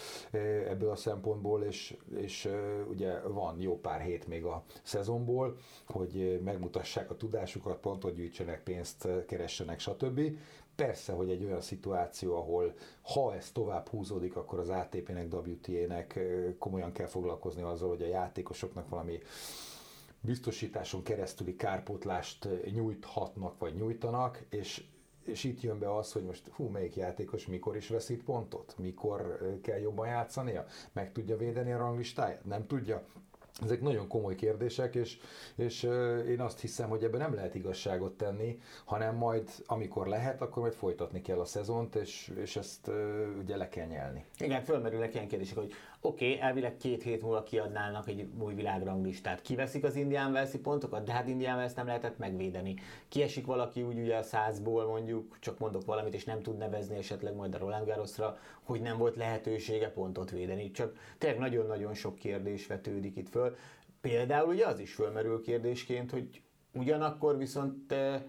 ebből 0.68 0.90
a 0.90 0.96
szempontból, 0.96 1.62
és, 1.62 1.96
és 2.16 2.48
ugye 2.88 3.20
van 3.20 3.60
jó 3.60 3.80
pár 3.80 4.00
hét 4.00 4.26
még 4.26 4.44
a 4.44 4.64
szezonból, 4.82 5.56
hogy 5.86 6.40
megmutassák 6.44 7.10
a 7.10 7.16
tudásukat, 7.16 7.80
pontot 7.80 8.14
gyűjtsenek, 8.14 8.62
pénzt 8.62 9.08
keressenek, 9.26 9.80
stb. 9.80 10.20
Persze, 10.76 11.12
hogy 11.12 11.30
egy 11.30 11.44
olyan 11.44 11.60
szituáció, 11.60 12.36
ahol 12.36 12.74
ha 13.02 13.34
ez 13.34 13.50
tovább 13.52 13.88
húzódik, 13.88 14.36
akkor 14.36 14.58
az 14.58 14.68
ATP-nek, 14.68 15.34
WTA-nek 15.34 16.20
komolyan 16.58 16.92
kell 16.92 17.06
foglalkozni 17.06 17.62
azzal, 17.62 17.88
hogy 17.88 18.02
a 18.02 18.06
játékosoknak 18.06 18.88
valami 18.88 19.18
biztosításon 20.20 21.02
keresztüli 21.02 21.56
kárpótlást 21.56 22.48
nyújthatnak, 22.72 23.58
vagy 23.58 23.74
nyújtanak, 23.74 24.44
és 24.50 24.84
és 25.28 25.44
itt 25.44 25.60
jön 25.60 25.78
be 25.78 25.94
az, 25.96 26.12
hogy 26.12 26.22
most 26.24 26.48
hú, 26.48 26.68
melyik 26.68 26.96
játékos 26.96 27.46
mikor 27.46 27.76
is 27.76 27.88
veszít 27.88 28.24
pontot, 28.24 28.74
mikor 28.78 29.38
kell 29.62 29.78
jobban 29.78 30.06
játszania, 30.06 30.66
meg 30.92 31.12
tudja 31.12 31.36
védeni 31.36 31.72
a 31.72 31.78
ranglistáját, 31.78 32.44
nem 32.44 32.66
tudja, 32.66 33.06
ezek 33.62 33.80
nagyon 33.80 34.08
komoly 34.08 34.34
kérdések, 34.34 34.94
és, 34.94 35.18
és 35.56 35.82
én 36.28 36.40
azt 36.40 36.60
hiszem, 36.60 36.88
hogy 36.88 37.04
ebben 37.04 37.20
nem 37.20 37.34
lehet 37.34 37.54
igazságot 37.54 38.16
tenni, 38.16 38.58
hanem 38.84 39.16
majd, 39.16 39.50
amikor 39.66 40.06
lehet, 40.06 40.42
akkor 40.42 40.62
majd 40.62 40.74
folytatni 40.74 41.22
kell 41.22 41.38
a 41.38 41.44
szezont, 41.44 41.94
és, 41.94 42.32
és 42.36 42.56
ezt 42.56 42.90
ugye 43.38 43.56
le 43.56 43.68
kell 43.68 43.86
nyelni. 43.86 44.24
Igen, 44.38 44.62
fölmerülnek 44.62 45.14
ilyen 45.14 45.28
kérdések, 45.28 45.56
hogy 45.56 45.72
oké, 46.00 46.32
okay, 46.32 46.40
elvileg 46.40 46.76
két 46.76 47.02
hét 47.02 47.22
múlva 47.22 47.42
kiadnának 47.42 48.08
egy 48.08 48.28
új 48.38 48.54
világranglistát. 48.54 49.42
Kiveszik 49.42 49.84
az 49.84 49.96
Indián 49.96 50.32
Velszi 50.32 50.58
pontokat, 50.58 51.04
de 51.04 51.12
hát 51.12 51.28
Indián 51.28 51.56
Vels 51.56 51.74
nem 51.74 51.86
lehetett 51.86 52.18
megvédeni. 52.18 52.74
Kiesik 53.08 53.46
valaki 53.46 53.82
úgy 53.82 53.98
ugye 53.98 54.16
a 54.16 54.22
százból 54.22 54.86
mondjuk, 54.86 55.36
csak 55.40 55.58
mondok 55.58 55.84
valamit, 55.84 56.14
és 56.14 56.24
nem 56.24 56.42
tud 56.42 56.56
nevezni 56.56 56.96
esetleg 56.96 57.34
majd 57.34 57.54
a 57.54 57.58
Roland 57.58 57.86
Garrosra, 57.86 58.38
hogy 58.62 58.80
nem 58.80 58.98
volt 58.98 59.16
lehetősége 59.16 59.90
pontot 59.90 60.30
védeni. 60.30 60.70
Csak 60.70 60.96
tényleg 61.18 61.40
nagyon-nagyon 61.40 61.94
sok 61.94 62.14
kérdés 62.14 62.66
vetődik 62.66 63.16
itt 63.16 63.28
föl. 63.28 63.56
Például 64.00 64.48
ugye 64.48 64.66
az 64.66 64.78
is 64.78 64.94
fölmerül 64.94 65.42
kérdésként, 65.42 66.10
hogy 66.10 66.42
ugyanakkor 66.74 67.36
viszont 67.36 67.92
eh, 67.92 68.22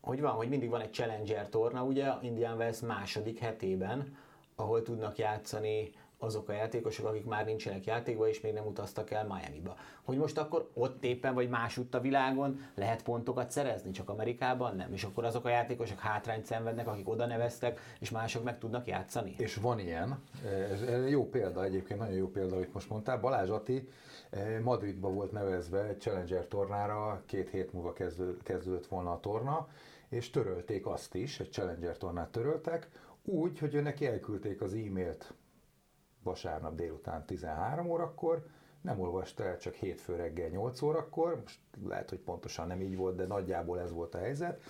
hogy 0.00 0.20
van, 0.20 0.32
hogy 0.32 0.48
mindig 0.48 0.70
van 0.70 0.80
egy 0.80 0.92
Challenger 0.92 1.48
torna, 1.48 1.84
ugye 1.84 2.08
Indian 2.22 2.56
Wells 2.56 2.80
második 2.80 3.38
hetében, 3.38 4.16
ahol 4.54 4.82
tudnak 4.82 5.18
játszani 5.18 5.90
azok 6.22 6.48
a 6.48 6.52
játékosok, 6.52 7.06
akik 7.06 7.24
már 7.24 7.44
nincsenek 7.44 7.84
játékban, 7.84 8.28
és 8.28 8.40
még 8.40 8.52
nem 8.52 8.66
utaztak 8.66 9.10
el 9.10 9.26
Miami-ba. 9.26 9.76
Hogy 10.02 10.16
most 10.16 10.38
akkor 10.38 10.70
ott 10.74 11.04
éppen, 11.04 11.34
vagy 11.34 11.48
másutt 11.48 11.94
a 11.94 12.00
világon 12.00 12.60
lehet 12.74 13.02
pontokat 13.02 13.50
szerezni, 13.50 13.90
csak 13.90 14.08
Amerikában 14.08 14.76
nem. 14.76 14.92
És 14.92 15.04
akkor 15.04 15.24
azok 15.24 15.44
a 15.44 15.48
játékosok 15.48 15.98
hátrányt 15.98 16.44
szenvednek, 16.44 16.86
akik 16.86 17.08
oda 17.08 17.26
neveztek, 17.26 17.80
és 18.00 18.10
mások 18.10 18.44
meg 18.44 18.58
tudnak 18.58 18.86
játszani. 18.86 19.34
És 19.38 19.56
van 19.56 19.78
ilyen. 19.78 20.18
Ez 20.70 21.08
jó 21.10 21.28
példa 21.28 21.64
egyébként, 21.64 22.00
nagyon 22.00 22.16
jó 22.16 22.28
példa, 22.28 22.56
amit 22.56 22.74
most 22.74 22.90
mondtál. 22.90 23.20
Balázs 23.20 23.48
Ati 23.48 23.88
eh, 24.30 24.60
Madridba 24.62 25.08
volt 25.08 25.32
nevezve 25.32 25.84
egy 25.84 26.00
Challenger 26.00 26.46
tornára, 26.46 27.22
két 27.26 27.50
hét 27.50 27.72
múlva 27.72 27.92
kezdődött 28.42 28.86
volna 28.86 29.12
a 29.12 29.20
torna, 29.20 29.68
és 30.08 30.30
törölték 30.30 30.86
azt 30.86 31.14
is, 31.14 31.40
egy 31.40 31.50
Challenger 31.50 31.96
tornát 31.96 32.28
töröltek, 32.28 32.88
úgy, 33.24 33.58
hogy 33.58 33.82
neki 33.82 34.06
elküldték 34.06 34.60
az 34.60 34.72
e-mailt 34.72 35.34
vasárnap 36.22 36.74
délután 36.74 37.26
13 37.26 37.90
órakor, 37.90 38.46
nem 38.80 39.00
olvasta 39.00 39.44
el 39.44 39.58
csak 39.58 39.74
hétfő 39.74 40.16
reggel 40.16 40.48
8 40.48 40.82
órakor, 40.82 41.40
most 41.42 41.60
lehet, 41.88 42.10
hogy 42.10 42.18
pontosan 42.18 42.66
nem 42.66 42.80
így 42.80 42.96
volt, 42.96 43.16
de 43.16 43.26
nagyjából 43.26 43.80
ez 43.80 43.92
volt 43.92 44.14
a 44.14 44.18
helyzet. 44.18 44.62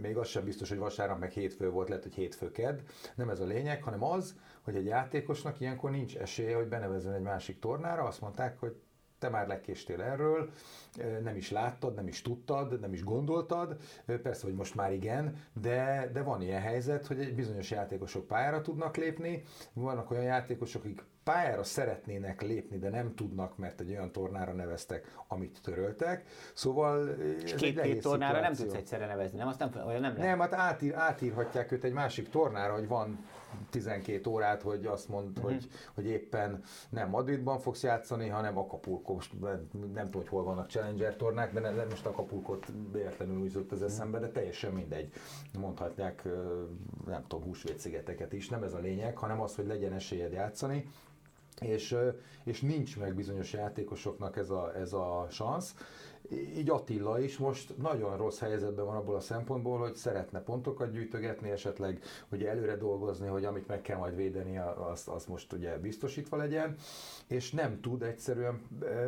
Még 0.00 0.16
az 0.16 0.28
sem 0.28 0.44
biztos, 0.44 0.68
hogy 0.68 0.78
vasárnap 0.78 1.18
meg 1.18 1.30
hétfő 1.30 1.70
volt, 1.70 1.88
lehet, 1.88 2.02
hogy 2.02 2.14
hétfő 2.14 2.50
kedd. 2.50 2.78
Nem 3.14 3.28
ez 3.28 3.40
a 3.40 3.44
lényeg, 3.44 3.82
hanem 3.82 4.02
az, 4.02 4.36
hogy 4.62 4.76
egy 4.76 4.86
játékosnak 4.86 5.60
ilyenkor 5.60 5.90
nincs 5.90 6.16
esélye, 6.16 6.56
hogy 6.56 6.68
benevezzen 6.68 7.12
egy 7.12 7.22
másik 7.22 7.58
tornára. 7.58 8.02
Azt 8.02 8.20
mondták, 8.20 8.58
hogy 8.60 8.76
te 9.18 9.28
már 9.28 9.46
lekéstél 9.46 10.02
erről, 10.02 10.50
nem 11.22 11.36
is 11.36 11.50
láttad, 11.50 11.94
nem 11.94 12.08
is 12.08 12.22
tudtad, 12.22 12.80
nem 12.80 12.92
is 12.92 13.04
gondoltad, 13.04 13.76
persze, 14.22 14.46
hogy 14.46 14.54
most 14.54 14.74
már 14.74 14.92
igen, 14.92 15.36
de, 15.60 16.10
de 16.12 16.22
van 16.22 16.42
ilyen 16.42 16.60
helyzet, 16.60 17.06
hogy 17.06 17.34
bizonyos 17.34 17.70
játékosok 17.70 18.26
pályára 18.26 18.60
tudnak 18.60 18.96
lépni, 18.96 19.42
vannak 19.72 20.10
olyan 20.10 20.24
játékosok, 20.24 20.84
akik 20.84 21.02
pályára 21.32 21.64
szeretnének 21.64 22.42
lépni, 22.42 22.78
de 22.78 22.90
nem 22.90 23.14
tudnak, 23.14 23.56
mert 23.56 23.80
egy 23.80 23.90
olyan 23.90 24.12
tornára 24.12 24.52
neveztek, 24.52 25.16
amit 25.26 25.58
töröltek. 25.62 26.26
Szóval 26.54 27.08
és 27.42 27.52
ez 27.52 27.60
két, 27.60 27.80
két 27.80 28.02
tornára 28.02 28.34
szituáció. 28.34 28.40
nem 28.40 28.52
tudsz 28.52 28.74
egyszerre 28.74 29.06
nevezni, 29.06 29.38
nem? 29.38 29.48
Azt 29.48 29.58
nem, 29.58 29.70
olyan 29.86 30.00
nem 30.00 30.16
lehet. 30.16 30.28
Nem, 30.28 30.38
hát 30.38 30.52
átír, 30.52 30.94
átírhatják 30.94 31.72
őt 31.72 31.84
egy 31.84 31.92
másik 31.92 32.28
tornára, 32.28 32.72
hogy 32.72 32.88
van 32.88 33.24
12 33.70 34.30
órát, 34.30 34.62
hogy 34.62 34.86
azt 34.86 35.08
mond, 35.08 35.28
uh-huh. 35.28 35.52
hogy, 35.52 35.68
hogy 35.94 36.06
éppen 36.06 36.62
nem 36.90 37.08
Madridban 37.08 37.58
fogsz 37.58 37.82
játszani, 37.82 38.28
hanem 38.28 38.58
Acapulco. 38.58 39.12
Most 39.12 39.32
nem 39.72 40.04
tudom, 40.04 40.20
hogy 40.20 40.28
hol 40.28 40.44
vannak 40.44 40.70
Challenger 40.70 41.16
tornák, 41.16 41.52
de 41.52 41.60
nem, 41.60 41.86
most 41.88 42.06
Acapulcot 42.06 42.66
véletlenül 42.92 43.38
úgy 43.38 43.66
az 43.70 43.82
eszembe, 43.82 44.18
de 44.18 44.28
teljesen 44.28 44.72
mindegy. 44.72 45.12
Mondhatják, 45.58 46.28
nem 47.06 47.24
tudom, 47.26 47.44
húsvétszigeteket 47.44 48.32
is, 48.32 48.48
nem 48.48 48.62
ez 48.62 48.72
a 48.72 48.78
lényeg, 48.78 49.16
hanem 49.16 49.40
az, 49.40 49.54
hogy 49.54 49.66
legyen 49.66 49.92
esélyed 49.92 50.32
játszani, 50.32 50.88
és, 51.60 51.96
és 52.44 52.60
nincs 52.60 52.98
meg 52.98 53.14
bizonyos 53.14 53.52
játékosoknak 53.52 54.36
ez 54.36 54.50
a, 54.50 54.72
ez 54.76 54.92
a 54.92 55.26
szansz. 55.30 55.74
Így 56.30 56.70
Attila 56.70 57.20
is 57.20 57.38
most 57.38 57.76
nagyon 57.76 58.16
rossz 58.16 58.38
helyzetben 58.38 58.84
van 58.84 58.96
abból 58.96 59.14
a 59.14 59.20
szempontból, 59.20 59.78
hogy 59.78 59.94
szeretne 59.94 60.40
pontokat 60.40 60.90
gyűjtögetni, 60.90 61.50
esetleg 61.50 62.02
hogy 62.28 62.44
előre 62.44 62.76
dolgozni, 62.76 63.26
hogy 63.26 63.44
amit 63.44 63.66
meg 63.66 63.82
kell 63.82 63.96
majd 63.96 64.16
védeni, 64.16 64.58
az, 64.58 65.08
az 65.08 65.26
most 65.26 65.52
ugye 65.52 65.78
biztosítva 65.78 66.36
legyen, 66.36 66.76
és 67.26 67.50
nem 67.50 67.80
tud 67.80 68.02
egyszerűen 68.02 68.60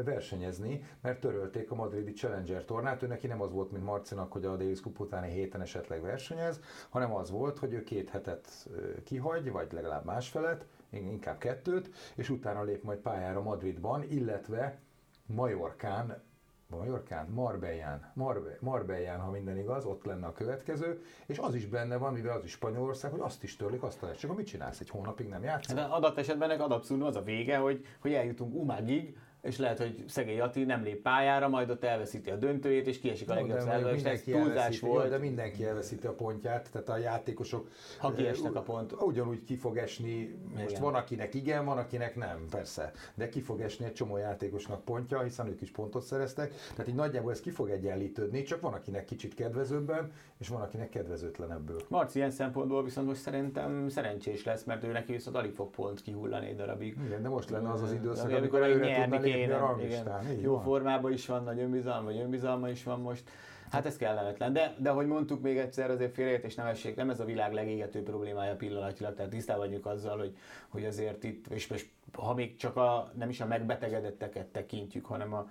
versenyezni, 0.04 0.84
mert 1.00 1.20
törölték 1.20 1.70
a 1.70 1.74
madridi 1.74 2.12
Challenger 2.12 2.64
tornát, 2.64 3.02
ő 3.02 3.06
neki 3.06 3.26
nem 3.26 3.42
az 3.42 3.52
volt, 3.52 3.72
mint 3.72 3.84
Marcinak, 3.84 4.32
hogy 4.32 4.44
a 4.44 4.56
Davis 4.56 4.80
Cup 4.80 5.00
utáni 5.00 5.30
héten 5.30 5.60
esetleg 5.60 6.02
versenyez, 6.02 6.60
hanem 6.88 7.14
az 7.14 7.30
volt, 7.30 7.58
hogy 7.58 7.72
ő 7.72 7.82
két 7.82 8.08
hetet 8.08 8.68
kihagy, 9.04 9.50
vagy 9.50 9.72
legalább 9.72 10.04
másfelet, 10.04 10.66
inkább 10.90 11.38
kettőt, 11.38 11.90
és 12.14 12.30
utána 12.30 12.62
lép 12.62 12.82
majd 12.82 12.98
pályára 12.98 13.42
Madridban, 13.42 14.02
illetve 14.02 14.78
Majorkán, 15.26 16.22
Majorkán, 16.70 17.28
Marbellán, 17.28 18.12
Marbe, 18.14 18.56
Marbellán, 18.60 19.20
ha 19.20 19.30
minden 19.30 19.58
igaz, 19.58 19.84
ott 19.84 20.04
lenne 20.04 20.26
a 20.26 20.32
következő, 20.32 21.02
és 21.26 21.38
az 21.38 21.54
is 21.54 21.66
benne 21.66 21.96
van, 21.96 22.12
mivel 22.12 22.36
az 22.36 22.44
is 22.44 22.50
Spanyolország, 22.50 23.10
hogy 23.10 23.20
azt 23.20 23.42
is 23.42 23.56
törlik, 23.56 23.82
azt 23.82 24.02
a 24.02 24.14
csak 24.14 24.36
mit 24.36 24.46
csinálsz, 24.46 24.80
egy 24.80 24.90
hónapig 24.90 25.28
nem 25.28 25.42
játszol? 25.42 25.74
De 25.74 25.82
adat 25.82 26.18
esetben 26.18 26.50
ennek 26.50 26.70
az 27.02 27.16
a 27.16 27.22
vége, 27.22 27.56
hogy, 27.56 27.86
hogy 28.00 28.12
eljutunk 28.12 28.54
Umagig, 28.54 29.16
és 29.42 29.58
lehet, 29.58 29.78
hogy 29.78 30.04
szegény 30.08 30.40
Ati 30.40 30.64
nem 30.64 30.82
lép 30.82 31.02
pályára, 31.02 31.48
majd 31.48 31.70
ott 31.70 31.84
elveszíti 31.84 32.30
a 32.30 32.36
döntőjét, 32.36 32.86
és 32.86 32.98
kiesik 32.98 33.30
a 33.30 33.34
legjobb 33.34 33.60
szerve, 33.60 33.94
és 33.94 34.02
ez 34.02 34.22
túlzás 34.22 34.80
volt. 34.80 35.04
Jó, 35.04 35.10
de 35.10 35.18
mindenki 35.18 35.64
elveszíti 35.64 36.06
a 36.06 36.14
pontját, 36.14 36.68
tehát 36.72 36.88
a 36.88 36.96
játékosok... 36.96 37.70
Ha 37.98 38.12
kiesnek 38.12 38.54
a 38.54 38.60
pont. 38.60 38.92
Ugyanúgy 38.92 39.44
ki 39.44 39.56
fog 39.56 39.76
esni, 39.76 40.34
most 40.54 40.70
igen. 40.70 40.82
van 40.82 40.94
akinek 40.94 41.34
igen, 41.34 41.64
van 41.64 41.78
akinek 41.78 42.16
nem, 42.16 42.46
persze, 42.50 42.92
de 43.14 43.28
ki 43.28 43.40
fog 43.40 43.60
esni 43.60 43.84
egy 43.84 43.92
csomó 43.92 44.16
játékosnak 44.16 44.84
pontja, 44.84 45.22
hiszen 45.22 45.46
ők 45.46 45.60
is 45.60 45.70
pontot 45.70 46.02
szereztek, 46.02 46.54
tehát 46.70 46.88
így 46.88 46.94
nagyjából 46.94 47.30
ez 47.30 47.40
ki 47.40 47.50
fog 47.50 47.70
egyenlítődni, 47.70 48.42
csak 48.42 48.60
van 48.60 48.72
akinek 48.72 49.04
kicsit 49.04 49.34
kedvezőbben, 49.34 50.12
és 50.38 50.48
van 50.48 50.60
akinek 50.60 50.88
kedvezőtlenebből. 50.88 51.80
Marci 51.88 52.18
ilyen 52.18 52.30
szempontból 52.30 52.84
viszont 52.84 53.06
most 53.06 53.20
szerintem 53.20 53.88
szerencsés 53.88 54.44
lesz, 54.44 54.64
mert 54.64 54.84
ő 54.84 54.92
neki 54.92 55.12
viszont 55.12 55.36
alig 55.36 55.52
fog 55.52 55.70
pont 55.70 56.02
kihullani 56.02 56.46
egy 56.46 56.56
darabig. 56.56 56.96
Igen, 57.06 57.22
de 57.22 57.28
most 57.28 57.50
lenne 57.50 57.70
az 57.70 57.82
az 57.82 57.92
időszak, 57.92 58.30
amikor 58.30 58.62
előre 58.62 59.00
tudna 59.00 59.18
a 59.52 59.58
ranglistán. 59.58 60.40
Jó 60.40 60.58
formában 60.58 61.12
is 61.12 61.26
van, 61.26 61.44
nagy 61.44 61.58
önbizalma, 61.58 62.04
vagy 62.04 62.20
önbizalma 62.20 62.68
is 62.68 62.84
van 62.84 63.00
most. 63.00 63.22
Hát 63.70 63.86
ez 63.86 63.96
kellemetlen. 63.96 64.52
De, 64.52 64.74
de 64.78 64.90
hogy 64.90 65.06
mondtuk 65.06 65.42
még 65.42 65.58
egyszer, 65.58 65.90
azért 65.90 66.14
félreértés 66.14 66.54
nem 66.54 66.66
essék, 66.66 66.96
nem 66.96 67.10
ez 67.10 67.20
a 67.20 67.24
világ 67.24 67.52
legégető 67.52 68.02
problémája 68.02 68.56
pillanatilag, 68.56 69.14
tehát 69.14 69.30
tisztában 69.30 69.66
vagyunk 69.66 69.86
azzal, 69.86 70.18
hogy, 70.18 70.36
hogy 70.68 70.84
azért 70.84 71.24
itt, 71.24 71.46
és 71.46 71.66
most 71.66 71.90
ha 72.12 72.34
még 72.34 72.56
csak 72.56 72.76
a, 72.76 73.10
nem 73.14 73.28
is 73.28 73.40
a 73.40 73.46
megbetegedetteket 73.46 74.46
tekintjük, 74.46 75.06
hanem 75.06 75.34
a 75.34 75.50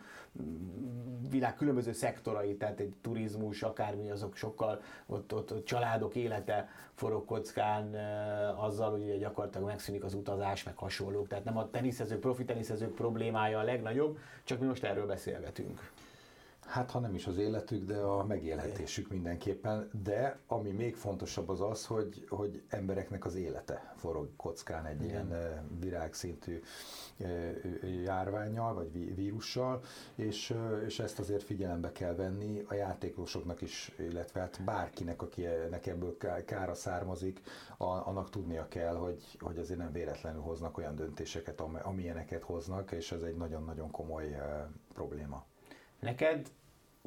világ 1.30 1.56
különböző 1.56 1.92
szektorai, 1.92 2.56
tehát 2.56 2.80
egy 2.80 2.94
turizmus, 3.02 3.64
akármi, 3.64 4.10
azok 4.10 4.36
sokkal, 4.36 4.82
ott, 5.06 5.34
ott, 5.34 5.54
ott 5.54 5.66
családok 5.66 6.16
élete 6.16 6.70
forog 6.94 7.26
kockán 7.26 7.96
azzal, 8.56 8.92
hogy 8.92 9.20
gyakorlatilag 9.20 9.68
megszűnik 9.68 10.04
az 10.04 10.14
utazás, 10.14 10.64
meg 10.64 10.78
hasonlók. 10.78 11.28
Tehát 11.28 11.44
nem 11.44 11.58
a 11.58 11.70
teniszezők, 11.70 12.20
profi 12.20 12.46
teniszezők 12.46 12.94
problémája 12.94 13.60
a 13.60 13.64
legnagyobb, 13.64 14.18
csak 14.44 14.60
mi 14.60 14.66
most 14.66 14.84
erről 14.84 15.06
beszélgetünk. 15.06 15.92
Hát 16.70 16.92
ha 16.92 17.00
nem 17.00 17.14
is 17.14 17.28
az 17.28 17.38
életük, 17.38 17.86
de 17.86 17.98
a 17.98 18.26
megélhetésük 18.26 19.10
mindenképpen. 19.10 19.90
De 20.04 20.40
ami 20.48 20.72
még 20.72 20.96
fontosabb 20.96 21.50
az 21.50 21.62
az, 21.62 21.86
hogy, 21.86 22.26
hogy 22.30 22.62
embereknek 22.68 23.26
az 23.26 23.36
élete 23.36 23.94
forog 23.96 24.30
kockán 24.36 24.86
egy 24.86 25.04
Igen. 25.04 25.10
ilyen 25.10 25.70
virágszintű 25.80 26.62
járványjal, 28.04 28.74
vagy 28.74 29.16
vírussal, 29.16 29.82
és, 30.16 30.56
és 30.86 31.00
ezt 31.00 31.20
azért 31.20 31.44
figyelembe 31.44 31.92
kell 31.92 32.16
venni 32.16 32.64
a 32.68 32.74
játékosoknak 32.74 33.62
is, 33.62 33.92
illetve 34.00 34.40
hát 34.40 34.62
bárkinek, 34.64 35.22
akinek 35.22 35.88
ebből 35.88 36.18
kára 36.46 36.74
származik, 36.74 37.42
annak 37.78 38.30
tudnia 38.30 38.68
kell, 38.68 38.96
hogy, 38.96 39.38
hogy 39.40 39.58
azért 39.58 39.80
nem 39.80 39.92
véletlenül 39.92 40.42
hoznak 40.42 40.78
olyan 40.78 40.96
döntéseket, 40.96 41.62
amilyeneket 41.62 42.44
hoznak, 42.44 42.92
és 42.92 43.12
ez 43.12 43.22
egy 43.22 43.36
nagyon-nagyon 43.36 43.92
komoly 43.92 44.36
probléma. 44.94 45.46
Neked 46.00 46.52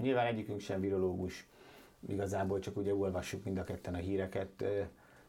nyilván 0.03 0.26
egyikünk 0.26 0.61
sem 0.61 0.80
virológus, 0.80 1.48
igazából 2.09 2.59
csak 2.59 2.76
ugye 2.76 2.94
olvassuk 2.94 3.44
mind 3.44 3.59
a 3.59 3.64
ketten 3.64 3.94
a 3.94 3.98
híreket. 3.98 4.64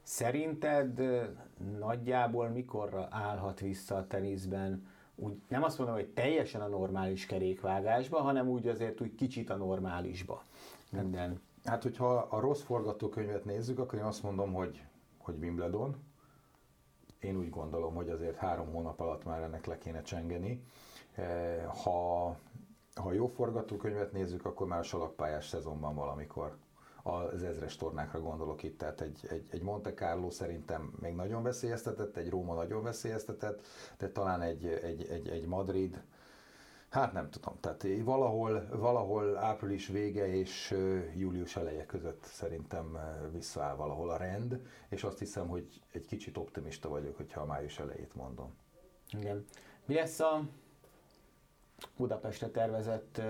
Szerinted 0.01 1.01
nagyjából 1.79 2.47
mikorra 2.47 3.07
állhat 3.11 3.59
vissza 3.59 3.95
a 3.95 4.07
teniszben 4.07 4.87
úgy 5.15 5.41
nem 5.47 5.63
azt 5.63 5.77
mondom, 5.77 5.95
hogy 5.95 6.07
teljesen 6.07 6.61
a 6.61 6.67
normális 6.67 7.25
kerékvágásba, 7.25 8.21
hanem 8.21 8.47
úgy 8.47 8.67
azért 8.67 9.01
úgy 9.01 9.15
kicsit 9.15 9.49
a 9.49 9.55
normálisba. 9.55 10.43
Minden. 10.91 11.41
Hát, 11.63 11.83
hogyha 11.83 12.15
a 12.15 12.39
rossz 12.39 12.61
forgatókönyvet 12.61 13.45
nézzük, 13.45 13.79
akkor 13.79 13.99
én 13.99 14.05
azt 14.05 14.23
mondom, 14.23 14.53
hogy, 14.53 14.83
hogy 15.17 15.35
Wimbledon. 15.39 15.95
Én 17.19 17.37
úgy 17.37 17.49
gondolom, 17.49 17.95
hogy 17.95 18.09
azért 18.09 18.35
három 18.35 18.71
hónap 18.71 18.99
alatt 18.99 19.25
már 19.25 19.41
ennek 19.41 19.65
le 19.65 19.77
kéne 19.77 20.01
csengeni. 20.01 20.63
Ha, 21.83 22.37
ha 22.95 23.11
jó 23.11 23.27
forgatókönyvet 23.27 24.11
nézzük, 24.11 24.45
akkor 24.45 24.67
már 24.67 24.79
a 24.79 24.83
salakpályás 24.83 25.47
szezonban 25.47 25.95
valamikor 25.95 26.57
az 27.03 27.43
ezres 27.43 27.75
tornákra 27.75 28.21
gondolok 28.21 28.63
itt, 28.63 28.77
tehát 28.77 29.01
egy, 29.01 29.27
egy, 29.29 29.47
egy 29.49 29.61
Monte 29.61 29.93
Carlo 29.93 30.29
szerintem 30.29 30.93
még 30.99 31.15
nagyon 31.15 31.43
veszélyeztetett, 31.43 32.17
egy 32.17 32.29
Róma 32.29 32.53
nagyon 32.53 32.83
veszélyeztetett, 32.83 33.65
de 33.97 34.09
talán 34.09 34.41
egy, 34.41 34.65
egy, 34.65 35.07
egy, 35.09 35.27
egy 35.27 35.45
Madrid, 35.45 36.03
Hát 36.93 37.13
nem 37.13 37.29
tudom, 37.29 37.59
tehát 37.59 37.85
valahol, 38.03 38.67
valahol 38.71 39.37
április 39.37 39.87
vége 39.87 40.27
és 40.27 40.75
július 41.15 41.55
eleje 41.55 41.85
között 41.85 42.23
szerintem 42.23 42.97
visszaáll 43.31 43.75
valahol 43.75 44.09
a 44.09 44.17
rend, 44.17 44.59
és 44.89 45.03
azt 45.03 45.19
hiszem, 45.19 45.47
hogy 45.47 45.81
egy 45.91 46.05
kicsit 46.05 46.37
optimista 46.37 46.89
vagyok, 46.89 47.15
hogyha 47.15 47.41
a 47.41 47.45
május 47.45 47.79
elejét 47.79 48.15
mondom. 48.15 48.53
Igen. 49.11 49.45
Mi 49.85 49.93
lesz 49.93 50.19
a 50.19 50.41
Budapestre 51.97 52.47
tervezett 52.47 53.21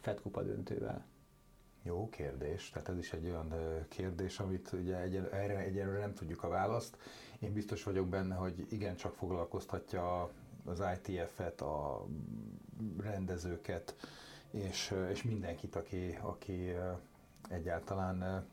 Fed 0.00 0.20
Kupa 0.20 0.42
döntővel? 0.42 1.04
Jó 1.82 2.08
kérdés, 2.08 2.70
tehát 2.70 2.88
ez 2.88 2.98
is 2.98 3.12
egy 3.12 3.24
olyan 3.24 3.54
kérdés, 3.88 4.38
amit 4.38 4.72
ugye 4.72 4.96
egyel, 4.96 5.30
erre 5.30 5.58
egyelőre 5.58 5.98
nem 5.98 6.14
tudjuk 6.14 6.42
a 6.42 6.48
választ. 6.48 6.96
Én 7.38 7.52
biztos 7.52 7.82
vagyok 7.82 8.08
benne, 8.08 8.34
hogy 8.34 8.66
igen, 8.70 8.96
csak 8.96 9.14
foglalkoztatja 9.14 10.30
az 10.64 10.82
ITF-et, 11.02 11.60
a 11.60 12.06
rendezőket, 13.00 13.94
és, 14.50 14.94
és 15.10 15.22
mindenkit, 15.22 15.76
aki, 15.76 16.18
aki 16.20 16.74
egyáltalán 17.48 18.46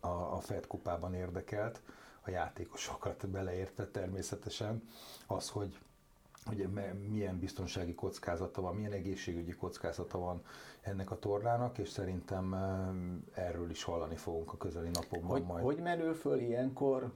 a, 0.00 0.08
a 0.08 0.40
Fed 0.40 0.66
kupában 0.66 1.14
érdekelt, 1.14 1.80
a 2.20 2.30
játékosokat 2.30 3.28
beleértve 3.28 3.86
természetesen, 3.86 4.88
az, 5.26 5.48
hogy 5.48 5.78
hogy 6.46 6.68
milyen 7.10 7.38
biztonsági 7.38 7.94
kockázata 7.94 8.60
van, 8.60 8.74
milyen 8.74 8.92
egészségügyi 8.92 9.52
kockázata 9.52 10.18
van 10.18 10.42
ennek 10.80 11.10
a 11.10 11.18
tornának, 11.18 11.78
és 11.78 11.88
szerintem 11.88 12.54
erről 13.34 13.70
is 13.70 13.82
hallani 13.82 14.16
fogunk 14.16 14.52
a 14.52 14.56
közeli 14.56 14.90
napokban 14.92 15.30
hogy, 15.30 15.42
majd. 15.42 15.64
Hogy 15.64 15.78
merül 15.78 16.14
föl 16.14 16.38
ilyenkor 16.38 17.12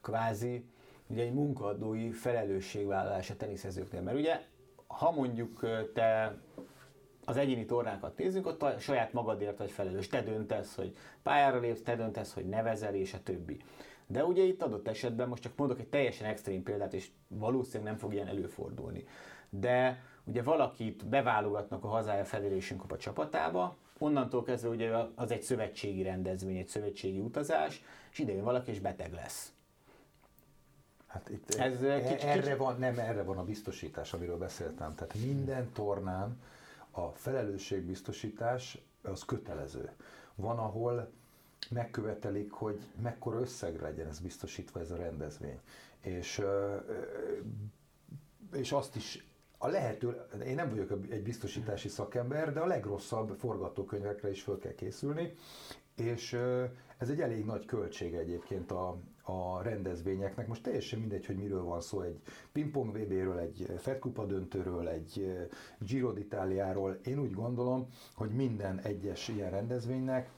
kvázi 0.00 0.64
ugye 1.06 1.22
egy 1.22 1.32
munkadói 1.32 2.10
felelősségvállalás 2.10 3.30
a 3.30 3.36
teniszezőknél? 3.36 4.00
Mert 4.00 4.16
ugye, 4.18 4.40
ha 4.86 5.10
mondjuk 5.10 5.66
te 5.94 6.38
az 7.24 7.36
egyéni 7.36 7.64
tornákat 7.64 8.16
nézzük, 8.16 8.46
ott 8.46 8.62
a 8.62 8.78
saját 8.78 9.12
magadért 9.12 9.58
vagy 9.58 9.70
felelős. 9.70 10.06
Te 10.06 10.22
döntesz, 10.22 10.74
hogy 10.74 10.96
pályára 11.22 11.58
lépsz, 11.58 11.82
te 11.82 11.96
döntesz, 11.96 12.32
hogy 12.32 12.48
nevezel, 12.48 12.94
és 12.94 13.14
a 13.14 13.22
többi. 13.22 13.60
De 14.10 14.24
ugye 14.24 14.42
itt 14.42 14.62
adott 14.62 14.88
esetben, 14.88 15.28
most 15.28 15.42
csak 15.42 15.56
mondok 15.56 15.78
egy 15.78 15.88
teljesen 15.88 16.26
extrém 16.28 16.62
példát, 16.62 16.94
és 16.94 17.10
valószínűleg 17.28 17.92
nem 17.92 18.00
fog 18.00 18.14
ilyen 18.14 18.26
előfordulni. 18.26 19.04
De 19.50 20.02
ugye 20.24 20.42
valakit 20.42 21.06
beválogatnak 21.06 21.84
a 21.84 21.88
hazája 21.88 22.24
Federation 22.24 22.80
a 22.88 22.96
csapatába, 22.96 23.76
onnantól 23.98 24.42
kezdve 24.42 24.68
ugye 24.68 24.90
az 25.14 25.30
egy 25.30 25.42
szövetségi 25.42 26.02
rendezvény, 26.02 26.56
egy 26.56 26.68
szövetségi 26.68 27.18
utazás, 27.18 27.82
és 28.12 28.18
idejön 28.18 28.44
valaki 28.44 28.70
és 28.70 28.80
beteg 28.80 29.12
lesz. 29.12 29.52
Hát 31.06 31.28
itt 31.28 31.54
Ez 31.54 31.82
e, 31.82 32.02
kicsit, 32.02 32.22
erre 32.22 32.40
kicsit... 32.40 32.56
van, 32.56 32.78
nem 32.78 32.98
erre 32.98 33.22
van 33.22 33.38
a 33.38 33.44
biztosítás, 33.44 34.12
amiről 34.12 34.38
beszéltem. 34.38 34.94
Tehát 34.94 35.14
minden 35.14 35.72
tornán 35.72 36.40
a 36.90 37.08
felelősségbiztosítás 37.08 38.78
az 39.02 39.24
kötelező. 39.24 39.90
Van, 40.34 40.58
ahol 40.58 41.10
megkövetelik, 41.70 42.50
hogy 42.50 42.80
mekkora 43.02 43.40
összegre 43.40 43.82
legyen 43.82 44.08
ez 44.08 44.18
biztosítva 44.18 44.80
ez 44.80 44.90
a 44.90 44.96
rendezvény. 44.96 45.60
És, 46.00 46.42
és 48.52 48.72
azt 48.72 48.96
is 48.96 49.24
a 49.58 49.68
lehető, 49.68 50.20
én 50.46 50.54
nem 50.54 50.68
vagyok 50.70 50.90
egy 51.10 51.22
biztosítási 51.22 51.88
szakember, 51.88 52.52
de 52.52 52.60
a 52.60 52.66
legrosszabb 52.66 53.36
forgatókönyvekre 53.38 54.30
is 54.30 54.42
föl 54.42 54.58
kell 54.58 54.74
készülni, 54.74 55.34
és 55.96 56.32
ez 56.98 57.08
egy 57.10 57.20
elég 57.20 57.44
nagy 57.44 57.64
költség 57.64 58.14
egyébként 58.14 58.70
a, 58.70 58.96
a 59.22 59.62
rendezvényeknek. 59.62 60.46
Most 60.46 60.62
teljesen 60.62 60.98
mindegy, 60.98 61.26
hogy 61.26 61.36
miről 61.36 61.62
van 61.62 61.80
szó, 61.80 62.00
egy 62.00 62.20
pingpong 62.52 62.96
VB-ről, 62.96 63.38
egy 63.38 63.72
Fed 63.78 63.98
Kupa 63.98 64.24
döntőről, 64.26 64.88
egy 64.88 65.36
Giro 65.78 66.12
d'Italiáról. 66.16 67.06
Én 67.06 67.18
úgy 67.18 67.32
gondolom, 67.32 67.88
hogy 68.14 68.30
minden 68.30 68.78
egyes 68.78 69.28
ilyen 69.28 69.50
rendezvénynek 69.50 70.30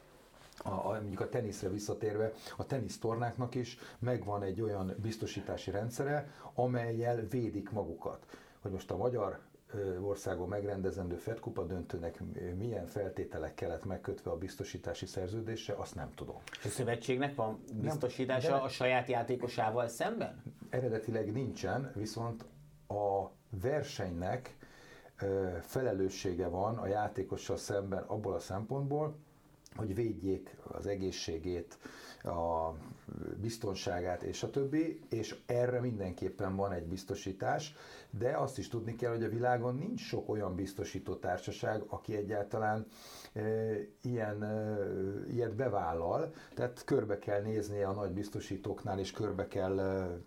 a, 0.62 0.70
a, 0.70 0.90
mondjuk 1.00 1.20
a 1.20 1.28
teniszre 1.28 1.68
visszatérve, 1.68 2.32
a 2.56 2.66
tenisztornáknak 2.66 3.54
is 3.54 3.78
megvan 3.98 4.42
egy 4.42 4.60
olyan 4.60 4.94
biztosítási 5.02 5.70
rendszere, 5.70 6.28
amelyel 6.54 7.26
védik 7.30 7.70
magukat. 7.70 8.26
Hogy 8.60 8.70
most 8.70 8.90
a 8.90 8.96
magyar 8.96 9.38
országon 10.00 10.48
megrendezendő 10.48 11.16
Fed 11.16 11.40
Kupa 11.40 11.64
döntőnek 11.64 12.20
milyen 12.58 12.86
feltételek 12.86 13.54
kellett 13.54 13.84
megkötve 13.84 14.30
a 14.30 14.36
biztosítási 14.36 15.06
szerződése, 15.06 15.72
azt 15.72 15.94
nem 15.94 16.10
tudom. 16.14 16.36
A 16.64 16.68
szövetségnek 16.68 17.34
van 17.34 17.64
biztosítása 17.74 18.50
nem, 18.50 18.62
a 18.62 18.68
saját 18.68 19.08
játékosával 19.08 19.88
szemben? 19.88 20.42
Eredetileg 20.70 21.32
nincsen, 21.32 21.92
viszont 21.94 22.44
a 22.88 23.30
versenynek 23.60 24.56
felelőssége 25.60 26.48
van 26.48 26.76
a 26.78 26.86
játékossal 26.86 27.56
szemben 27.56 28.02
abból 28.02 28.34
a 28.34 28.38
szempontból, 28.38 29.16
hogy 29.77 29.95
védjék 29.95 30.57
az 30.62 30.87
egészségét, 30.87 31.79
a 32.25 32.73
biztonságát 33.41 34.23
és 34.23 34.43
a 34.43 34.51
többi, 34.51 35.01
és 35.09 35.37
erre 35.47 35.81
mindenképpen 35.81 36.57
van 36.57 36.73
egy 36.73 36.87
biztosítás, 36.87 37.75
de 38.18 38.36
azt 38.36 38.58
is 38.58 38.68
tudni 38.68 38.96
kell, 38.96 39.10
hogy 39.10 39.24
a 39.24 39.28
világon 39.28 39.74
nincs 39.74 40.00
sok 40.00 40.28
olyan 40.28 40.54
biztosító 40.54 41.14
társaság, 41.14 41.82
aki 41.86 42.16
egyáltalán 42.16 42.86
e, 43.32 43.40
ilyen, 44.02 44.42
e, 44.42 44.76
ilyet 45.30 45.54
bevállal, 45.54 46.32
tehát 46.54 46.82
körbe 46.84 47.18
kell 47.18 47.40
nézni 47.42 47.82
a 47.82 47.92
nagy 47.92 48.10
biztosítóknál, 48.10 48.98
és 48.98 49.10
körbe 49.10 49.48
kell 49.48 49.78
e, 49.78 50.20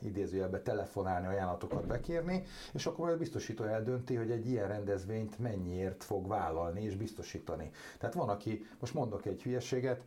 idézőjelbe 0.00 0.62
telefonálni, 0.62 1.26
ajánlatokat 1.26 1.86
bekérni, 1.86 2.42
és 2.72 2.86
akkor 2.86 3.08
a 3.08 3.16
biztosító 3.16 3.64
eldönti, 3.64 4.14
hogy 4.14 4.30
egy 4.30 4.48
ilyen 4.48 4.68
rendezvényt 4.68 5.38
mennyiért 5.38 6.04
fog 6.04 6.28
vállalni 6.28 6.82
és 6.82 6.96
biztosítani. 6.96 7.70
Tehát 7.98 8.14
van, 8.14 8.28
aki, 8.28 8.66
most 8.80 8.94
mondok 8.94 9.26
egy 9.26 9.42
hülyeséget, 9.42 10.02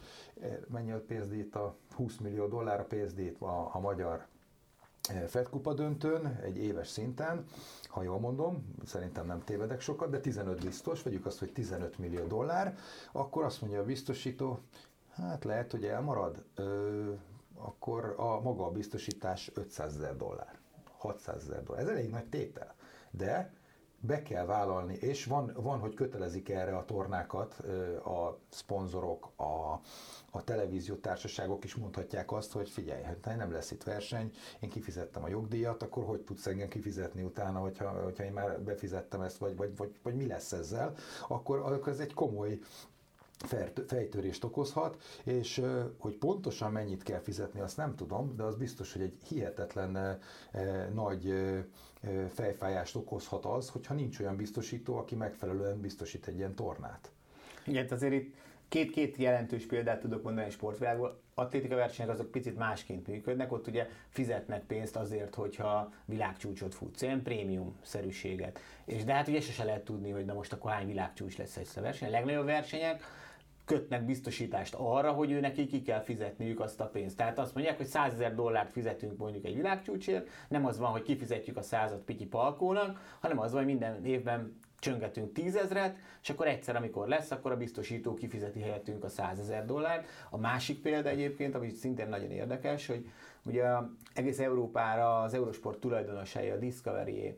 mennyi 0.67 0.91
a 0.91 1.03
pénzdít 1.07 1.55
a 1.55 1.75
20 1.95 2.17
millió 2.17 2.47
dollár 2.47 2.79
a 2.79 2.85
pénzdít 2.85 3.41
a, 3.41 3.69
a 3.75 3.79
magyar 3.79 4.27
Fed 5.27 5.49
Kupa 5.49 5.73
döntőn, 5.73 6.39
egy 6.43 6.57
éves 6.57 6.87
szinten, 6.87 7.45
ha 7.87 8.01
jól 8.03 8.19
mondom, 8.19 8.73
szerintem 8.85 9.25
nem 9.25 9.43
tévedek 9.43 9.81
sokat, 9.81 10.09
de 10.09 10.19
15 10.19 10.63
biztos, 10.63 11.03
vegyük 11.03 11.25
azt, 11.25 11.39
hogy 11.39 11.51
15 11.53 11.97
millió 11.97 12.27
dollár, 12.27 12.77
akkor 13.11 13.43
azt 13.43 13.61
mondja 13.61 13.79
a 13.79 13.85
biztosító, 13.85 14.59
hát 15.15 15.43
lehet, 15.43 15.71
hogy 15.71 15.85
elmarad, 15.85 16.43
ö, 16.55 17.11
akkor 17.55 18.13
a 18.17 18.39
maga 18.41 18.65
a 18.65 18.71
biztosítás 18.71 19.51
500 19.53 19.95
ezer 19.95 20.17
dollár, 20.17 20.57
600 20.97 21.43
ezer 21.43 21.63
dollár. 21.63 21.83
Ez 21.83 21.89
elég 21.89 22.09
nagy 22.09 22.25
tétel. 22.25 22.75
De 23.11 23.53
be 24.01 24.21
kell 24.21 24.45
vállalni, 24.45 24.93
és 24.93 25.25
van, 25.25 25.51
van, 25.55 25.79
hogy 25.79 25.93
kötelezik 25.93 26.49
erre 26.49 26.77
a 26.77 26.85
tornákat 26.85 27.53
a 28.05 28.37
szponzorok, 28.49 29.31
a, 29.35 29.79
a 30.31 30.43
televíziótársaságok 30.43 31.63
is 31.63 31.75
mondhatják 31.75 32.31
azt, 32.31 32.51
hogy 32.51 32.69
figyelj, 32.69 33.03
hát 33.03 33.35
nem 33.37 33.51
lesz 33.51 33.71
itt 33.71 33.83
verseny, 33.83 34.31
én 34.59 34.69
kifizettem 34.69 35.23
a 35.23 35.27
jogdíjat, 35.27 35.83
akkor 35.83 36.03
hogy 36.03 36.21
tudsz 36.21 36.47
engem 36.47 36.67
kifizetni 36.67 37.23
utána, 37.23 37.59
hogyha, 37.59 37.89
hogyha 37.89 38.23
én 38.23 38.33
már 38.33 38.61
befizettem 38.61 39.21
ezt, 39.21 39.37
vagy, 39.37 39.55
vagy, 39.55 39.75
vagy, 39.77 39.99
vagy 40.03 40.15
mi 40.15 40.27
lesz 40.27 40.51
ezzel, 40.51 40.93
akkor, 41.27 41.59
akkor 41.59 41.87
ez 41.87 41.99
egy 41.99 42.13
komoly 42.13 42.59
fejtörést 43.87 44.43
okozhat, 44.43 45.01
és 45.23 45.61
hogy 45.97 46.13
pontosan 46.13 46.71
mennyit 46.71 47.03
kell 47.03 47.19
fizetni, 47.19 47.59
azt 47.59 47.77
nem 47.77 47.95
tudom, 47.95 48.35
de 48.35 48.43
az 48.43 48.55
biztos, 48.55 48.93
hogy 48.93 49.01
egy 49.01 49.17
hihetetlen 49.27 50.19
nagy 50.93 51.33
fejfájást 52.33 52.95
okozhat 52.95 53.45
az, 53.45 53.69
hogyha 53.69 53.93
nincs 53.93 54.19
olyan 54.19 54.35
biztosító, 54.35 54.97
aki 54.97 55.15
megfelelően 55.15 55.81
biztosít 55.81 56.27
egy 56.27 56.37
ilyen 56.37 56.55
tornát. 56.55 57.11
Igen, 57.65 57.87
azért 57.89 58.13
itt 58.13 58.35
két-két 58.67 59.17
jelentős 59.17 59.65
példát 59.65 59.99
tudok 59.99 60.23
mondani 60.23 60.47
a 60.47 60.51
sportvilágból. 60.51 61.21
Atlétika 61.33 61.75
versenyek 61.75 62.11
azok 62.11 62.31
picit 62.31 62.57
másként 62.57 63.07
működnek, 63.07 63.51
ott 63.51 63.67
ugye 63.67 63.87
fizetnek 64.09 64.63
pénzt 64.63 64.95
azért, 64.95 65.35
hogyha 65.35 65.93
világcsúcsot 66.05 66.75
futsz, 66.75 67.01
ilyen 67.01 67.23
prémium-szerűséget. 67.23 68.59
És 68.85 69.03
de 69.03 69.13
hát 69.13 69.27
ugye 69.27 69.41
se 69.41 69.63
lehet 69.63 69.83
tudni, 69.83 70.09
hogy 70.09 70.25
na 70.25 70.33
most 70.33 70.53
akkor 70.53 70.71
hány 70.71 70.87
világcsúcs 70.87 71.37
lesz 71.37 71.57
egy 71.57 71.69
verseny. 71.75 72.07
A 72.07 72.11
legnagyobb 72.11 72.45
versenyek, 72.45 73.03
kötnek 73.69 74.05
biztosítást 74.05 74.75
arra, 74.77 75.11
hogy 75.11 75.31
ő 75.31 75.39
neki 75.39 75.65
ki 75.65 75.81
kell 75.81 76.01
fizetniük 76.01 76.59
azt 76.59 76.81
a 76.81 76.85
pénzt. 76.85 77.17
Tehát 77.17 77.39
azt 77.39 77.53
mondják, 77.53 77.77
hogy 77.77 77.85
100 77.85 78.13
ezer 78.13 78.35
dollárt 78.35 78.71
fizetünk 78.71 79.17
mondjuk 79.17 79.45
egy 79.45 79.55
világcsúcsért, 79.55 80.29
nem 80.47 80.65
az 80.65 80.77
van, 80.79 80.91
hogy 80.91 81.01
kifizetjük 81.01 81.57
a 81.57 81.61
százat 81.61 82.01
Piti 82.01 82.25
Palkónak, 82.25 83.17
hanem 83.19 83.39
az 83.39 83.51
van, 83.51 83.63
hogy 83.63 83.71
minden 83.71 84.05
évben 84.05 84.59
csöngetünk 84.79 85.33
tízezret, 85.33 85.97
és 86.21 86.29
akkor 86.29 86.47
egyszer, 86.47 86.75
amikor 86.75 87.07
lesz, 87.07 87.31
akkor 87.31 87.51
a 87.51 87.57
biztosító 87.57 88.13
kifizeti 88.13 88.59
helyettünk 88.61 89.03
a 89.03 89.09
százezer 89.09 89.65
dollárt. 89.65 90.07
A 90.29 90.37
másik 90.37 90.81
példa 90.81 91.09
egyébként, 91.09 91.55
ami 91.55 91.69
szintén 91.69 92.09
nagyon 92.09 92.31
érdekes, 92.31 92.87
hogy 92.87 93.09
ugye 93.43 93.65
egész 94.13 94.39
Európára 94.39 95.21
az 95.21 95.33
Eurosport 95.33 95.79
tulajdonosai, 95.79 96.49
a 96.49 96.57
Discovery 96.57 97.37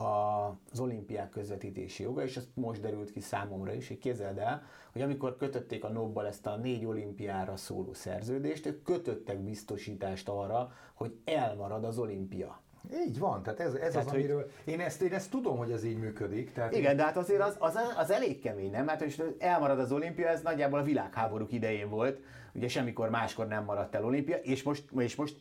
az 0.00 0.80
olimpiák 0.80 1.28
közvetítési 1.28 2.02
joga, 2.02 2.22
és 2.22 2.36
ez 2.36 2.48
most 2.54 2.80
derült 2.80 3.12
ki 3.12 3.20
számomra 3.20 3.72
is, 3.72 3.88
hogy 3.88 3.98
képzeld 3.98 4.38
el, 4.38 4.62
hogy 4.92 5.02
amikor 5.02 5.36
kötötték 5.36 5.84
a 5.84 5.88
Nobbal 5.88 6.26
ezt 6.26 6.46
a 6.46 6.56
négy 6.56 6.84
olimpiára 6.84 7.56
szóló 7.56 7.92
szerződést, 7.92 8.66
ők 8.66 8.82
kötöttek 8.82 9.38
biztosítást 9.38 10.28
arra, 10.28 10.72
hogy 10.94 11.16
elmarad 11.24 11.84
az 11.84 11.98
olimpia. 11.98 12.60
Így 13.06 13.18
van, 13.18 13.42
tehát 13.42 13.60
ez, 13.60 13.74
ez 13.74 13.92
tehát, 13.92 14.06
az, 14.06 14.12
amiről... 14.12 14.50
Hogy... 14.64 14.72
Én, 14.72 14.80
ezt, 14.80 15.02
én 15.02 15.12
ezt 15.12 15.30
tudom, 15.30 15.56
hogy 15.56 15.70
ez 15.70 15.84
így 15.84 15.98
működik. 15.98 16.52
Tehát 16.52 16.76
igen, 16.76 16.90
én... 16.90 16.96
de 16.96 17.02
hát 17.02 17.16
azért 17.16 17.40
az, 17.40 17.56
az, 17.58 17.78
az 17.96 18.10
elég 18.10 18.40
kemény, 18.40 18.70
nem? 18.70 18.88
Hát 18.88 18.98
hogy 19.02 19.36
elmarad 19.38 19.78
az 19.78 19.92
olimpia, 19.92 20.28
ez 20.28 20.42
nagyjából 20.42 20.78
a 20.78 20.82
világháborúk 20.82 21.52
idején 21.52 21.88
volt, 21.88 22.20
ugye 22.52 22.68
semmikor 22.68 23.10
máskor 23.10 23.46
nem 23.46 23.64
maradt 23.64 23.94
el 23.94 24.04
olimpia, 24.04 24.36
és 24.36 24.62
most, 24.62 24.84
és 24.98 25.16
most 25.16 25.36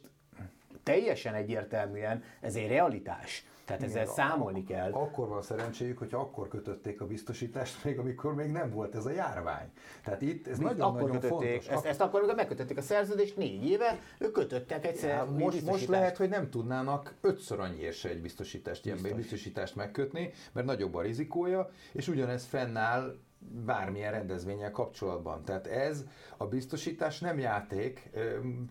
teljesen 0.84 1.34
egyértelműen 1.34 2.24
ez 2.42 2.56
egy 2.56 2.68
realitás. 2.68 3.46
Tehát 3.70 3.84
ezzel 3.84 4.02
Igen, 4.02 4.14
számolni 4.14 4.64
kell. 4.64 4.92
Akkor 4.92 5.28
van 5.28 5.42
szerencséjük, 5.42 5.98
hogy 5.98 6.14
akkor 6.14 6.48
kötötték 6.48 7.02
a 7.02 7.06
biztosítást, 7.06 7.84
még 7.84 8.00
amikor 8.00 8.34
még 8.36 8.52
nem 8.52 8.72
volt 8.72 8.96
ez 8.96 9.06
a 9.06 9.12
járvány. 9.12 9.72
Tehát 10.04 10.22
itt 10.22 10.48
ez 10.48 10.58
nagyon-nagyon 10.58 11.22
fontos. 11.22 11.68
Ezt, 11.68 11.86
ezt 11.86 12.02
akkor, 12.02 12.20
amikor 12.20 12.36
megkötötték 12.36 12.78
a 12.78 12.82
szerződést 12.82 13.38
négy 13.38 13.70
éve, 13.70 14.00
ők 14.20 14.32
kötöttek 14.32 14.86
egyszer 14.86 15.10
ja, 15.10 15.26
most, 15.26 15.66
most 15.66 15.88
lehet, 15.88 16.18
hogy 16.18 16.30
nem 16.30 16.50
tudnának 16.50 17.14
ötször 17.22 17.60
annyiért 17.60 17.96
se 17.96 18.10
egy 18.10 18.22
biztosítást, 18.22 18.86
ilyen 18.86 18.98
Biztos. 18.98 19.20
biztosítást 19.20 19.76
megkötni, 19.76 20.32
mert 20.52 20.68
nagyobb 20.68 20.96
a 20.96 21.02
rizikója, 21.02 21.70
és 21.92 22.08
ugyanez 22.08 22.46
fennáll 22.46 23.16
bármilyen 23.40 24.12
rendezvényel 24.12 24.72
kapcsolatban. 24.72 25.44
Tehát 25.44 25.68
ez 25.68 26.06
a 26.38 26.46
biztosítás 26.46 27.20
nem 27.20 27.40
játék, 27.40 28.10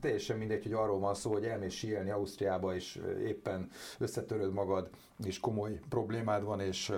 teljesen 0.01 0.39
mindegy, 0.39 0.62
hogy 0.62 0.73
arról 0.73 0.99
van 0.99 1.14
szó, 1.14 1.33
hogy 1.33 1.45
elmész 1.45 1.75
síelni 1.75 2.11
Ausztriába, 2.11 2.75
és 2.75 3.01
éppen 3.27 3.69
összetöröd 3.99 4.53
magad, 4.53 4.91
és 5.25 5.41
komoly 5.41 5.81
problémád 5.89 6.45
van, 6.45 6.61
és 6.61 6.93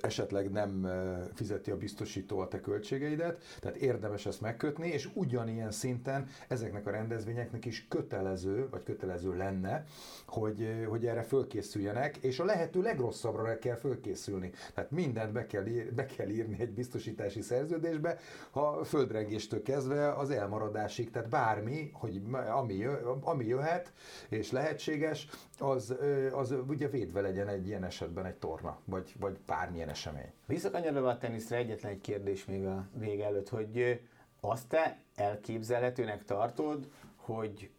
esetleg 0.00 0.50
nem 0.50 0.88
fizeti 1.34 1.70
a 1.70 1.76
biztosító 1.76 2.38
a 2.38 2.48
te 2.48 2.60
költségeidet, 2.60 3.42
tehát 3.60 3.76
érdemes 3.76 4.26
ezt 4.26 4.40
megkötni, 4.40 4.88
és 4.88 5.08
ugyanilyen 5.14 5.70
szinten 5.70 6.28
ezeknek 6.48 6.86
a 6.86 6.90
rendezvényeknek 6.90 7.64
is 7.64 7.86
kötelező, 7.88 8.68
vagy 8.70 8.82
kötelező 8.82 9.36
lenne, 9.36 9.84
hogy, 10.26 10.86
hogy 10.88 11.06
erre 11.06 11.22
fölkészüljenek, 11.22 12.16
és 12.16 12.38
a 12.38 12.44
lehető 12.44 12.82
legrosszabbra 12.82 13.58
kell 13.58 13.76
fölkészülni. 13.76 14.50
Tehát 14.74 14.90
mindent 14.90 15.32
be 15.32 15.46
kell, 15.46 15.66
ír, 15.66 15.94
be 15.94 16.06
kell 16.06 16.28
írni 16.28 16.56
egy 16.60 16.70
biztosítási 16.70 17.40
szerződésbe, 17.40 18.18
ha 18.50 18.84
földrengéstől 18.84 19.62
kezdve 19.62 20.12
az 20.12 20.30
elmaradásig, 20.30 21.10
tehát 21.10 21.28
bármi, 21.28 21.90
hogy 21.92 22.22
ami, 22.50 22.74
jö, 22.74 22.92
ami 23.20 23.46
jöhet, 23.46 23.92
és 24.28 24.50
lehetséges, 24.50 25.28
az, 25.58 25.94
az 26.32 26.54
ugye 26.68 26.88
védve 26.88 27.20
legyen 27.20 27.48
egy 27.48 27.66
ilyen 27.66 27.84
esetben 27.84 28.24
egy 28.24 28.34
torna, 28.34 28.78
vagy, 28.84 29.14
vagy 29.20 29.38
bármilyen 29.46 29.83
esemény. 29.88 30.32
Visszakanyarodva 30.46 31.08
a 31.08 31.18
teniszre 31.18 31.56
egyetlen 31.56 31.92
egy 31.92 32.00
kérdés 32.00 32.44
még 32.44 32.64
a 32.64 32.86
vége 32.92 33.24
előtt, 33.24 33.48
hogy 33.48 34.00
azt 34.40 34.68
te 34.68 34.98
elképzelhetőnek 35.14 36.24
tartod, 36.24 36.90
hogy 37.16 37.70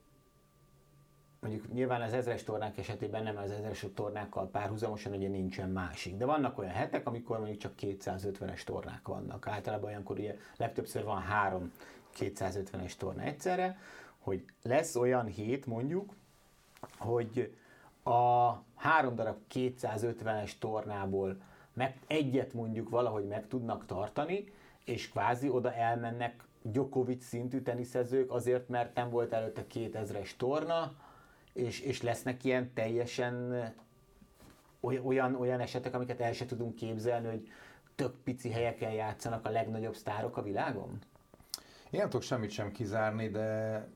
mondjuk 1.39 1.73
nyilván 1.73 2.01
az 2.01 2.13
ezres 2.13 2.43
tornák 2.43 2.77
esetében 2.77 3.23
nem 3.23 3.37
az 3.37 3.51
ezres 3.51 3.85
tornákkal 3.93 4.49
párhuzamosan 4.49 5.13
ugye 5.13 5.27
nincsen 5.27 5.69
másik, 5.69 6.15
de 6.15 6.25
vannak 6.25 6.57
olyan 6.57 6.73
hetek, 6.73 7.07
amikor 7.07 7.37
mondjuk 7.37 7.59
csak 7.59 7.73
250-es 7.81 8.63
tornák 8.63 9.07
vannak. 9.07 9.47
Általában 9.47 9.89
olyankor 9.89 10.19
ugye 10.19 10.35
legtöbbször 10.57 11.03
van 11.03 11.21
három 11.21 11.71
250-es 12.19 12.95
torna 12.97 13.21
egyszerre, 13.21 13.77
hogy 14.17 14.45
lesz 14.61 14.95
olyan 14.95 15.25
hét 15.25 15.65
mondjuk, 15.65 16.13
hogy 16.97 17.55
a 18.03 18.51
három 18.75 19.15
darab 19.15 19.37
250-es 19.53 20.51
tornából 20.59 21.37
meg, 21.75 21.99
egyet 22.07 22.53
mondjuk 22.53 22.89
valahogy 22.89 23.25
meg 23.25 23.47
tudnak 23.47 23.85
tartani, 23.85 24.53
és 24.85 25.09
kvázi 25.09 25.49
oda 25.49 25.73
elmennek 25.73 26.43
Djokovic 26.61 27.25
szintű 27.25 27.61
teniszezők 27.61 28.31
azért, 28.31 28.69
mert 28.69 28.95
nem 28.95 29.09
volt 29.09 29.33
előtte 29.33 29.65
2000-es 29.73 30.29
torna, 30.37 30.95
és, 31.53 31.79
és 31.79 32.01
lesznek 32.01 32.43
ilyen 32.43 32.73
teljesen 32.73 33.65
olyan, 34.79 35.35
olyan 35.35 35.59
esetek, 35.59 35.93
amiket 35.93 36.19
el 36.19 36.33
se 36.33 36.45
tudunk 36.45 36.75
képzelni, 36.75 37.27
hogy 37.27 37.47
tök 37.95 38.15
pici 38.23 38.49
helyeken 38.49 38.91
játszanak 38.91 39.45
a 39.45 39.49
legnagyobb 39.49 39.95
sztárok 39.95 40.37
a 40.37 40.41
világon? 40.41 40.99
Én 41.89 41.99
nem 41.99 42.09
tudok 42.09 42.25
semmit 42.25 42.49
sem 42.49 42.71
kizárni, 42.71 43.29
de 43.29 43.87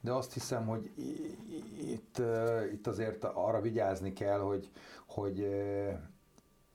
de 0.00 0.12
azt 0.12 0.32
hiszem, 0.32 0.66
hogy 0.66 0.90
itt, 1.80 2.22
itt 2.72 2.86
azért 2.86 3.24
arra 3.24 3.60
vigyázni 3.60 4.12
kell, 4.12 4.38
hogy, 4.38 4.70
hogy 5.06 5.48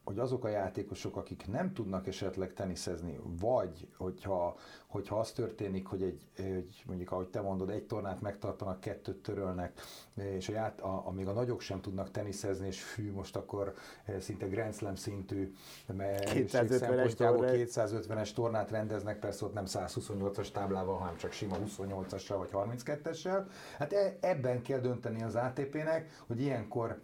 hogy 0.05 0.19
azok 0.19 0.43
a 0.43 0.47
játékosok, 0.47 1.17
akik 1.17 1.47
nem 1.47 1.73
tudnak 1.73 2.07
esetleg 2.07 2.53
teniszezni, 2.53 3.19
vagy 3.23 3.87
hogyha, 3.97 4.57
hogyha 4.87 5.19
az 5.19 5.31
történik, 5.31 5.87
hogy 5.87 6.03
egy, 6.03 6.27
egy, 6.35 6.83
mondjuk 6.85 7.11
ahogy 7.11 7.27
te 7.27 7.41
mondod, 7.41 7.69
egy 7.69 7.83
tornát 7.83 8.21
megtartanak, 8.21 8.79
kettőt 8.79 9.21
törölnek, 9.21 9.81
és 10.13 10.49
a, 10.49 10.51
ját, 10.51 10.81
a, 10.81 11.07
amíg 11.07 11.27
a 11.27 11.31
nagyok 11.31 11.61
sem 11.61 11.81
tudnak 11.81 12.11
teniszezni, 12.11 12.67
és 12.67 12.83
fű, 12.83 13.11
most 13.11 13.35
akkor 13.35 13.73
eh, 14.05 14.19
szinte 14.19 14.47
Grand 14.47 14.73
Slam 14.73 14.95
szintű 14.95 15.53
250-es 15.89 17.13
250-es 17.17 18.33
tornát 18.33 18.71
rendeznek, 18.71 19.19
persze 19.19 19.45
ott 19.45 19.53
nem 19.53 19.65
128-as 19.67 20.51
táblával, 20.51 20.97
hanem 20.97 21.17
csak 21.17 21.31
sima 21.31 21.57
28-assal 21.65 22.35
vagy 22.37 22.49
32-essel. 22.51 23.45
Hát 23.77 23.93
e, 23.93 24.17
ebben 24.19 24.61
kell 24.61 24.79
dönteni 24.79 25.23
az 25.23 25.35
ATP-nek, 25.35 26.23
hogy 26.27 26.41
ilyenkor 26.41 27.01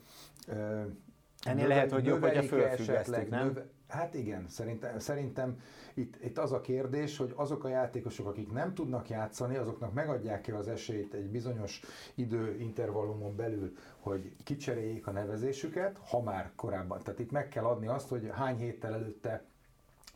Ennél 1.46 1.68
lehet, 1.68 1.92
hogy 1.92 2.06
jobb, 2.06 2.22
hogyha 2.22 2.44
fölfüggesztik, 2.44 3.30
nem? 3.30 3.46
Növe, 3.48 3.66
hát 3.88 4.14
igen, 4.14 4.46
szerintem, 4.50 5.00
szerintem 5.00 5.62
itt, 5.94 6.24
itt 6.24 6.38
az 6.38 6.52
a 6.52 6.62
kérdés, 6.62 7.18
hogy 7.18 7.34
azok 7.36 7.64
a 7.64 7.68
játékosok, 7.68 8.28
akik 8.28 8.52
nem 8.52 8.74
tudnak 8.74 9.10
játszani, 9.10 9.56
azoknak 9.56 9.94
megadják-e 9.94 10.58
az 10.58 10.68
esélyt 10.68 11.14
egy 11.14 11.30
bizonyos 11.30 11.82
időintervallumon 12.16 13.36
belül, 13.36 13.76
hogy 14.00 14.32
kicseréljék 14.44 15.08
a 15.08 15.12
nevezésüket, 15.12 15.98
ha 16.10 16.22
már 16.22 16.52
korábban. 16.56 17.02
Tehát 17.04 17.20
itt 17.20 17.32
meg 17.32 17.48
kell 17.48 17.66
adni 17.66 17.88
azt, 17.88 18.10
hogy 18.10 18.30
hány 18.34 18.58
héttel 18.58 18.94
előtte 18.94 19.44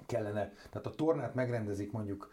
kellene, 0.05 0.53
tehát 0.69 0.88
a 0.88 0.95
tornát 0.95 1.36
megrendezik 1.36 1.91
mondjuk, 1.91 2.32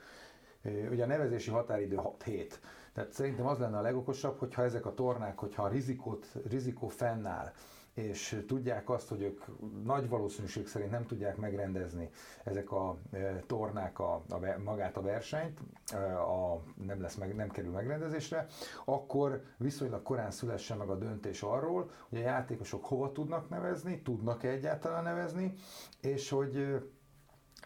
ugye 0.90 1.02
a 1.02 1.06
nevezési 1.06 1.50
határidő 1.50 1.96
6 1.96 2.22
hét, 2.22 2.60
tehát 2.92 3.12
szerintem 3.12 3.46
az 3.46 3.58
lenne 3.58 3.78
a 3.78 3.82
legokosabb, 3.82 4.38
hogyha 4.38 4.62
ezek 4.62 4.86
a 4.86 4.94
tornák, 4.94 5.38
hogyha 5.38 5.62
a 5.62 5.68
rizikót, 5.68 6.26
rizikó 6.48 6.88
fennáll, 6.88 7.52
és 7.94 8.42
tudják 8.46 8.90
azt, 8.90 9.08
hogy 9.08 9.22
ők 9.22 9.44
nagy 9.84 10.08
valószínűség 10.08 10.66
szerint 10.66 10.90
nem 10.90 11.06
tudják 11.06 11.36
megrendezni 11.36 12.10
ezek 12.44 12.70
a 12.72 12.96
e, 13.10 13.42
tornák 13.46 13.98
a, 13.98 14.14
a, 14.14 14.38
magát 14.64 14.96
a 14.96 15.00
versenyt, 15.00 15.60
e, 15.92 16.20
a, 16.20 16.62
nem, 16.86 17.00
lesz 17.00 17.14
meg, 17.14 17.34
nem 17.34 17.48
kerül 17.50 17.70
megrendezésre, 17.72 18.46
akkor 18.84 19.42
viszonylag 19.56 20.02
korán 20.02 20.30
szülessen 20.30 20.76
meg 20.76 20.88
a 20.88 20.96
döntés 20.98 21.42
arról, 21.42 21.90
hogy 22.08 22.18
a 22.18 22.22
játékosok 22.22 22.84
hova 22.84 23.12
tudnak 23.12 23.48
nevezni, 23.48 24.02
tudnak-e 24.02 24.48
egyáltalán 24.48 25.02
nevezni, 25.02 25.52
és 26.00 26.28
hogy, 26.30 26.82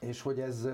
és 0.00 0.22
hogy 0.22 0.40
ez, 0.40 0.68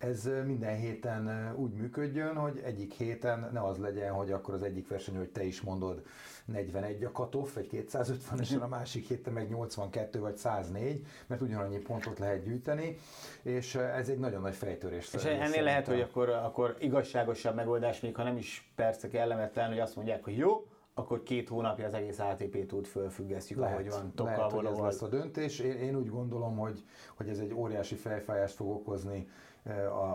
ez 0.00 0.28
minden 0.46 0.76
héten 0.76 1.54
úgy 1.56 1.72
működjön, 1.72 2.36
hogy 2.36 2.60
egyik 2.64 2.92
héten 2.92 3.50
ne 3.52 3.64
az 3.64 3.78
legyen, 3.78 4.12
hogy 4.12 4.32
akkor 4.32 4.54
az 4.54 4.62
egyik 4.62 4.88
verseny, 4.88 5.16
hogy 5.16 5.28
te 5.28 5.44
is 5.44 5.60
mondod, 5.60 6.02
41 6.44 7.04
a 7.04 7.12
katoff, 7.12 7.56
egy 7.56 7.84
250-esen, 7.92 8.60
a 8.60 8.66
másik 8.66 9.06
héten 9.06 9.32
meg 9.32 9.48
82 9.48 10.20
vagy 10.20 10.36
104, 10.36 11.06
mert 11.26 11.40
ugyanannyi 11.40 11.78
pontot 11.78 12.18
lehet 12.18 12.44
gyűjteni, 12.44 12.98
és 13.42 13.74
ez 13.74 14.08
egy 14.08 14.18
nagyon 14.18 14.40
nagy 14.40 14.54
fejtörés. 14.54 15.14
És 15.14 15.24
ennél 15.24 15.62
lehet, 15.62 15.86
hogy 15.86 16.00
akkor, 16.00 16.28
akkor 16.28 16.76
igazságosabb 16.78 17.54
megoldás, 17.54 18.00
még 18.00 18.16
ha 18.16 18.22
nem 18.22 18.36
is 18.36 18.72
persze 18.74 19.08
kellemetlen, 19.08 19.68
hogy 19.68 19.78
azt 19.78 19.96
mondják, 19.96 20.24
hogy 20.24 20.36
jó, 20.36 20.66
akkor 20.94 21.22
két 21.22 21.48
hónapja 21.48 21.86
az 21.86 21.94
egész 21.94 22.18
ATP 22.18 22.66
túlt 22.66 22.88
fölfüggesztjük, 22.88 23.58
lehet, 23.58 23.74
ahogy 23.74 23.90
van. 23.90 24.12
Tokkal 24.14 24.36
lehet, 24.36 24.52
hogy 24.52 24.66
ez 24.66 24.78
lesz 24.78 25.02
a 25.02 25.08
döntés. 25.08 25.58
Én, 25.58 25.76
én 25.76 25.96
úgy 25.96 26.08
gondolom, 26.08 26.56
hogy, 26.56 26.84
hogy 27.14 27.28
ez 27.28 27.38
egy 27.38 27.54
óriási 27.54 27.94
fejfájást 27.94 28.54
fog 28.54 28.68
okozni 28.68 29.28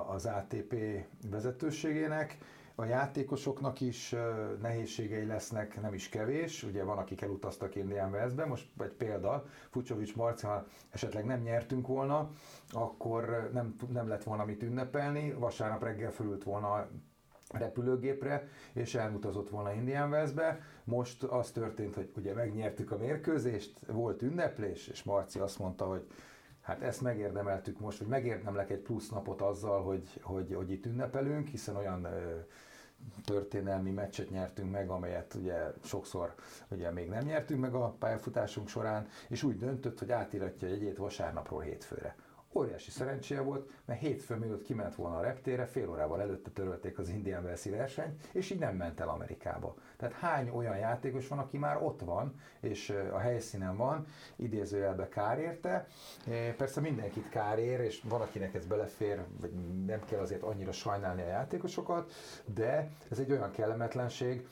az 0.08 0.26
ATP 0.26 0.76
vezetőségének, 1.30 2.38
A 2.78 2.86
játékosoknak 2.86 3.82
is 3.82 4.16
nehézségei 4.62 5.26
lesznek, 5.26 5.82
nem 5.82 5.94
is 5.94 6.10
kevés. 6.10 6.64
Ugye 6.64 6.84
van, 6.84 6.98
akik 6.98 7.22
elutaztak 7.22 7.76
Indian 7.76 8.12
Westbe, 8.12 8.46
most 8.46 8.68
egy 8.80 8.94
példa, 8.94 9.46
Fucsovics 9.70 10.16
Marci, 10.16 10.46
ha 10.46 10.66
esetleg 10.90 11.26
nem 11.26 11.42
nyertünk 11.42 11.88
volna, 11.88 12.32
akkor 12.72 13.50
nem, 13.54 13.76
nem 13.90 14.08
lett 14.08 14.24
volna 14.24 14.46
mit 14.46 14.64
ünnepelni, 14.64 15.32
vasárnap 15.34 15.84
reggel 15.84 16.12
fölült 16.12 16.44
volna 16.44 16.88
repülőgépre, 17.52 18.48
és 18.74 18.96
elmutazott 18.96 19.50
volna 19.50 19.74
Indian 19.74 20.10
Westbe. 20.10 20.60
Most 20.84 21.24
az 21.24 21.52
történt, 21.52 21.96
hogy 21.96 22.12
ugye 22.18 22.34
megnyertük 22.34 22.92
a 22.92 22.98
mérkőzést, 22.98 23.80
volt 23.88 24.22
ünneplés, 24.22 24.88
és 24.88 25.04
Marci 25.04 25.40
azt 25.40 25.60
mondta, 25.60 25.86
hogy 25.86 26.08
hát 26.66 26.82
ezt 26.82 27.02
megérdemeltük 27.02 27.80
most, 27.80 27.98
hogy 27.98 28.08
megérdemlek 28.08 28.70
egy 28.70 28.80
plusz 28.80 29.10
napot 29.10 29.42
azzal, 29.42 29.84
hogy, 29.84 30.20
hogy, 30.22 30.54
hogy 30.54 30.72
itt 30.72 30.86
ünnepelünk, 30.86 31.48
hiszen 31.48 31.76
olyan 31.76 32.08
történelmi 33.26 33.92
meccset 33.92 34.30
nyertünk 34.30 34.72
meg, 34.72 34.90
amelyet 34.90 35.34
ugye 35.34 35.74
sokszor 35.84 36.34
ugye 36.68 36.92
még 36.92 37.10
nem 37.10 37.24
nyertünk 37.24 37.62
meg 37.62 37.74
a 37.74 37.96
pályafutásunk 38.00 38.68
során, 38.68 39.08
és 39.28 39.44
úgy 39.44 39.58
döntött, 39.58 40.00
hogy 40.00 40.12
átiratja 40.12 40.68
egyét 40.68 40.98
vasárnapról 40.98 41.62
hétfőre. 41.62 42.16
Óriási 42.58 42.92
szerencséje 42.92 43.42
volt, 43.42 43.70
mert 43.86 44.00
hétfő 44.00 44.36
mielőtt 44.36 44.64
kiment 44.64 44.96
volna 44.96 45.18
a 45.18 45.22
reptére, 45.22 45.66
fél 45.66 45.90
órával 45.90 46.22
előtte 46.22 46.50
törölték 46.50 47.00
az 47.00 47.10
Indian 47.10 47.44
Wells 47.44 47.66
versenyt, 47.66 48.28
és 48.32 48.50
így 48.50 48.60
nem 48.60 48.76
ment 48.76 49.00
el 49.00 49.10
Amerikába. 49.10 49.76
Tehát 49.98 50.14
hány 50.14 50.50
olyan 50.50 50.78
játékos 50.78 51.28
van, 51.28 51.40
aki 51.40 51.58
már 51.58 51.84
ott 51.84 52.02
van, 52.02 52.34
és 52.60 52.94
a 53.12 53.18
helyszínen 53.18 53.78
van, 53.78 54.06
idézőjelbe 54.36 55.10
kár 55.10 55.40
érte. 55.40 55.88
Persze 56.58 56.82
mindenkit 56.82 57.30
kár 57.30 57.60
ér, 57.60 57.80
és 57.80 58.02
valakinek 58.10 58.54
ez 58.54 58.66
belefér, 58.66 59.24
vagy 59.42 59.52
nem 59.86 60.00
kell 60.06 60.20
azért 60.20 60.44
annyira 60.44 60.72
sajnálni 60.72 61.22
a 61.22 61.28
játékosokat, 61.28 62.12
de 62.54 62.92
ez 63.12 63.20
egy 63.20 63.32
olyan 63.32 63.52
kellemetlenség, 63.52 64.48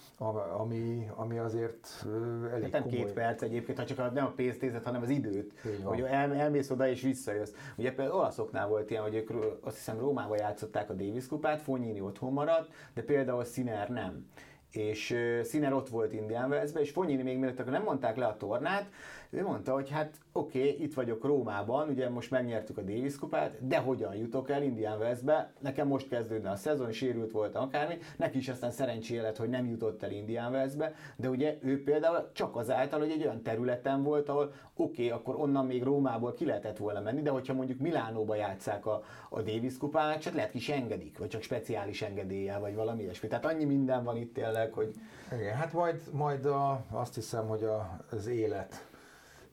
ami, 0.58 1.10
ami 1.16 1.38
azért 1.38 2.06
elég 2.52 2.72
nem 2.72 2.82
komoly. 2.82 2.98
két 2.98 3.14
perc 3.14 3.42
egyébként, 3.42 3.78
ha 3.78 3.86
csak 3.86 4.14
nem 4.14 4.26
a 4.26 4.32
pénzt 4.36 4.62
nézed, 4.62 4.84
hanem 4.84 5.02
az 5.02 5.10
időt, 5.10 5.54
hogy 5.84 6.02
el, 6.02 6.34
elmész 6.34 6.70
oda 6.70 6.88
és 6.88 7.02
visszajössz. 7.02 7.52
Ugye 7.76 7.93
például 7.96 8.18
olaszoknál 8.18 8.68
volt 8.68 8.90
ilyen, 8.90 9.04
hogy 9.04 9.16
ők 9.16 9.30
azt 9.62 9.76
hiszem 9.76 10.00
Rómában 10.00 10.38
játszották 10.38 10.90
a 10.90 10.94
Davis 10.94 11.28
kupát, 11.28 11.62
Fonyini 11.62 12.02
otthon 12.02 12.34
maradt, 12.34 12.74
de 12.94 13.02
például 13.02 13.44
Sziner 13.44 13.90
nem. 13.90 14.28
És 14.72 15.16
Sziner 15.44 15.74
ott 15.74 15.90
volt 15.90 16.14
Indian 16.14 16.50
Wellsbe, 16.50 16.80
és 16.80 16.92
Fonyini 16.92 17.24
még 17.24 17.38
mielőtt 17.38 17.60
akkor 17.60 17.72
nem 17.72 17.84
mondták 17.84 18.16
le 18.16 18.26
a 18.26 18.38
tornát, 18.38 18.90
ő 19.34 19.44
mondta, 19.44 19.74
hogy 19.74 19.90
hát 19.90 20.16
oké, 20.32 20.60
okay, 20.60 20.84
itt 20.84 20.94
vagyok 20.94 21.24
Rómában, 21.24 21.90
ugye 21.90 22.10
most 22.10 22.32
megnyertük 22.32 22.78
a 22.78 22.82
Davis 22.82 23.16
kupát, 23.16 23.68
de 23.68 23.78
hogyan 23.78 24.16
jutok 24.16 24.50
el 24.50 24.64
Indian 24.64 25.00
Westbe? 25.00 25.52
Nekem 25.60 25.88
most 25.88 26.08
kezdődne 26.08 26.50
a 26.50 26.56
szezon, 26.56 26.92
sérült 26.92 27.32
volt 27.32 27.56
akármi, 27.56 27.98
neki 28.18 28.38
is 28.38 28.50
aztán 28.50 28.72
szerencsé 28.72 29.20
lett, 29.20 29.38
hogy 29.38 29.50
nem 29.50 29.66
jutott 29.66 30.04
el 30.04 30.12
Indian 30.12 30.52
Westbe, 30.52 30.94
de 31.16 31.30
ugye 31.30 31.58
ő 31.62 31.84
például 31.84 32.30
csak 32.34 32.56
azáltal, 32.56 33.00
hogy 33.00 33.10
egy 33.10 33.24
olyan 33.24 33.42
területen 33.42 34.04
volt, 34.04 34.30
ahol 34.30 34.54
oké, 34.76 35.06
okay, 35.06 35.10
akkor 35.20 35.36
onnan 35.36 35.66
még 35.66 35.84
Rómából 35.84 36.34
ki 36.34 36.46
lehetett 36.46 36.78
volna 36.78 37.02
menni, 37.02 37.22
de 37.22 37.30
hogyha 37.30 37.54
mondjuk 37.54 37.80
Milánóba 37.80 38.36
játszák 38.36 38.86
a, 38.86 39.04
a 39.30 39.42
Davis 39.42 39.78
kupát, 39.78 40.22
csak 40.22 40.34
lehet 40.34 40.56
is 40.56 40.70
engedik, 40.70 41.18
vagy 41.18 41.28
csak 41.28 41.42
speciális 41.42 42.02
engedéllyel, 42.02 42.60
vagy 42.60 42.76
valami 42.76 43.02
ilyesmi. 43.02 43.28
Tehát 43.28 43.46
annyi 43.46 43.66
minden 43.66 44.04
van 44.04 44.18
itt 44.18 44.34
tényleg, 44.34 44.74
hogy... 44.74 44.94
Igen, 45.32 45.56
hát 45.56 45.74
majd, 45.74 46.02
majd 46.12 46.46
a, 46.46 46.86
azt 46.92 47.16
hiszem, 47.16 47.48
hogy 47.48 47.64
a, 47.64 48.00
az 48.12 48.28
élet 48.28 48.92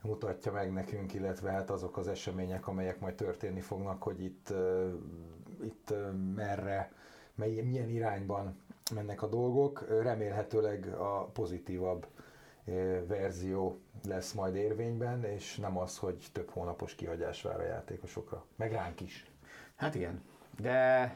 mutatja 0.02 0.52
meg 0.52 0.72
nekünk, 0.72 1.14
illetve 1.14 1.50
hát 1.50 1.70
azok 1.70 1.96
az 1.96 2.08
események, 2.08 2.66
amelyek 2.66 3.00
majd 3.00 3.14
történni 3.14 3.60
fognak, 3.60 4.02
hogy 4.02 4.22
itt, 4.22 4.52
itt 5.62 5.94
merre, 6.34 6.92
mely, 7.34 7.60
milyen 7.60 7.88
irányban 7.88 8.56
mennek 8.94 9.22
a 9.22 9.26
dolgok. 9.26 9.84
Remélhetőleg 10.02 10.86
a 10.86 11.24
pozitívabb 11.32 12.06
verzió 13.06 13.78
lesz 14.04 14.32
majd 14.32 14.54
érvényben, 14.54 15.24
és 15.24 15.56
nem 15.56 15.78
az, 15.78 15.98
hogy 15.98 16.26
több 16.32 16.50
hónapos 16.50 16.94
kihagyás 16.94 17.42
vár 17.42 17.60
a 17.60 17.64
játékosokra. 17.64 18.44
Meg 18.56 18.72
ránk 18.72 19.00
is. 19.00 19.30
Hát 19.76 19.94
igen, 19.94 20.22
de 20.60 21.14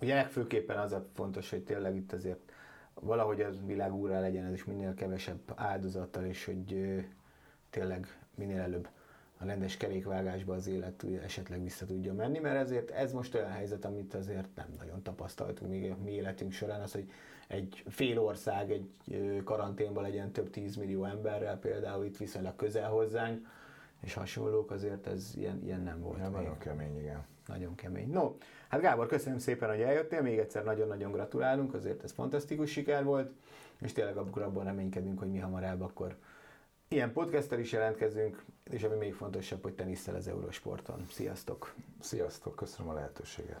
ugye 0.00 0.14
legfőképpen 0.14 0.78
az 0.78 0.92
a 0.92 1.06
fontos, 1.14 1.50
hogy 1.50 1.64
tényleg 1.64 1.96
itt 1.96 2.12
azért 2.12 2.52
valahogy 2.94 3.40
az 3.40 3.66
világ 3.66 3.94
úrá 3.94 4.20
legyen, 4.20 4.44
ez 4.44 4.52
is 4.52 4.64
minél 4.64 4.94
kevesebb 4.94 5.40
áldozattal, 5.54 6.24
és 6.24 6.44
hogy 6.44 7.04
tényleg 7.70 8.18
minél 8.34 8.60
előbb 8.60 8.88
a 9.38 9.44
rendes 9.44 9.76
kerékvágásba 9.76 10.54
az 10.54 10.66
élet 10.66 11.04
esetleg 11.22 11.62
vissza 11.62 11.86
tudja 11.86 12.14
menni, 12.14 12.38
mert 12.38 12.56
ezért 12.56 12.90
ez 12.90 13.12
most 13.12 13.34
olyan 13.34 13.50
helyzet, 13.50 13.84
amit 13.84 14.14
azért 14.14 14.48
nem 14.54 14.74
nagyon 14.78 15.02
tapasztaltunk 15.02 15.70
még 15.70 15.90
a 15.90 15.96
mi 16.04 16.10
életünk 16.10 16.52
során, 16.52 16.80
az, 16.80 16.92
hogy 16.92 17.10
egy 17.48 17.84
fél 17.88 18.18
ország 18.18 18.70
egy 18.70 18.90
karanténban 19.44 20.02
legyen 20.02 20.32
több 20.32 20.50
tízmillió 20.50 21.04
emberrel, 21.04 21.58
például 21.58 22.04
itt 22.04 22.16
viszonylag 22.16 22.56
közel 22.56 22.90
hozzánk, 22.90 23.46
és 24.00 24.14
hasonlók, 24.14 24.70
azért 24.70 25.06
ez 25.06 25.32
ilyen, 25.36 25.62
ilyen 25.64 25.80
nem 25.80 26.00
volt. 26.00 26.18
Ja, 26.18 26.24
még. 26.24 26.32
Nagyon 26.32 26.58
kemény, 26.58 26.98
igen. 26.98 27.24
Nagyon 27.46 27.74
kemény. 27.74 28.10
No, 28.10 28.36
hát 28.68 28.80
Gábor, 28.80 29.06
köszönöm 29.06 29.38
szépen, 29.38 29.68
hogy 29.68 29.80
eljöttél, 29.80 30.22
még 30.22 30.38
egyszer 30.38 30.64
nagyon-nagyon 30.64 31.12
gratulálunk, 31.12 31.74
azért 31.74 32.02
ez 32.02 32.12
fantasztikus 32.12 32.70
siker 32.70 33.04
volt, 33.04 33.32
és 33.80 33.92
tényleg 33.92 34.16
abban 34.16 34.64
reménykedünk, 34.64 35.18
hogy 35.18 35.30
mi 35.30 35.38
hamarabb 35.38 35.80
akkor 35.80 36.16
Ilyen 36.94 37.12
podcasttel 37.12 37.58
is 37.58 37.72
jelentkezünk, 37.72 38.44
és 38.70 38.82
ami 38.82 38.96
még 38.96 39.14
fontosabb, 39.14 39.62
hogy 39.62 39.74
teniszel 39.74 40.14
az 40.14 40.28
Eurosporton. 40.28 41.06
Sziasztok! 41.10 41.74
Sziasztok, 42.00 42.56
köszönöm 42.56 42.90
a 42.90 42.94
lehetőséget! 42.94 43.60